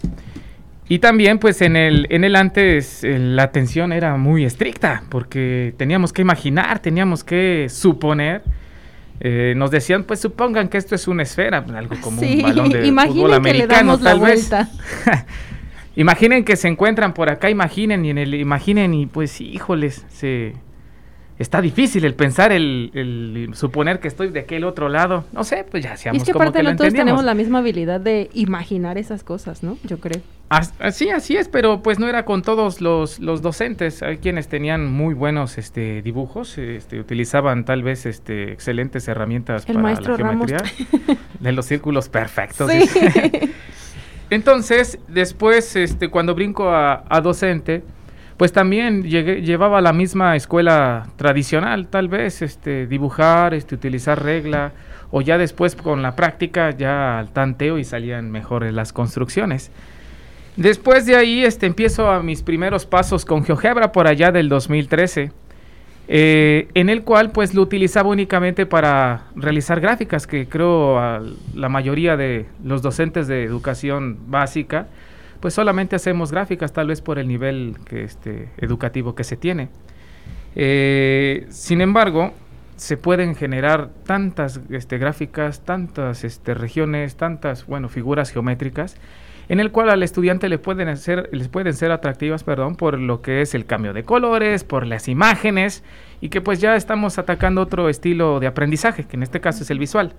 Y 0.88 0.99
también, 0.99 1.39
pues 1.39 1.62
en 1.62 1.76
el, 1.76 2.07
en 2.10 2.24
el 2.24 2.36
antes 2.36 3.03
eh, 3.03 3.20
la 3.20 3.43
atención 3.43 3.91
era 3.91 4.16
muy 4.18 4.45
estricta, 4.45 5.03
porque 5.10 5.74
teníamos 5.78 6.14
que 6.14 6.22
imaginar, 6.22 6.80
teníamos 6.80 7.24
que 7.24 7.68
suponer. 7.70 8.43
Eh, 9.20 9.53
nos 9.57 9.70
decían, 9.70 10.03
pues 10.05 10.22
supongan 10.22 10.70
que 10.70 10.78
esto 10.78 10.95
es 10.95 11.07
una 11.07 11.24
esfera, 11.24 11.64
pues, 11.64 11.76
algo 11.76 11.95
como 11.99 12.22
un 12.22 12.41
balón 12.41 12.70
de 12.70 12.91
fútbol 13.07 13.34
americano, 13.34 13.97
tal 13.97 14.20
vez. 14.22 14.49
imaginen 15.95 16.45
que 16.45 16.55
se 16.55 16.70
encuentran 16.70 17.14
por 17.14 17.30
acá, 17.30 17.49
imaginen 17.49 18.05
y 18.05 18.12
en 18.12 18.18
el 18.18 18.34
imaginen 18.36 18.93
y 18.93 19.07
pues 19.07 19.41
híjoles, 19.41 20.05
se 20.10 20.53
está 21.40 21.62
difícil 21.62 22.04
el 22.06 22.14
pensar, 22.14 22.52
el, 22.52 23.50
suponer 23.54 24.00
que 24.00 24.10
estoy 24.10 24.30
de 24.30 24.42
aquel 24.42 24.66
otro 24.66 24.90
lado. 24.90 25.24
No 25.32 25.44
sé, 25.44 25.66
pues 25.70 25.84
ya 25.84 25.96
seamos 25.96 26.18
y 26.18 26.22
es 26.22 26.26
que 26.26 26.32
aparte 26.32 26.62
no 26.62 26.76
todos 26.76 26.94
tenemos 26.94 27.24
la 27.24 27.34
misma 27.34 27.60
habilidad 27.60 28.02
de 28.02 28.30
imaginar 28.34 28.98
esas 28.98 29.24
cosas, 29.24 29.64
¿no? 29.64 29.78
Yo 29.86 30.00
creo. 30.00 30.22
Así, 30.50 31.10
así 31.10 31.38
es, 31.38 31.48
pero 31.48 31.82
pues 31.82 32.00
no 32.00 32.08
era 32.08 32.26
con 32.26 32.42
todos 32.42 32.82
los, 32.82 33.20
los 33.20 33.42
docentes. 33.42 34.04
Hay 34.04 34.18
quienes 34.18 34.48
tenían 34.48 34.92
muy 34.92 35.14
buenos 35.14 35.58
este, 35.58 36.02
dibujos, 36.02 36.58
este, 36.58 37.00
utilizaban 37.00 37.66
tal 37.66 37.84
vez 37.84 38.06
este, 38.06 38.52
excelentes 38.52 39.08
herramientas 39.08 39.66
para 39.66 39.82
la 39.82 39.96
geometría. 39.96 40.58
de 41.40 41.52
los 41.52 41.66
círculos 41.66 42.10
perfectos. 42.10 42.70
Entonces, 44.32 45.00
después, 45.08 45.76
este, 45.76 46.10
cuando 46.10 46.36
brinco 46.36 46.70
a, 46.70 47.04
a 47.08 47.22
docente, 47.22 47.84
pues 48.40 48.54
también 48.54 49.04
llevaba 49.04 49.82
la 49.82 49.92
misma 49.92 50.38
escuela 50.38 51.08
tradicional, 51.18 51.88
tal 51.88 52.08
vez, 52.08 52.42
este, 52.42 52.88
dibujar, 52.88 53.54
este, 53.54 53.76
utilizar 53.76 54.24
regla, 54.24 54.72
o 55.12 55.20
ya 55.20 55.38
después 55.38 55.76
con 55.76 56.02
la 56.02 56.16
práctica 56.16 56.72
ya 56.72 57.20
al 57.20 57.34
tanteo 57.34 57.78
y 57.78 57.84
salían 57.84 58.32
mejores 58.32 58.74
las 58.74 58.94
construcciones. 58.94 59.72
Después 60.56 61.06
de 61.06 61.18
ahí 61.18 61.44
este, 61.44 61.66
empiezo 61.66 62.10
a 62.10 62.24
mis 62.24 62.42
primeros 62.42 62.86
pasos 62.86 63.26
con 63.26 63.44
GeoGebra 63.44 63.92
por 63.92 64.08
allá 64.08 64.32
del 64.32 64.48
2013, 64.48 65.34
eh, 66.08 66.70
en 66.76 66.88
el 66.88 67.04
cual 67.04 67.32
pues 67.32 67.54
lo 67.54 67.62
utilizaba 67.62 68.08
únicamente 68.08 68.66
para 68.66 69.24
realizar 69.36 69.82
gráficas, 69.82 70.28
que 70.28 70.48
creo 70.48 70.98
la 71.54 71.68
mayoría 71.68 72.16
de 72.16 72.46
los 72.64 72.82
docentes 72.82 73.28
de 73.28 73.44
educación 73.44 74.18
básica 74.28 74.88
pues 75.40 75.54
solamente 75.54 75.96
hacemos 75.96 76.32
gráficas, 76.32 76.74
tal 76.74 76.88
vez 76.88 77.02
por 77.02 77.20
el 77.20 77.28
nivel 77.28 77.78
que 77.86 78.04
este, 78.04 78.50
educativo 78.58 79.16
que 79.16 79.24
se 79.24 79.38
tiene. 79.38 79.70
Eh, 80.56 81.46
sin 81.50 81.82
embargo, 81.82 82.34
se 82.76 82.98
pueden 82.98 83.36
generar 83.36 83.90
tantas 84.06 84.62
este, 84.70 84.98
gráficas, 84.98 85.62
tantas 85.62 86.24
este, 86.24 86.54
regiones, 86.54 87.16
tantas 87.16 87.66
bueno, 87.66 87.90
figuras 87.90 88.32
geométricas, 88.32 88.96
en 89.50 89.60
el 89.60 89.72
cual 89.72 89.90
al 89.90 90.04
estudiante 90.04 90.48
le 90.48 90.60
pueden 90.60 90.88
les 90.88 91.48
pueden 91.48 91.74
ser 91.74 91.92
atractivas 91.92 92.44
perdón, 92.44 92.76
por 92.76 93.00
lo 93.00 93.22
que 93.22 93.42
es 93.42 93.56
el 93.56 93.66
cambio 93.66 93.94
de 93.94 94.04
colores, 94.04 94.64
por 94.64 94.86
las 94.86 95.08
imágenes, 95.08 95.84
y 96.22 96.30
que 96.30 96.40
pues 96.40 96.62
ya 96.62 96.76
estamos 96.76 97.18
atacando 97.18 97.62
otro 97.62 97.90
estilo 97.90 98.40
de 98.40 98.48
aprendizaje, 98.48 99.06
que 99.06 99.18
en 99.18 99.24
este 99.24 99.42
caso 99.42 99.64
es 99.64 99.72
el 99.72 99.80
visual. 99.80 100.14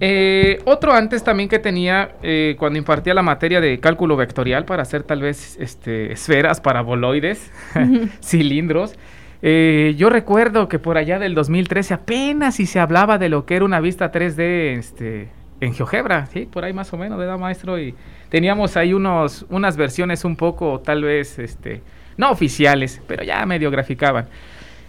Eh, 0.00 0.60
otro 0.64 0.92
antes 0.92 1.24
también 1.24 1.48
que 1.48 1.58
tenía 1.58 2.12
eh, 2.22 2.54
cuando 2.58 2.78
impartía 2.78 3.14
la 3.14 3.22
materia 3.22 3.60
de 3.60 3.80
cálculo 3.80 4.16
vectorial 4.16 4.64
para 4.64 4.82
hacer 4.82 5.02
tal 5.02 5.22
vez 5.22 5.56
este, 5.58 6.12
esferas, 6.12 6.60
paraboloides, 6.60 7.50
cilindros. 8.22 8.94
Eh, 9.42 9.94
yo 9.96 10.10
recuerdo 10.10 10.68
que 10.68 10.78
por 10.78 10.98
allá 10.98 11.18
del 11.18 11.34
2013 11.34 11.94
apenas 11.94 12.56
si 12.56 12.66
se 12.66 12.80
hablaba 12.80 13.18
de 13.18 13.28
lo 13.28 13.44
que 13.44 13.56
era 13.56 13.64
una 13.64 13.80
vista 13.80 14.10
3D 14.10 14.78
este, 14.78 15.28
en 15.60 15.74
GeoGebra, 15.74 16.26
¿sí? 16.26 16.46
por 16.46 16.64
ahí 16.64 16.72
más 16.72 16.92
o 16.92 16.96
menos, 16.96 17.18
¿verdad, 17.18 17.38
maestro? 17.38 17.78
Y 17.78 17.94
teníamos 18.28 18.76
ahí 18.76 18.92
unos, 18.92 19.46
unas 19.48 19.76
versiones 19.76 20.24
un 20.24 20.36
poco, 20.36 20.80
tal 20.80 21.02
vez, 21.02 21.38
este, 21.38 21.82
no 22.16 22.30
oficiales, 22.30 23.00
pero 23.06 23.24
ya 23.24 23.44
medio 23.46 23.70
graficaban. 23.70 24.26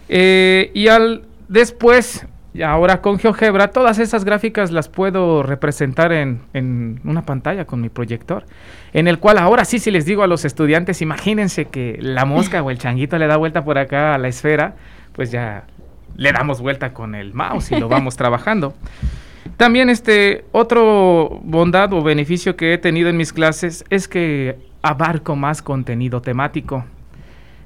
y 0.08 0.88
al 0.88 1.22
después 1.48 2.26
y 2.52 2.62
ahora 2.62 3.00
con 3.00 3.18
GeoGebra 3.18 3.68
todas 3.68 3.98
esas 3.98 4.24
gráficas 4.24 4.70
las 4.70 4.88
puedo 4.88 5.42
representar 5.42 6.12
en, 6.12 6.40
en, 6.52 7.00
una 7.04 7.22
pantalla 7.22 7.64
con 7.64 7.80
mi 7.80 7.88
proyector, 7.88 8.44
en 8.92 9.08
el 9.08 9.18
cual 9.18 9.38
ahora 9.38 9.64
sí 9.64 9.78
si 9.78 9.90
les 9.90 10.04
digo 10.04 10.22
a 10.22 10.26
los 10.26 10.44
estudiantes, 10.44 11.00
imagínense 11.02 11.66
que 11.66 11.98
la 12.00 12.24
mosca 12.24 12.62
o 12.62 12.70
el 12.70 12.78
changuito 12.78 13.18
le 13.18 13.26
da 13.26 13.36
vuelta 13.36 13.64
por 13.64 13.78
acá 13.78 14.14
a 14.14 14.18
la 14.18 14.28
esfera, 14.28 14.74
pues 15.12 15.30
ya 15.30 15.64
le 16.16 16.32
damos 16.32 16.60
vuelta 16.60 16.92
con 16.92 17.14
el 17.14 17.34
mouse 17.34 17.72
y 17.72 17.78
lo 17.78 17.88
vamos 17.88 18.16
trabajando. 18.18 18.74
También 19.56 19.90
este 19.90 20.44
otro 20.52 21.40
bondad 21.42 21.92
o 21.92 22.02
beneficio 22.02 22.56
que 22.56 22.74
he 22.74 22.78
tenido 22.78 23.08
en 23.08 23.16
mis 23.16 23.32
clases 23.32 23.84
es 23.90 24.08
que 24.08 24.58
abarco 24.82 25.36
más 25.36 25.62
contenido 25.62 26.22
temático. 26.22 26.84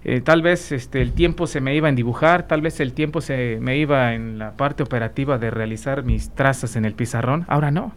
Eh, 0.05 0.21
tal 0.21 0.43
vez 0.43 0.71
este, 0.71 1.01
el 1.01 1.13
tiempo 1.13 1.47
se 1.47 1.61
me 1.61 1.75
iba 1.75 1.89
en 1.89 1.97
dibujar, 1.97 2.47
tal 2.47 2.61
vez 2.61 2.79
el 2.81 2.93
tiempo 2.93 3.23
se 3.23 3.59
me 3.61 3.79
iba 3.79 4.13
en 4.13 4.39
la 4.39 4.53
parte 4.53 4.83
operativa 4.83 5.39
de 5.39 5.51
realizar 5.51 6.03
mis 6.03 6.31
trazas 6.31 6.77
en 6.77 6.85
el 6.85 6.93
pizarrón. 6.93 7.47
Ahora 7.49 7.71
no. 7.71 7.93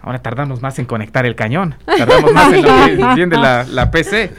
Ahora 0.00 0.20
tardamos 0.20 0.60
más 0.62 0.80
en 0.80 0.84
conectar 0.84 1.26
el 1.26 1.36
cañón, 1.36 1.76
tardamos 1.86 2.32
más 2.32 2.52
en 2.52 2.62
lo 2.62 2.68
que 2.68 2.92
entiende 3.02 3.36
la, 3.36 3.90
PC. 3.92 4.32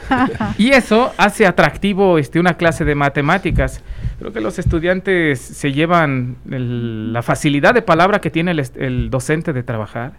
Y 0.58 0.70
eso 0.70 1.12
hace 1.16 1.46
atractivo 1.46 2.18
este, 2.18 2.38
una 2.38 2.58
clase 2.58 2.84
de 2.84 2.94
matemáticas. 2.94 3.82
Creo 4.18 4.30
que 4.30 4.42
los 4.42 4.58
estudiantes 4.58 5.40
se 5.40 5.72
llevan 5.72 6.36
la 6.44 7.22
facilidad 7.22 7.72
de 7.72 7.80
palabra 7.80 8.20
que 8.20 8.30
tiene 8.30 8.50
el, 8.50 8.62
el 8.76 9.08
docente 9.08 9.54
de 9.54 9.62
trabajar 9.62 10.12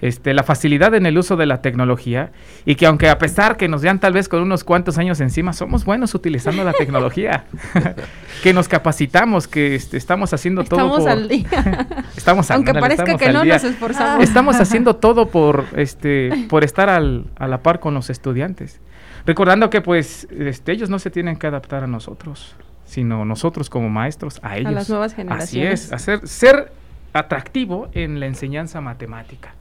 este, 0.00 0.32
la 0.34 0.42
facilidad 0.42 0.94
en 0.94 1.06
el 1.06 1.18
uso 1.18 1.36
de 1.36 1.46
la 1.46 1.60
tecnología 1.60 2.32
y 2.64 2.74
que 2.76 2.86
aunque 2.86 3.08
a 3.08 3.18
pesar 3.18 3.56
que 3.56 3.68
nos 3.68 3.82
vean 3.82 4.00
tal 4.00 4.12
vez 4.12 4.28
con 4.28 4.42
unos 4.42 4.64
cuantos 4.64 4.98
años 4.98 5.20
encima, 5.20 5.52
somos 5.52 5.84
buenos 5.84 6.14
utilizando 6.14 6.64
la 6.64 6.72
tecnología, 6.72 7.44
que 8.42 8.52
nos 8.52 8.68
capacitamos, 8.68 9.46
que 9.46 9.74
este, 9.74 9.96
estamos 9.96 10.32
haciendo 10.32 10.64
todo 10.64 10.98
por... 10.98 11.08
Al 11.08 11.28
día. 11.28 11.46
estamos 12.16 12.50
Aunque 12.50 12.72
parezca 12.74 13.16
que 13.16 13.32
no 13.32 13.44
nos 13.44 13.64
esforzamos. 13.64 14.24
Estamos 14.24 14.56
haciendo 14.60 14.96
todo 14.96 15.26
por, 15.26 15.66
este, 15.76 16.46
por 16.48 16.64
estar 16.64 16.88
al, 16.88 17.26
a 17.36 17.46
la 17.46 17.62
par 17.62 17.80
con 17.80 17.94
los 17.94 18.10
estudiantes. 18.10 18.80
Recordando 19.26 19.68
que 19.70 19.80
pues 19.80 20.26
este, 20.30 20.72
ellos 20.72 20.88
no 20.88 20.98
se 20.98 21.10
tienen 21.10 21.36
que 21.36 21.46
adaptar 21.46 21.84
a 21.84 21.86
nosotros, 21.86 22.56
sino 22.86 23.24
nosotros 23.24 23.68
como 23.68 23.90
maestros 23.90 24.40
a 24.42 24.56
ellos. 24.56 24.68
A 24.68 24.72
las 24.72 24.88
nuevas 24.88 25.14
generaciones. 25.14 25.92
Así 25.92 25.92
es, 25.92 25.92
hacer, 25.92 26.26
ser 26.26 26.72
atractivo 27.12 27.90
en 27.92 28.18
la 28.18 28.26
enseñanza 28.26 28.80
matemática. 28.80 29.54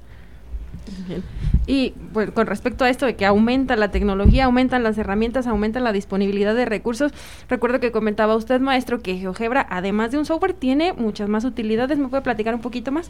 Y 1.68 1.94
pues, 2.14 2.32
con 2.32 2.48
respecto 2.48 2.84
a 2.84 2.90
esto 2.90 3.06
de 3.06 3.16
que 3.16 3.26
aumenta 3.26 3.76
la 3.76 3.92
tecnología, 3.92 4.46
aumentan 4.46 4.84
las 4.84 4.98
herramientas, 4.98 5.48
aumenta 5.48 5.80
la 5.80 5.92
disponibilidad 5.92 6.56
de 6.56 6.66
recursos, 6.66 7.12
recuerdo 7.48 7.80
que 7.80 7.92
comentaba 7.92 8.36
usted, 8.36 8.60
maestro, 8.60 9.02
que 9.02 9.18
GeoGebra, 9.18 9.68
además 9.70 10.12
de 10.12 10.18
un 10.18 10.26
software, 10.26 10.54
tiene 10.54 10.94
muchas 10.94 11.30
más 11.30 11.46
utilidades. 11.46 12.00
¿Me 12.00 12.08
puede 12.08 12.24
platicar 12.24 12.56
un 12.56 12.62
poquito 12.62 12.92
más? 12.92 13.10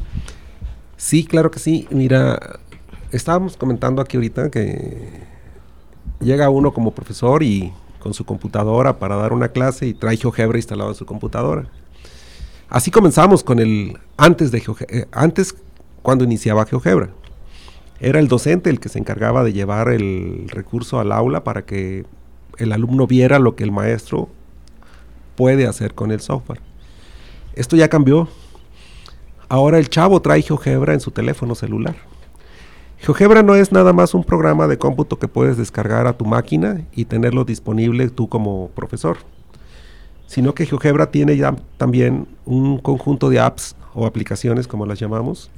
Sí, 0.97 1.23
claro 1.23 1.51
que 1.51 1.59
sí. 1.59 1.87
Mira, 1.91 2.59
estábamos 3.11 3.55
comentando 3.55 4.01
aquí 4.01 4.17
ahorita 4.17 4.49
que 4.49 5.07
llega 6.19 6.49
uno 6.49 6.73
como 6.73 6.91
profesor 6.91 7.43
y 7.43 7.71
con 7.99 8.13
su 8.13 8.25
computadora 8.25 8.99
para 8.99 9.15
dar 9.15 9.33
una 9.33 9.49
clase 9.49 9.87
y 9.87 9.93
trae 9.93 10.17
GeoGebra 10.17 10.57
instalado 10.57 10.89
en 10.89 10.95
su 10.95 11.05
computadora. 11.05 11.69
Así 12.69 12.91
comenzamos 12.91 13.43
con 13.43 13.59
el 13.59 13.97
antes 14.17 14.51
de 14.51 14.59
GeoGebra, 14.59 14.97
eh, 14.97 15.07
antes 15.11 15.55
cuando 16.01 16.23
iniciaba 16.23 16.65
GeoGebra. 16.65 17.09
Era 18.01 18.19
el 18.19 18.27
docente 18.27 18.69
el 18.69 18.79
que 18.79 18.89
se 18.89 18.99
encargaba 18.99 19.43
de 19.43 19.51
llevar 19.51 19.89
el 19.89 20.47
recurso 20.49 20.99
al 20.99 21.11
aula 21.11 21.43
para 21.43 21.65
que 21.65 22.05
el 22.57 22.71
alumno 22.71 23.07
viera 23.07 23.39
lo 23.39 23.55
que 23.55 23.63
el 23.63 23.71
maestro 23.71 24.29
puede 25.35 25.67
hacer 25.67 25.93
con 25.93 26.11
el 26.11 26.21
software. 26.21 26.61
Esto 27.55 27.75
ya 27.75 27.89
cambió. 27.89 28.29
Ahora 29.49 29.79
el 29.79 29.89
chavo 29.89 30.21
trae 30.21 30.41
GeoGebra 30.41 30.93
en 30.93 31.01
su 31.01 31.11
teléfono 31.11 31.55
celular. 31.55 31.95
GeoGebra 32.99 33.43
no 33.43 33.55
es 33.55 33.71
nada 33.71 33.93
más 33.93 34.13
un 34.13 34.23
programa 34.23 34.67
de 34.67 34.77
cómputo 34.77 35.17
que 35.17 35.27
puedes 35.27 35.57
descargar 35.57 36.07
a 36.07 36.13
tu 36.13 36.25
máquina 36.25 36.85
y 36.93 37.05
tenerlo 37.05 37.45
disponible 37.45 38.09
tú 38.09 38.27
como 38.29 38.69
profesor, 38.75 39.17
sino 40.27 40.53
que 40.53 40.65
GeoGebra 40.65 41.09
tiene 41.09 41.35
ya 41.35 41.55
también 41.77 42.27
un 42.45 42.77
conjunto 42.77 43.29
de 43.29 43.39
apps 43.39 43.75
o 43.93 44.05
aplicaciones, 44.05 44.67
como 44.67 44.85
las 44.85 44.99
llamamos, 44.99 45.49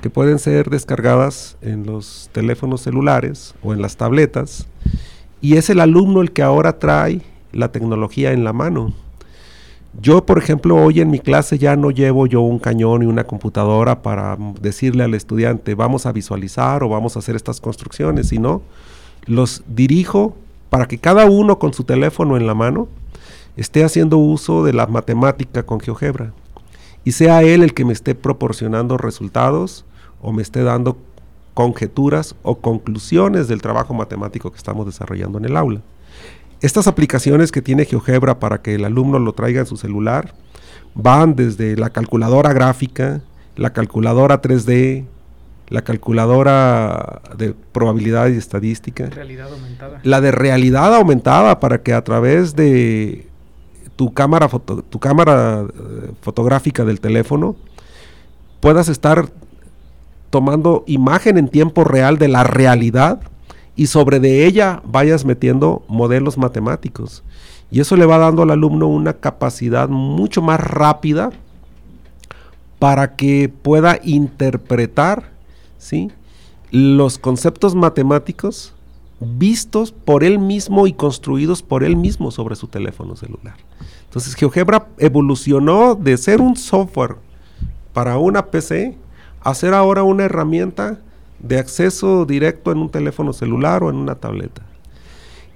que 0.00 0.10
pueden 0.10 0.38
ser 0.38 0.70
descargadas 0.70 1.56
en 1.62 1.86
los 1.86 2.28
teléfonos 2.32 2.82
celulares 2.82 3.54
o 3.62 3.72
en 3.72 3.80
las 3.80 3.96
tabletas, 3.96 4.66
y 5.40 5.56
es 5.56 5.70
el 5.70 5.80
alumno 5.80 6.20
el 6.20 6.32
que 6.32 6.42
ahora 6.42 6.78
trae 6.78 7.20
la 7.52 7.70
tecnología 7.72 8.32
en 8.32 8.44
la 8.44 8.52
mano. 8.52 8.92
Yo, 10.00 10.26
por 10.26 10.38
ejemplo, 10.38 10.76
hoy 10.76 11.00
en 11.00 11.10
mi 11.10 11.20
clase 11.20 11.58
ya 11.58 11.76
no 11.76 11.90
llevo 11.90 12.26
yo 12.26 12.40
un 12.40 12.58
cañón 12.58 13.02
y 13.02 13.06
una 13.06 13.24
computadora 13.24 14.02
para 14.02 14.36
decirle 14.60 15.04
al 15.04 15.14
estudiante, 15.14 15.74
vamos 15.74 16.06
a 16.06 16.12
visualizar 16.12 16.82
o 16.82 16.88
vamos 16.88 17.14
a 17.14 17.20
hacer 17.20 17.36
estas 17.36 17.60
construcciones, 17.60 18.28
sino 18.28 18.62
los 19.26 19.62
dirijo 19.68 20.36
para 20.68 20.86
que 20.86 20.98
cada 20.98 21.26
uno 21.26 21.58
con 21.58 21.72
su 21.72 21.84
teléfono 21.84 22.36
en 22.36 22.46
la 22.46 22.54
mano 22.54 22.88
esté 23.56 23.84
haciendo 23.84 24.18
uso 24.18 24.64
de 24.64 24.72
la 24.72 24.88
matemática 24.88 25.62
con 25.62 25.78
GeoGebra 25.78 26.32
y 27.04 27.12
sea 27.12 27.42
él 27.42 27.62
el 27.62 27.74
que 27.74 27.84
me 27.84 27.92
esté 27.92 28.14
proporcionando 28.14 28.96
resultados 28.96 29.84
o 30.20 30.32
me 30.32 30.42
esté 30.42 30.62
dando 30.62 30.96
conjeturas 31.52 32.34
o 32.42 32.56
conclusiones 32.56 33.46
del 33.46 33.62
trabajo 33.62 33.94
matemático 33.94 34.50
que 34.50 34.56
estamos 34.56 34.86
desarrollando 34.86 35.38
en 35.38 35.44
el 35.44 35.56
aula. 35.56 35.80
Estas 36.60 36.86
aplicaciones 36.86 37.52
que 37.52 37.62
tiene 37.62 37.84
GeoGebra 37.84 38.40
para 38.40 38.62
que 38.62 38.74
el 38.74 38.84
alumno 38.84 39.18
lo 39.18 39.32
traiga 39.32 39.60
en 39.60 39.66
su 39.66 39.76
celular 39.76 40.34
van 40.94 41.36
desde 41.36 41.76
la 41.76 41.90
calculadora 41.90 42.52
gráfica, 42.52 43.20
la 43.56 43.72
calculadora 43.72 44.40
3D, 44.40 45.04
la 45.68 45.82
calculadora 45.82 47.22
de 47.36 47.54
probabilidad 47.72 48.28
y 48.28 48.36
estadística, 48.36 49.10
la 50.02 50.20
de 50.20 50.30
realidad 50.30 50.94
aumentada 50.94 51.60
para 51.60 51.82
que 51.82 51.92
a 51.92 52.02
través 52.02 52.54
de 52.54 53.28
tu 53.96 54.12
cámara, 54.12 54.48
tu 54.90 54.98
cámara 54.98 55.62
eh, 55.62 56.12
fotográfica 56.20 56.84
del 56.84 57.00
teléfono, 57.00 57.56
puedas 58.60 58.88
estar 58.88 59.28
tomando 60.30 60.84
imagen 60.86 61.38
en 61.38 61.48
tiempo 61.48 61.84
real 61.84 62.18
de 62.18 62.28
la 62.28 62.42
realidad 62.44 63.20
y 63.76 63.86
sobre 63.86 64.20
de 64.20 64.46
ella 64.46 64.82
vayas 64.84 65.24
metiendo 65.24 65.82
modelos 65.88 66.38
matemáticos. 66.38 67.22
Y 67.70 67.80
eso 67.80 67.96
le 67.96 68.06
va 68.06 68.18
dando 68.18 68.42
al 68.42 68.50
alumno 68.50 68.86
una 68.86 69.14
capacidad 69.14 69.88
mucho 69.88 70.42
más 70.42 70.60
rápida 70.60 71.30
para 72.78 73.16
que 73.16 73.48
pueda 73.48 73.98
interpretar 74.02 75.30
¿sí? 75.78 76.10
los 76.70 77.18
conceptos 77.18 77.74
matemáticos 77.74 78.74
vistos 79.24 79.92
por 79.92 80.24
él 80.24 80.38
mismo 80.38 80.86
y 80.86 80.92
construidos 80.92 81.62
por 81.62 81.84
él 81.84 81.96
mismo 81.96 82.30
sobre 82.30 82.56
su 82.56 82.68
teléfono 82.68 83.16
celular. 83.16 83.56
Entonces 84.04 84.34
GeoGebra 84.34 84.88
evolucionó 84.98 85.94
de 85.94 86.16
ser 86.16 86.40
un 86.40 86.56
software 86.56 87.16
para 87.92 88.18
una 88.18 88.46
PC 88.46 88.96
a 89.40 89.54
ser 89.54 89.74
ahora 89.74 90.02
una 90.02 90.24
herramienta 90.24 91.00
de 91.40 91.58
acceso 91.58 92.24
directo 92.24 92.72
en 92.72 92.78
un 92.78 92.90
teléfono 92.90 93.32
celular 93.32 93.82
o 93.82 93.90
en 93.90 93.96
una 93.96 94.14
tableta. 94.14 94.62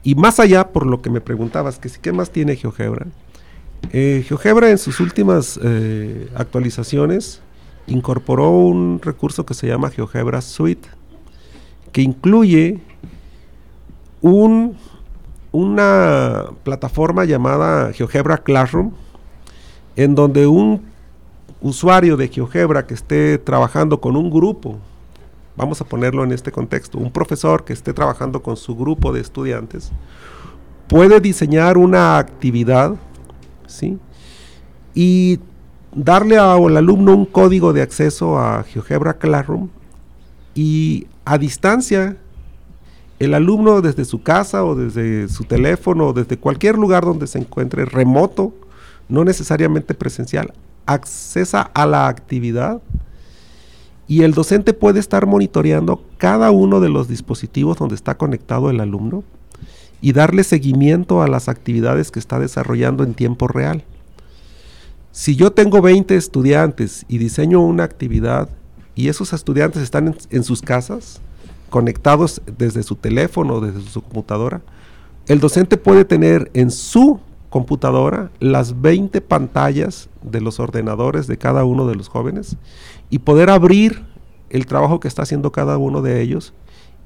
Y 0.03 0.15
más 0.15 0.39
allá, 0.39 0.69
por 0.69 0.87
lo 0.87 1.03
que 1.03 1.11
me 1.11 1.21
preguntabas, 1.21 1.79
que 1.79 1.91
¿qué 1.91 2.13
más 2.13 2.31
tiene 2.31 2.57
GeoGebra? 2.57 3.07
Eh, 3.93 4.25
GeoGebra 4.27 4.71
en 4.71 4.79
sus 4.79 5.01
últimas 5.01 5.59
eh, 5.63 6.29
actualizaciones 6.35 7.41
incorporó 7.87 8.51
un 8.51 9.01
recurso 9.03 9.47
que 9.47 9.55
se 9.55 9.67
llama 9.67 9.91
GeoGebra 9.91 10.41
Suite, 10.43 10.89
que 11.93 12.03
incluye 12.03 12.81
un, 14.21 14.77
una 15.53 16.47
plataforma 16.65 17.25
llamada 17.25 17.93
GeoGebra 17.93 18.39
Classroom, 18.39 18.93
en 19.97 20.15
donde 20.15 20.47
un 20.47 20.83
usuario 21.61 22.17
de 22.17 22.29
GeoGebra 22.29 22.87
que 22.87 22.95
esté 22.95 23.39
trabajando 23.39 24.01
con 24.01 24.17
un 24.17 24.31
grupo, 24.31 24.79
vamos 25.57 25.81
a 25.81 25.85
ponerlo 25.85 26.23
en 26.25 26.33
este 26.33 26.53
contexto, 26.53 26.99
un 26.99 27.11
profesor 27.11 27.65
que 27.65 27.73
esté 27.73 27.93
trabajando 27.93 28.43
con 28.43 28.57
su 28.57 28.77
grupo 28.77 29.13
de 29.13 29.21
estudiantes, 29.21 29.91
puede 30.87 31.21
diseñar 31.21 31.77
una 31.77 32.19
actividad, 32.19 32.95
¿sí? 33.67 33.99
Y 34.95 35.41
darle 35.95 36.39
al 36.39 36.77
alumno 36.77 37.15
un 37.15 37.27
código 37.27 37.73
de 37.73 37.83
acceso 37.83 38.39
a 38.39 38.63
GeoGebra 38.63 39.15
Classroom 39.15 39.69
y 40.55 41.07
a 41.25 41.39
distancia 41.39 42.17
el 43.19 43.35
alumno 43.35 43.81
desde 43.81 44.05
su 44.05 44.23
casa 44.23 44.65
o 44.65 44.75
desde 44.75 45.29
su 45.29 45.45
teléfono 45.45 46.09
o 46.09 46.13
desde 46.13 46.39
cualquier 46.39 46.77
lugar 46.77 47.05
donde 47.05 47.27
se 47.27 47.39
encuentre 47.39 47.85
remoto, 47.85 48.55
no 49.09 49.25
necesariamente 49.25 49.95
presencial, 49.95 50.53
accesa 50.87 51.63
a 51.63 51.87
la 51.87 52.09
actividad 52.09 52.81
y 54.07 54.23
el 54.23 54.33
docente 54.33 54.73
puede 54.73 55.01
estar 55.01 55.27
monitoreando 55.27 56.03
cada 56.17 56.51
uno 56.51 56.81
de 56.81 56.89
los 56.89 57.09
dispositivos 57.09 57.77
donde 57.77 57.95
está 57.95 58.17
conectado 58.17 58.71
el 58.71 58.81
alumno 58.81 59.25
y 60.01 60.13
darle 60.13 60.45
seguimiento 60.45 61.21
a 61.21 61.29
las 61.29 61.49
actividades 61.49 62.11
que 62.11 62.21
está 62.21 62.39
desarrollando 62.39 63.03
en 63.03 63.15
tiempo 63.15 63.49
real. 63.49 63.85
Si 65.11 65.35
yo 65.35 65.53
tengo 65.53 65.83
20 65.83 66.17
estudiantes 66.17 67.05
y 67.09 67.19
diseño 67.19 67.61
una 67.61 67.83
actividad 67.83 68.49
y 68.95 69.09
esos 69.09 69.33
estudiantes 69.33 69.83
están 69.83 70.17
en 70.31 70.45
sus 70.45 70.63
casas, 70.63 71.21
conectados 71.71 72.43
desde 72.59 72.83
su 72.83 72.97
teléfono, 72.97 73.61
desde 73.61 73.89
su 73.89 74.03
computadora, 74.03 74.61
el 75.27 75.41
docente 75.41 75.77
puede 75.77 76.05
tener 76.05 76.51
en 76.55 76.71
su 76.71 77.21
computadora 77.51 78.31
las 78.41 78.81
20 78.81 79.21
pantallas 79.21 80.09
de 80.23 80.41
los 80.41 80.61
ordenadores 80.61 81.27
de 81.27 81.39
cada 81.39 81.65
uno 81.65 81.87
de 81.87 81.95
los 81.95 82.09
jóvenes 82.09 82.57
y 83.11 83.21
poder 83.21 83.51
abrir 83.51 84.05
el 84.51 84.67
trabajo 84.67 85.01
que 85.01 85.09
está 85.09 85.23
haciendo 85.23 85.53
cada 85.53 85.79
uno 85.79 86.03
de 86.03 86.21
ellos 86.21 86.55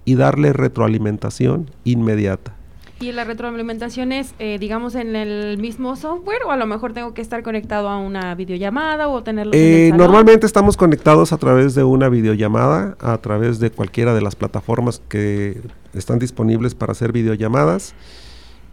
y 0.05 0.15
darle 0.15 0.53
retroalimentación 0.53 1.71
inmediata. 1.85 2.57
¿Y 3.03 3.11
la 3.11 3.25
retroalimentación 3.25 4.13
es, 4.13 4.33
eh, 4.39 4.59
digamos, 4.61 4.95
en 4.95 5.17
el 5.17 5.59
mismo 5.59 5.97
software 5.97 6.39
o 6.47 6.53
a 6.53 6.57
lo 6.57 6.67
mejor 6.67 6.93
tengo 6.93 7.15
que 7.15 7.21
estar 7.21 7.43
conectado 7.43 7.89
a 7.89 7.99
una 7.99 8.37
videollamada 8.37 9.09
o 9.09 9.25
tenerlo 9.25 9.51
eh, 9.55 9.91
Normalmente 9.93 10.47
estamos 10.47 10.77
conectados 10.77 11.33
a 11.33 11.37
través 11.39 11.75
de 11.75 11.83
una 11.83 12.09
videollamada, 12.09 12.97
a 13.01 13.19
través 13.19 13.59
de 13.59 13.73
cualquiera 13.73 14.15
de 14.15 14.23
las 14.23 14.37
plataformas 14.37 15.03
que 15.09 15.61
están 15.95 16.21
disponibles 16.21 16.77
para 16.77 16.93
hacer 16.93 17.11
videollamadas. 17.11 17.97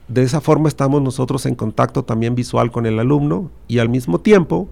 De 0.07 0.21
esa 0.21 0.41
forma 0.41 0.69
estamos 0.69 1.01
nosotros 1.01 1.47
en 1.47 1.55
contacto 1.55 2.03
también 2.03 2.35
visual 2.35 2.69
con 2.69 2.85
el 2.85 2.99
alumno 2.99 3.49
y 3.67 3.79
al 3.79 3.89
mismo 3.89 4.19
tiempo 4.19 4.69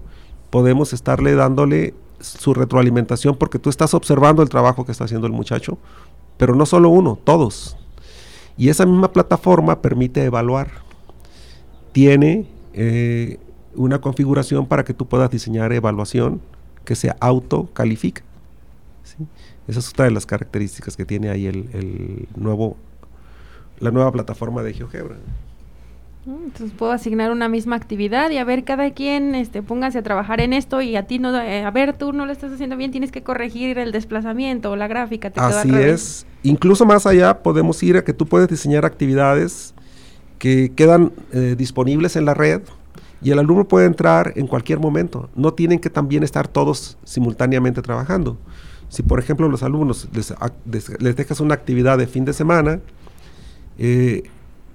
podemos 0.50 0.92
estarle 0.92 1.34
dándole 1.34 1.94
su 2.20 2.54
retroalimentación 2.54 3.34
porque 3.34 3.58
tú 3.58 3.70
estás 3.70 3.92
observando 3.92 4.40
el 4.40 4.50
trabajo 4.50 4.84
que 4.86 4.92
está 4.92 5.02
haciendo 5.02 5.26
el 5.26 5.32
muchacho, 5.32 5.78
pero 6.36 6.54
no 6.54 6.64
solo 6.64 6.90
uno, 6.90 7.18
todos. 7.24 7.76
Y 8.58 8.68
esa 8.68 8.84
misma 8.84 9.12
plataforma 9.12 9.80
permite 9.80 10.24
evaluar. 10.24 10.68
Tiene 11.92 12.46
eh, 12.74 13.38
una 13.74 14.00
configuración 14.00 14.66
para 14.66 14.84
que 14.84 14.92
tú 14.92 15.06
puedas 15.06 15.30
diseñar 15.30 15.72
evaluación 15.72 16.40
que 16.84 16.96
se 16.96 17.14
autocalifica. 17.20 18.22
¿sí? 19.04 19.24
Esa 19.68 19.78
es 19.78 19.88
otra 19.88 20.06
de 20.06 20.10
las 20.10 20.26
características 20.26 20.96
que 20.96 21.04
tiene 21.04 21.30
ahí 21.30 21.46
el, 21.46 21.70
el 21.72 22.28
nuevo, 22.36 22.76
la 23.78 23.92
nueva 23.92 24.10
plataforma 24.10 24.62
de 24.62 24.74
GeoGebra. 24.74 25.16
Mm, 26.28 26.44
entonces 26.44 26.72
puedo 26.76 26.92
asignar 26.92 27.30
una 27.30 27.48
misma 27.48 27.76
actividad 27.76 28.30
y 28.30 28.38
a 28.38 28.44
ver 28.44 28.64
cada 28.64 28.90
quien 28.90 29.34
este 29.34 29.62
póngase 29.62 29.98
a 29.98 30.02
trabajar 30.02 30.40
en 30.40 30.52
esto 30.52 30.82
y 30.82 30.96
a 30.96 31.06
ti 31.06 31.18
no 31.18 31.34
eh, 31.40 31.62
a 31.62 31.70
ver 31.70 31.96
tú 31.96 32.12
no 32.12 32.26
lo 32.26 32.32
estás 32.32 32.52
haciendo 32.52 32.76
bien 32.76 32.90
tienes 32.90 33.12
que 33.12 33.22
corregir 33.22 33.78
el 33.78 33.92
desplazamiento 33.92 34.70
o 34.70 34.76
la 34.76 34.88
gráfica 34.88 35.30
te 35.30 35.40
así 35.40 35.74
es 35.74 36.26
incluso 36.42 36.86
más 36.86 37.06
allá 37.06 37.42
podemos 37.42 37.82
ir 37.82 37.96
a 37.96 38.04
que 38.04 38.12
tú 38.12 38.26
puedes 38.26 38.48
diseñar 38.48 38.84
actividades 38.84 39.74
que 40.38 40.72
quedan 40.74 41.12
eh, 41.32 41.54
disponibles 41.56 42.16
en 42.16 42.24
la 42.24 42.34
red 42.34 42.62
y 43.20 43.32
el 43.32 43.38
alumno 43.38 43.66
puede 43.66 43.86
entrar 43.86 44.32
en 44.36 44.46
cualquier 44.46 44.78
momento 44.78 45.28
no 45.34 45.52
tienen 45.52 45.78
que 45.80 45.90
también 45.90 46.22
estar 46.22 46.46
todos 46.46 46.96
simultáneamente 47.04 47.82
trabajando 47.82 48.38
si 48.88 49.02
por 49.02 49.18
ejemplo 49.18 49.48
los 49.48 49.62
alumnos 49.62 50.08
les, 50.12 50.32
dejas 51.16 51.40
una 51.40 51.54
actividad 51.54 51.98
de 51.98 52.06
fin 52.06 52.24
de 52.24 52.32
semana 52.32 52.80
eh, 53.78 54.22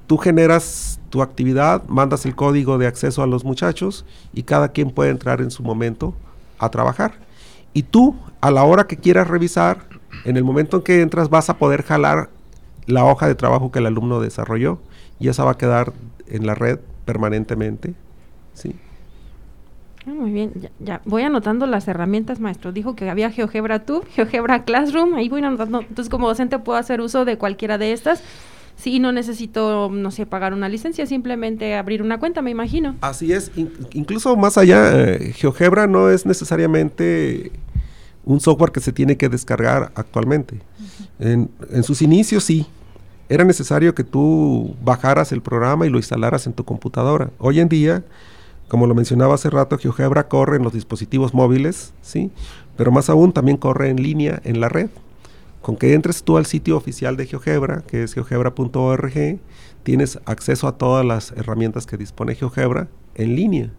tú 0.07 0.18
generas 0.18 0.99
tu 1.09 1.22
actividad, 1.22 1.84
mandas 1.88 2.26
el 2.26 2.36
código 2.36 2.78
de 2.78 2.88
acceso 2.88 3.22
a 3.24 3.28
los 3.28 3.43
muchachos 3.43 4.05
y 4.34 4.43
cada 4.43 4.70
quien 4.70 4.91
puede 4.91 5.11
entrar 5.11 5.41
en 5.41 5.51
su 5.51 5.64
momento 5.64 6.16
a 6.59 6.70
trabajar. 6.70 7.14
Y 7.74 7.84
tú, 7.84 8.16
a 8.41 8.51
la 8.51 8.64
hora 8.64 8.88
que 8.88 8.97
quieras 8.97 9.28
revisar, 9.28 9.86
en 10.26 10.38
el 10.38 10.43
momento 10.43 10.78
en 10.78 10.84
que 10.84 11.01
entras 11.01 11.30
vas 11.30 11.49
a 11.49 11.57
poder 11.57 11.84
jalar 11.84 12.30
la 12.86 13.05
hoja 13.05 13.28
de 13.28 13.36
trabajo 13.36 13.72
que 13.72 13.80
el 13.80 13.86
alumno 13.86 14.20
desarrolló 14.20 14.80
y 15.20 15.30
esa 15.30 15.43
va 15.43 15.51
a 15.51 15.57
quedar 15.57 15.93
en 16.28 16.45
la 16.45 16.55
red 16.55 16.80
permanentemente. 17.05 17.93
¿sí? 18.53 18.76
Ah, 20.05 20.11
muy 20.11 20.32
bien, 20.32 20.51
ya, 20.80 21.01
voy 21.05 21.24
anotando 21.24 21.66
las 21.66 21.88
herramientas, 21.88 22.39
maestro. 22.39 22.72
Dijo 22.72 22.95
que 22.95 23.09
había 23.09 23.32
GeoGebra 23.32 23.86
Tube, 23.86 24.05
GeoGebra 24.16 24.64
Classroom, 24.64 25.14
ahí 25.16 25.30
voy 25.30 25.43
anotando. 25.43 25.82
Entonces, 25.82 26.09
como 26.09 26.28
docente 26.28 26.59
puedo 26.59 26.78
hacer 26.78 27.01
uso 27.01 27.26
de 27.26 27.38
cualquiera 27.38 27.78
de 27.78 27.93
estas 27.93 28.24
Sí, 28.76 28.99
no 28.99 29.11
necesito, 29.11 29.89
no 29.91 30.11
sé, 30.11 30.26
pagar 30.26 30.53
una 30.53 30.68
licencia, 30.68 31.05
simplemente 31.05 31.76
abrir 31.76 32.01
una 32.01 32.20
cuenta, 32.20 32.41
me 32.41 32.51
imagino. 32.51 32.95
Así 33.01 33.32
es, 33.32 33.51
incluso 33.93 34.36
más 34.36 34.57
allá, 34.57 34.91
eh, 34.99 35.34
GeoGebra 35.34 35.88
no 35.88 36.09
es 36.09 36.26
necesariamente 36.26 37.51
un 38.26 38.39
software 38.39 38.71
que 38.71 38.80
se 38.80 38.91
tiene 38.91 39.17
que 39.17 39.30
descargar 39.30 39.91
actualmente. 39.95 40.59
en, 41.19 41.49
en, 41.71 41.84
sus 41.84 42.01
inicios 42.01 42.43
sí, 42.43 42.65
era 43.30 43.43
necesario 43.43 43.95
que 43.95 44.03
tú 44.03 44.76
bajaras 44.84 45.32
el 45.32 45.41
programa 45.41 45.86
y 45.86 45.89
lo 45.89 45.97
instalaras 45.97 46.47
en 46.47 46.53
tu 46.53 46.63
computadora. 46.63 47.32
Hoy 47.39 47.59
en 47.59 47.69
día, 47.69 48.03
como 48.67 48.88
lo 48.88 48.95
mencionaba 48.95 49.36
hace 49.36 49.49
rato, 49.49 49.78
GeoGebra 49.78 50.28
corre 50.28 50.57
en 50.57 50.63
los 50.63 50.74
dispositivos 50.74 51.34
móviles, 51.34 51.93
¿sí? 52.01 52.32
Pero 52.78 52.91
más 52.91 53.09
aún 53.09 53.32
también 53.34 53.57
corre 53.57 53.89
en 53.89 54.01
línea 54.01 54.41
en 54.43 54.59
la 54.59 54.69
red. 54.69 54.89
Con 55.61 55.78
que 55.78 55.93
entres 55.93 56.24
tú 56.24 56.38
al 56.38 56.45
sitio 56.45 56.76
oficial 56.76 57.15
de 57.15 57.26
GeoGebra, 57.26 57.84
que 57.88 58.03
es 58.03 58.13
geogebra.org, 58.13 59.39
tienes 59.84 60.19
acceso 60.26 60.67
a 60.67 60.78
todas 60.78 61.05
las 61.05 61.32
herramientas 61.32 61.86
que 61.86 61.97
dispone 61.97 62.36
GeoGebra 62.36 62.88
en 63.15 63.36
línea. 63.36 63.69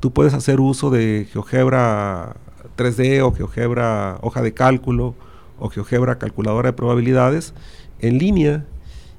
Tú 0.00 0.12
puedes 0.12 0.34
hacer 0.34 0.58
uso 0.60 0.90
de 0.90 1.28
GeoGebra 1.30 2.36
3D 2.76 3.22
o 3.22 3.32
GeoGebra 3.32 4.18
hoja 4.22 4.42
de 4.42 4.52
cálculo 4.52 5.14
o 5.58 5.68
GeoGebra 5.68 6.18
calculadora 6.18 6.70
de 6.70 6.72
probabilidades 6.72 7.54
en 8.00 8.18
línea 8.18 8.64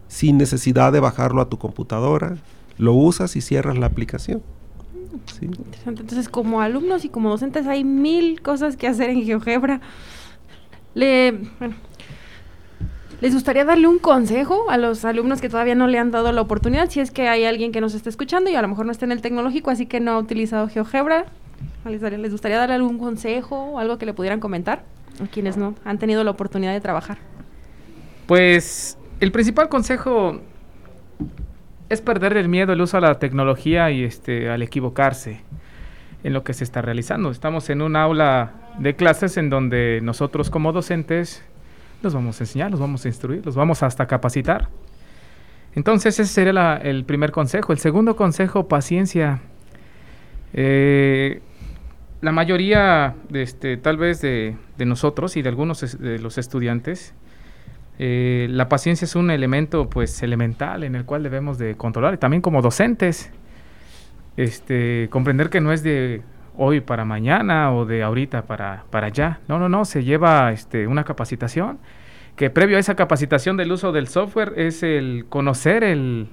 sin 0.08 0.38
necesidad 0.38 0.92
de 0.92 1.00
bajarlo 1.00 1.42
a 1.42 1.50
tu 1.50 1.58
computadora. 1.58 2.38
Lo 2.78 2.94
usas 2.94 3.36
y 3.36 3.42
cierras 3.42 3.78
la 3.78 3.86
aplicación. 3.86 4.42
Entonces, 5.86 6.30
como 6.30 6.62
alumnos 6.62 7.06
y 7.06 7.10
como 7.10 7.30
docentes 7.30 7.68
hay 7.68 7.84
mil 7.84 8.42
cosas 8.42 8.78
que 8.78 8.88
hacer 8.88 9.10
en 9.10 9.24
GeoGebra. 9.24 9.82
Le, 10.94 11.40
¿Les 13.22 13.36
gustaría 13.36 13.64
darle 13.66 13.88
un 13.88 14.00
consejo 14.00 14.72
a 14.72 14.78
los 14.78 15.06
alumnos 15.06 15.42
que 15.42 15.48
todavía 15.48 15.76
no 15.76 15.86
le 15.86 16.00
han 16.00 16.10
dado 16.10 16.32
la 16.32 16.42
oportunidad? 16.42 16.90
Si 16.90 17.00
es 17.00 17.12
que 17.12 17.30
hay 17.30 17.46
alguien 17.46 17.72
que 17.72 17.80
nos 17.80 17.94
está 17.94 18.10
escuchando 18.10 18.50
y 18.50 18.56
a 18.56 18.62
lo 18.64 18.68
mejor 18.68 18.88
no 18.88 18.92
está 18.92 19.06
en 19.06 19.12
el 19.12 19.22
tecnológico, 19.22 19.70
así 19.70 19.86
que 19.86 20.00
no 20.00 20.12
ha 20.12 20.18
utilizado 20.18 20.68
GeoGebra. 20.68 21.28
¿Les 21.86 22.32
gustaría 22.32 22.58
darle 22.58 22.76
algún 22.76 23.00
consejo 23.00 23.72
o 23.72 23.80
algo 23.80 23.98
que 23.98 24.06
le 24.06 24.14
pudieran 24.14 24.40
comentar 24.40 24.84
a 25.24 25.28
quienes 25.28 25.58
no 25.58 25.76
han 25.84 25.98
tenido 25.98 26.24
la 26.24 26.32
oportunidad 26.32 26.74
de 26.74 26.82
trabajar? 26.82 27.18
Pues 28.28 28.98
el 29.20 29.32
principal 29.32 29.68
consejo 29.70 30.42
es 31.90 32.02
perder 32.02 32.38
el 32.38 32.48
miedo 32.48 32.72
al 32.72 32.82
uso 32.82 32.98
a 32.98 33.02
la 33.02 33.20
tecnología 33.20 33.92
y 33.92 34.04
este 34.04 34.50
al 34.50 34.62
equivocarse 34.62 35.42
en 36.24 36.34
lo 36.34 36.44
que 36.44 36.54
se 36.54 36.64
está 36.64 36.82
realizando. 36.82 37.32
Estamos 37.32 37.70
en 37.70 37.82
un 37.82 37.96
aula 37.96 38.54
de 38.80 38.96
clases 38.96 39.38
en 39.38 39.50
donde 39.50 40.00
nosotros 40.02 40.50
como 40.50 40.72
docentes 40.72 41.44
los 42.02 42.14
vamos 42.14 42.40
a 42.40 42.44
enseñar, 42.44 42.72
los 42.72 42.80
vamos 42.80 43.06
a 43.06 43.08
instruir, 43.08 43.46
los 43.46 43.56
vamos 43.56 43.84
hasta 43.84 44.08
capacitar. 44.08 44.70
Entonces 45.76 46.20
ese 46.20 46.32
sería 46.32 46.78
el 46.78 47.06
primer 47.06 47.32
consejo. 47.32 47.74
El 47.74 47.80
segundo 47.80 48.16
consejo, 48.16 48.68
paciencia. 48.68 49.42
Eh, 50.54 51.42
la 52.22 52.32
mayoría, 52.32 53.16
de 53.30 53.42
este, 53.42 53.78
tal 53.78 53.98
vez 53.98 54.22
de, 54.22 54.56
nosotros 54.78 55.38
y 55.38 55.42
de 55.42 55.50
algunos 55.50 56.00
de 56.00 56.20
los 56.20 56.38
estudiantes, 56.38 57.14
eh, 58.00 58.48
la 58.50 58.70
paciencia 58.70 59.06
es 59.06 59.16
un 59.16 59.30
elemento 59.30 59.90
pues 59.90 60.24
elemental 60.24 60.84
en 60.84 60.96
el 60.96 61.06
cual 61.06 61.24
debemos 61.24 61.58
de 61.58 61.76
controlar. 61.76 62.14
Y 62.14 62.18
también 62.18 62.42
como 62.42 62.62
docentes, 62.62 63.32
este, 64.38 65.08
comprender 65.12 65.50
que 65.50 65.62
no 65.62 65.72
es 65.72 65.84
de 65.84 66.22
hoy 66.58 66.82
para 66.82 67.06
mañana 67.06 67.74
o 67.74 67.86
de 67.86 68.04
ahorita 68.04 68.44
para, 68.44 68.86
para 68.90 69.08
allá. 69.08 69.40
No, 69.48 69.60
no, 69.60 69.70
no, 69.70 69.86
se 69.86 70.04
lleva 70.04 70.52
este, 70.52 70.88
una 70.88 71.04
capacitación 71.04 71.80
que 72.36 72.50
previo 72.50 72.78
a 72.78 72.80
esa 72.80 72.96
capacitación 72.96 73.58
del 73.58 73.72
uso 73.72 73.92
del 73.92 74.08
software 74.08 74.54
es 74.58 74.84
el 74.84 75.26
conocer 75.30 75.84
el, 75.84 76.30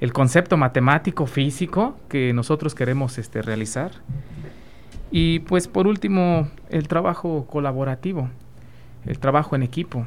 el 0.00 0.12
concepto 0.12 0.56
matemático, 0.56 1.26
físico 1.26 1.96
que 2.08 2.32
nosotros 2.32 2.74
queremos 2.74 3.18
este, 3.18 3.42
realizar. 3.42 3.92
Y 5.10 5.40
pues 5.40 5.68
por 5.68 5.86
último, 5.86 6.48
el 6.70 6.88
trabajo 6.88 7.46
colaborativo, 7.48 8.28
el 9.06 9.18
trabajo 9.18 9.56
en 9.56 9.62
equipo. 9.62 10.06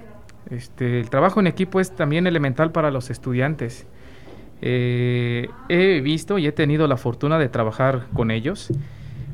Este, 0.50 1.00
el 1.00 1.10
trabajo 1.10 1.40
en 1.40 1.48
equipo 1.48 1.80
es 1.80 1.96
también 1.96 2.28
elemental 2.28 2.72
para 2.72 2.92
los 2.92 3.10
estudiantes. 3.10 3.86
Eh, 4.62 5.50
he 5.70 6.02
visto 6.02 6.38
y 6.38 6.46
he 6.46 6.52
tenido 6.52 6.88
la 6.88 6.98
fortuna 6.98 7.40
de 7.40 7.50
trabajar 7.50 8.06
con 8.14 8.30
ellos 8.30 8.72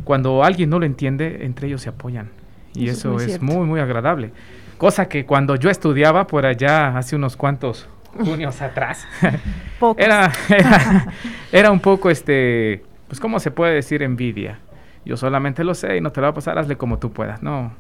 cuando 0.08 0.42
alguien 0.42 0.70
no 0.70 0.80
lo 0.80 0.86
entiende, 0.86 1.40
entre 1.42 1.68
ellos 1.68 1.82
se 1.82 1.90
apoyan. 1.90 2.30
Y 2.74 2.88
eso, 2.88 3.20
es, 3.20 3.42
muy, 3.42 3.66
muy, 3.66 3.82
agradable. 3.82 4.32
Cosa 4.78 5.10
que 5.10 5.26
cuando 5.26 5.56
yo 5.56 5.70
estudiaba 5.70 6.28
por 6.28 6.46
allá 6.46 6.98
hace 6.98 7.18
unos 7.18 7.36
cuantos 7.36 7.90
junios 8.18 8.62
atrás, 8.62 9.06
era, 9.98 10.32
era, 11.52 11.72
un 11.72 11.82
poco, 11.82 12.10
este, 12.10 12.84
pues, 13.10 13.20
¿cómo 13.20 13.42
se 13.42 13.52
puede 13.52 13.74
decir 13.74 14.02
envidia? 14.02 14.60
Yo 15.08 15.18
solamente 15.18 15.64
lo 15.64 15.74
sé 15.74 15.98
y 15.98 16.02
no 16.02 16.12
te 16.12 16.20
lo 16.20 16.26
va 16.26 16.32
a 16.32 16.34
pasar, 16.34 16.58
hazle 16.60 16.76
como 16.76 17.00
tú 17.00 17.12
puedas. 17.12 17.42
No, 17.42 17.72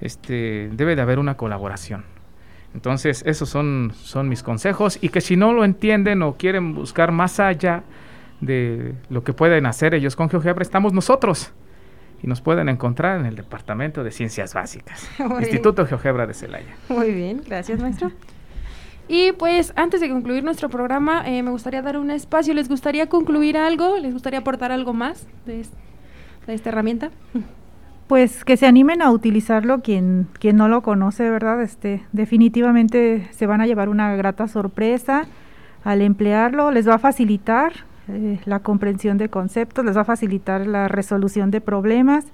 este, 0.00 0.70
debe 0.72 0.96
de 0.96 1.02
haber 1.02 1.18
una 1.18 1.36
colaboración. 1.36 2.04
Entonces, 2.74 3.22
esos 3.26 3.50
son, 3.50 3.92
son 3.94 4.28
mis 4.28 4.42
consejos 4.42 4.98
y 5.02 5.10
que 5.10 5.20
si 5.20 5.36
no 5.36 5.52
lo 5.52 5.64
entienden 5.64 6.22
o 6.22 6.36
quieren 6.36 6.74
buscar 6.74 7.12
más 7.12 7.38
allá 7.38 7.82
de 8.40 8.94
lo 9.10 9.22
que 9.22 9.34
pueden 9.34 9.66
hacer 9.66 9.94
ellos 9.94 10.16
con 10.16 10.30
GeoGebra, 10.30 10.62
estamos 10.62 10.94
nosotros 10.94 11.52
y 12.22 12.26
nos 12.26 12.40
pueden 12.40 12.70
encontrar 12.70 13.20
en 13.20 13.26
el 13.26 13.36
Departamento 13.36 14.02
de 14.02 14.10
Ciencias 14.10 14.54
Básicas, 14.54 15.08
Instituto 15.40 15.86
GeoGebra 15.86 16.26
de 16.26 16.32
Celaya. 16.32 16.74
Muy 16.88 17.12
bien, 17.12 17.42
gracias 17.46 17.78
maestro. 17.78 18.10
Y 19.08 19.32
pues 19.32 19.74
antes 19.76 20.00
de 20.00 20.08
concluir 20.08 20.42
nuestro 20.42 20.70
programa, 20.70 21.28
eh, 21.28 21.42
me 21.42 21.50
gustaría 21.50 21.82
dar 21.82 21.98
un 21.98 22.10
espacio. 22.10 22.54
¿Les 22.54 22.68
gustaría 22.68 23.08
concluir 23.08 23.58
algo? 23.58 23.98
¿Les 23.98 24.12
gustaría 24.12 24.38
aportar 24.38 24.72
algo 24.72 24.94
más 24.94 25.26
de, 25.44 25.66
esta 26.46 26.70
herramienta? 26.70 27.10
Pues 28.08 28.44
que 28.44 28.56
se 28.56 28.66
animen 28.66 29.00
a 29.00 29.10
utilizarlo 29.10 29.80
quien, 29.80 30.26
quien 30.38 30.56
no 30.56 30.68
lo 30.68 30.82
conoce, 30.82 31.30
¿verdad? 31.30 31.62
Este, 31.62 32.02
definitivamente 32.12 33.28
se 33.30 33.46
van 33.46 33.60
a 33.60 33.66
llevar 33.66 33.88
una 33.88 34.14
grata 34.16 34.48
sorpresa 34.48 35.26
al 35.84 36.02
emplearlo. 36.02 36.70
Les 36.70 36.86
va 36.88 36.94
a 36.94 36.98
facilitar 36.98 37.72
eh, 38.08 38.38
la 38.44 38.58
comprensión 38.58 39.16
de 39.16 39.28
conceptos, 39.28 39.84
les 39.84 39.96
va 39.96 40.02
a 40.02 40.04
facilitar 40.04 40.66
la 40.66 40.88
resolución 40.88 41.50
de 41.50 41.60
problemas. 41.60 42.26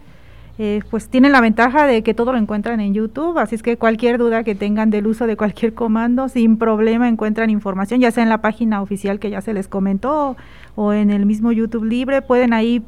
Eh, 0.61 0.81
pues 0.91 1.09
tienen 1.09 1.31
la 1.31 1.41
ventaja 1.41 1.87
de 1.87 2.03
que 2.03 2.15
todo 2.15 2.33
lo 2.33 2.39
encuentran 2.39 2.81
en 2.81 2.93
YouTube, 2.93 3.39
así 3.39 3.55
es 3.55 3.63
que 3.63 3.77
cualquier 3.77 4.19
duda 4.19 4.43
que 4.43 4.57
tengan 4.57 4.91
del 4.91 5.07
uso 5.07 5.29
de 5.29 5.37
cualquier 5.37 5.73
comando, 5.73 6.29
sin 6.29 6.57
problema 6.57 7.09
encuentran 7.09 7.49
información, 7.49 8.01
ya 8.01 8.11
sea 8.11 8.25
en 8.25 8.29
la 8.29 8.41
página 8.41 8.83
oficial 8.83 9.21
que 9.21 9.31
ya 9.31 9.41
se 9.41 9.55
les 9.55 9.69
comentó 9.69 10.37
o 10.75 10.93
en 10.93 11.11
el 11.11 11.27
mismo 11.27 11.53
YouTube 11.53 11.85
libre, 11.85 12.23
pueden 12.23 12.53
ahí 12.53 12.83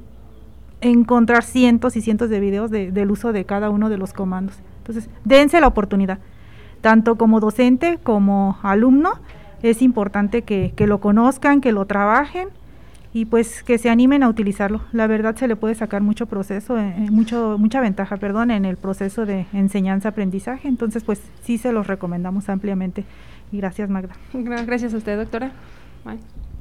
encontrar 0.81 1.43
cientos 1.43 1.97
y 1.97 2.01
cientos 2.01 2.31
de 2.31 2.41
videos 2.41 2.71
del 2.71 3.11
uso 3.11 3.33
de 3.33 3.45
cada 3.45 3.71
uno 3.71 3.89
de 3.89 3.99
los 3.99 4.13
comandos. 4.13 4.57
Entonces, 4.79 5.09
dense 5.25 5.61
la 5.61 5.67
oportunidad, 5.67 6.19
tanto 6.81 7.17
como 7.17 7.41
docente 7.41 7.99
como 8.03 8.59
alumno, 8.63 9.13
es 9.63 9.83
importante 9.83 10.43
que, 10.43 10.73
que 10.75 10.87
lo 10.87 11.01
conozcan, 11.01 11.61
que 11.61 11.73
lo 11.73 11.85
trabajen 11.85 12.49
y 13.13 13.25
pues 13.25 13.63
que 13.63 13.79
se 13.79 13.91
animen 13.91 14.23
a 14.23 14.29
utilizarlo. 14.29 14.83
La 14.93 15.07
verdad 15.07 15.37
se 15.37 15.49
le 15.49 15.57
puede 15.57 15.75
sacar 15.75 16.01
mucho 16.01 16.27
proceso, 16.27 16.79
eh, 16.79 16.95
eh, 16.97 17.11
mucho, 17.11 17.57
mucha 17.59 17.81
ventaja, 17.81 18.17
perdón, 18.17 18.51
en 18.51 18.65
el 18.65 18.77
proceso 18.77 19.27
de 19.27 19.47
enseñanza-aprendizaje. 19.53 20.69
Entonces, 20.69 21.03
pues 21.03 21.21
sí 21.43 21.59
se 21.59 21.73
los 21.73 21.87
recomendamos 21.87 22.49
ampliamente. 22.49 23.05
Y 23.53 23.59
gracias, 23.59 23.91
Magda. 23.91 24.15
Gracias 24.33 24.95
a 24.95 24.97
usted, 24.97 25.19
doctora. 25.19 25.51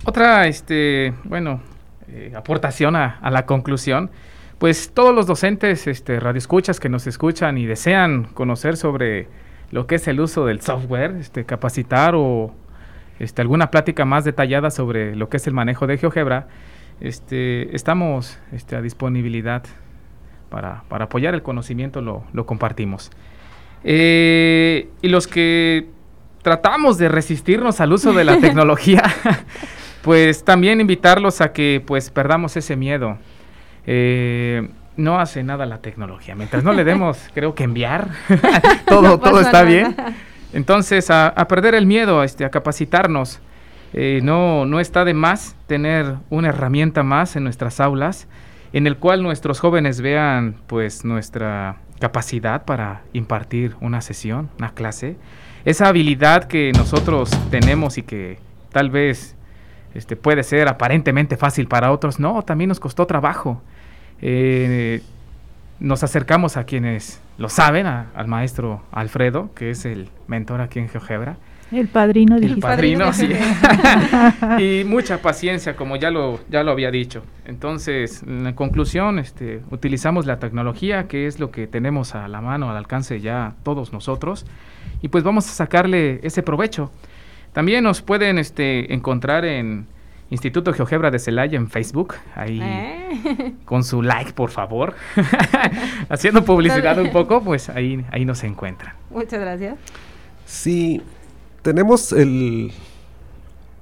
Otra, 0.05 0.47
este, 0.47 1.13
bueno, 1.23 1.59
eh, 2.11 2.33
aportación 2.35 2.95
a, 2.95 3.19
la 3.29 3.45
conclusión. 3.45 4.11
Pues 4.57 4.91
todos 4.93 5.13
los 5.15 5.27
docentes, 5.27 5.87
este, 5.87 6.19
radioescuchas 6.19 6.79
que 6.79 6.89
nos 6.89 7.07
escuchan 7.07 7.57
y 7.57 7.65
desean 7.65 8.25
conocer 8.25 8.77
sobre 8.77 9.27
lo 9.71 9.87
que 9.87 9.95
es 9.95 10.07
el 10.07 10.19
uso 10.19 10.45
del 10.45 10.61
software, 10.61 11.15
este, 11.19 11.45
capacitar 11.45 12.15
o 12.15 12.53
este, 13.19 13.41
alguna 13.41 13.69
plática 13.71 14.05
más 14.05 14.23
detallada 14.23 14.71
sobre 14.71 15.15
lo 15.15 15.29
que 15.29 15.37
es 15.37 15.47
el 15.47 15.53
manejo 15.53 15.87
de 15.87 15.97
GeoGebra, 15.97 16.47
este, 16.99 17.75
estamos 17.75 18.39
este, 18.51 18.75
a 18.75 18.81
disponibilidad 18.81 19.63
para, 20.49 20.83
apoyar 20.89 21.33
el 21.33 21.41
conocimiento, 21.41 22.01
lo, 22.01 22.45
compartimos. 22.45 23.11
Eh, 23.83 24.89
y 25.01 25.07
los 25.07 25.27
que 25.27 25.87
tratamos 26.41 26.97
de 26.97 27.07
resistirnos 27.07 27.79
al 27.79 27.93
uso 27.93 28.13
de 28.13 28.23
la 28.23 28.37
tecnología, 28.41 29.03
pues 30.01 30.43
también 30.43 30.81
invitarlos 30.81 31.41
a 31.41 31.51
que 31.51 31.83
pues 31.85 32.09
perdamos 32.09 32.55
ese 32.57 32.75
miedo. 32.75 33.17
Eh, 33.85 34.69
no 34.97 35.19
hace 35.19 35.43
nada 35.43 35.65
la 35.65 35.79
tecnología. 35.79 36.35
Mientras 36.35 36.63
no 36.63 36.73
le 36.73 36.83
demos, 36.83 37.17
creo 37.33 37.55
que 37.55 37.63
enviar, 37.63 38.09
todo, 38.87 39.19
todo 39.19 39.41
está 39.41 39.63
bien. 39.63 39.95
Entonces, 40.53 41.09
a, 41.09 41.33
perder 41.47 41.75
el 41.75 41.85
miedo, 41.85 42.23
este, 42.23 42.45
a 42.45 42.49
capacitarnos. 42.49 43.39
Eh, 43.93 44.19
no, 44.23 44.65
no 44.65 44.79
está 44.79 45.03
de 45.03 45.15
más 45.15 45.55
tener 45.65 46.15
una 46.29 46.49
herramienta 46.49 47.01
más 47.01 47.35
en 47.35 47.43
nuestras 47.43 47.79
aulas 47.79 48.27
en 48.73 48.87
el 48.87 48.97
cual 48.97 49.23
nuestros 49.23 49.59
jóvenes 49.59 50.01
vean 50.01 50.55
pues 50.67 51.05
nuestra 51.05 51.77
capacidad 51.99 52.65
para 52.65 53.01
impartir 53.13 53.75
una 53.81 54.01
sesión, 54.01 54.49
una 54.57 54.73
clase, 54.73 55.17
esa 55.65 55.87
habilidad 55.87 56.45
que 56.45 56.71
nosotros 56.73 57.29
tenemos 57.49 57.97
y 57.97 58.03
que 58.03 58.39
tal 58.71 58.89
vez 58.89 59.35
este, 59.93 60.15
puede 60.15 60.43
ser 60.43 60.67
aparentemente 60.67 61.37
fácil 61.37 61.67
para 61.67 61.91
otros, 61.91 62.19
no, 62.19 62.41
también 62.43 62.67
nos 62.69 62.79
costó 62.79 63.05
trabajo. 63.07 63.61
Eh, 64.21 65.01
nos 65.79 66.03
acercamos 66.03 66.57
a 66.57 66.65
quienes 66.65 67.21
lo 67.37 67.49
saben, 67.49 67.87
al 67.87 68.27
maestro 68.27 68.81
Alfredo, 68.91 69.53
que 69.55 69.71
es 69.71 69.85
el 69.85 70.09
mentor 70.27 70.61
aquí 70.61 70.79
en 70.79 70.89
GeoGebra. 70.89 71.37
El 71.71 71.87
padrino 71.87 72.37
El 72.37 72.59
padrino, 72.59 73.13
sí. 73.13 73.29
y 74.59 74.83
mucha 74.85 75.21
paciencia, 75.21 75.75
como 75.75 75.97
ya 75.97 76.09
lo, 76.09 76.39
ya 76.49 76.63
lo 76.63 76.71
había 76.71 76.89
dicho. 76.89 77.23
Entonces, 77.45 78.23
en 78.23 78.51
conclusión, 78.53 79.19
este, 79.19 79.61
utilizamos 79.69 80.25
la 80.25 80.39
tecnología, 80.39 81.07
que 81.07 81.27
es 81.27 81.39
lo 81.39 81.51
que 81.51 81.67
tenemos 81.67 82.15
a 82.15 82.27
la 82.27 82.41
mano, 82.41 82.71
al 82.71 82.77
alcance 82.77 83.21
ya 83.21 83.53
todos 83.63 83.93
nosotros, 83.93 84.47
y 85.01 85.09
pues 85.09 85.23
vamos 85.23 85.47
a 85.47 85.51
sacarle 85.51 86.19
ese 86.23 86.41
provecho. 86.41 86.91
También 87.53 87.83
nos 87.83 88.01
pueden 88.01 88.37
este, 88.37 88.93
encontrar 88.93 89.45
en 89.45 89.87
Instituto 90.29 90.73
GeoGebra 90.73 91.09
de 91.09 91.17
Celaya 91.17 91.57
en 91.57 91.69
Facebook, 91.69 92.13
ahí 92.35 92.59
eh. 92.61 93.53
con 93.65 93.83
su 93.83 94.03
like, 94.03 94.33
por 94.33 94.51
favor. 94.51 94.93
Haciendo 96.09 96.45
publicidad 96.45 96.99
un 96.99 97.11
poco, 97.11 97.43
pues 97.43 97.69
ahí, 97.69 98.05
ahí 98.11 98.25
nos 98.25 98.43
encuentran. 98.43 98.93
Muchas 99.09 99.39
gracias. 99.39 99.77
Sí, 100.45 101.01
tenemos 101.63 102.11
el 102.11 102.71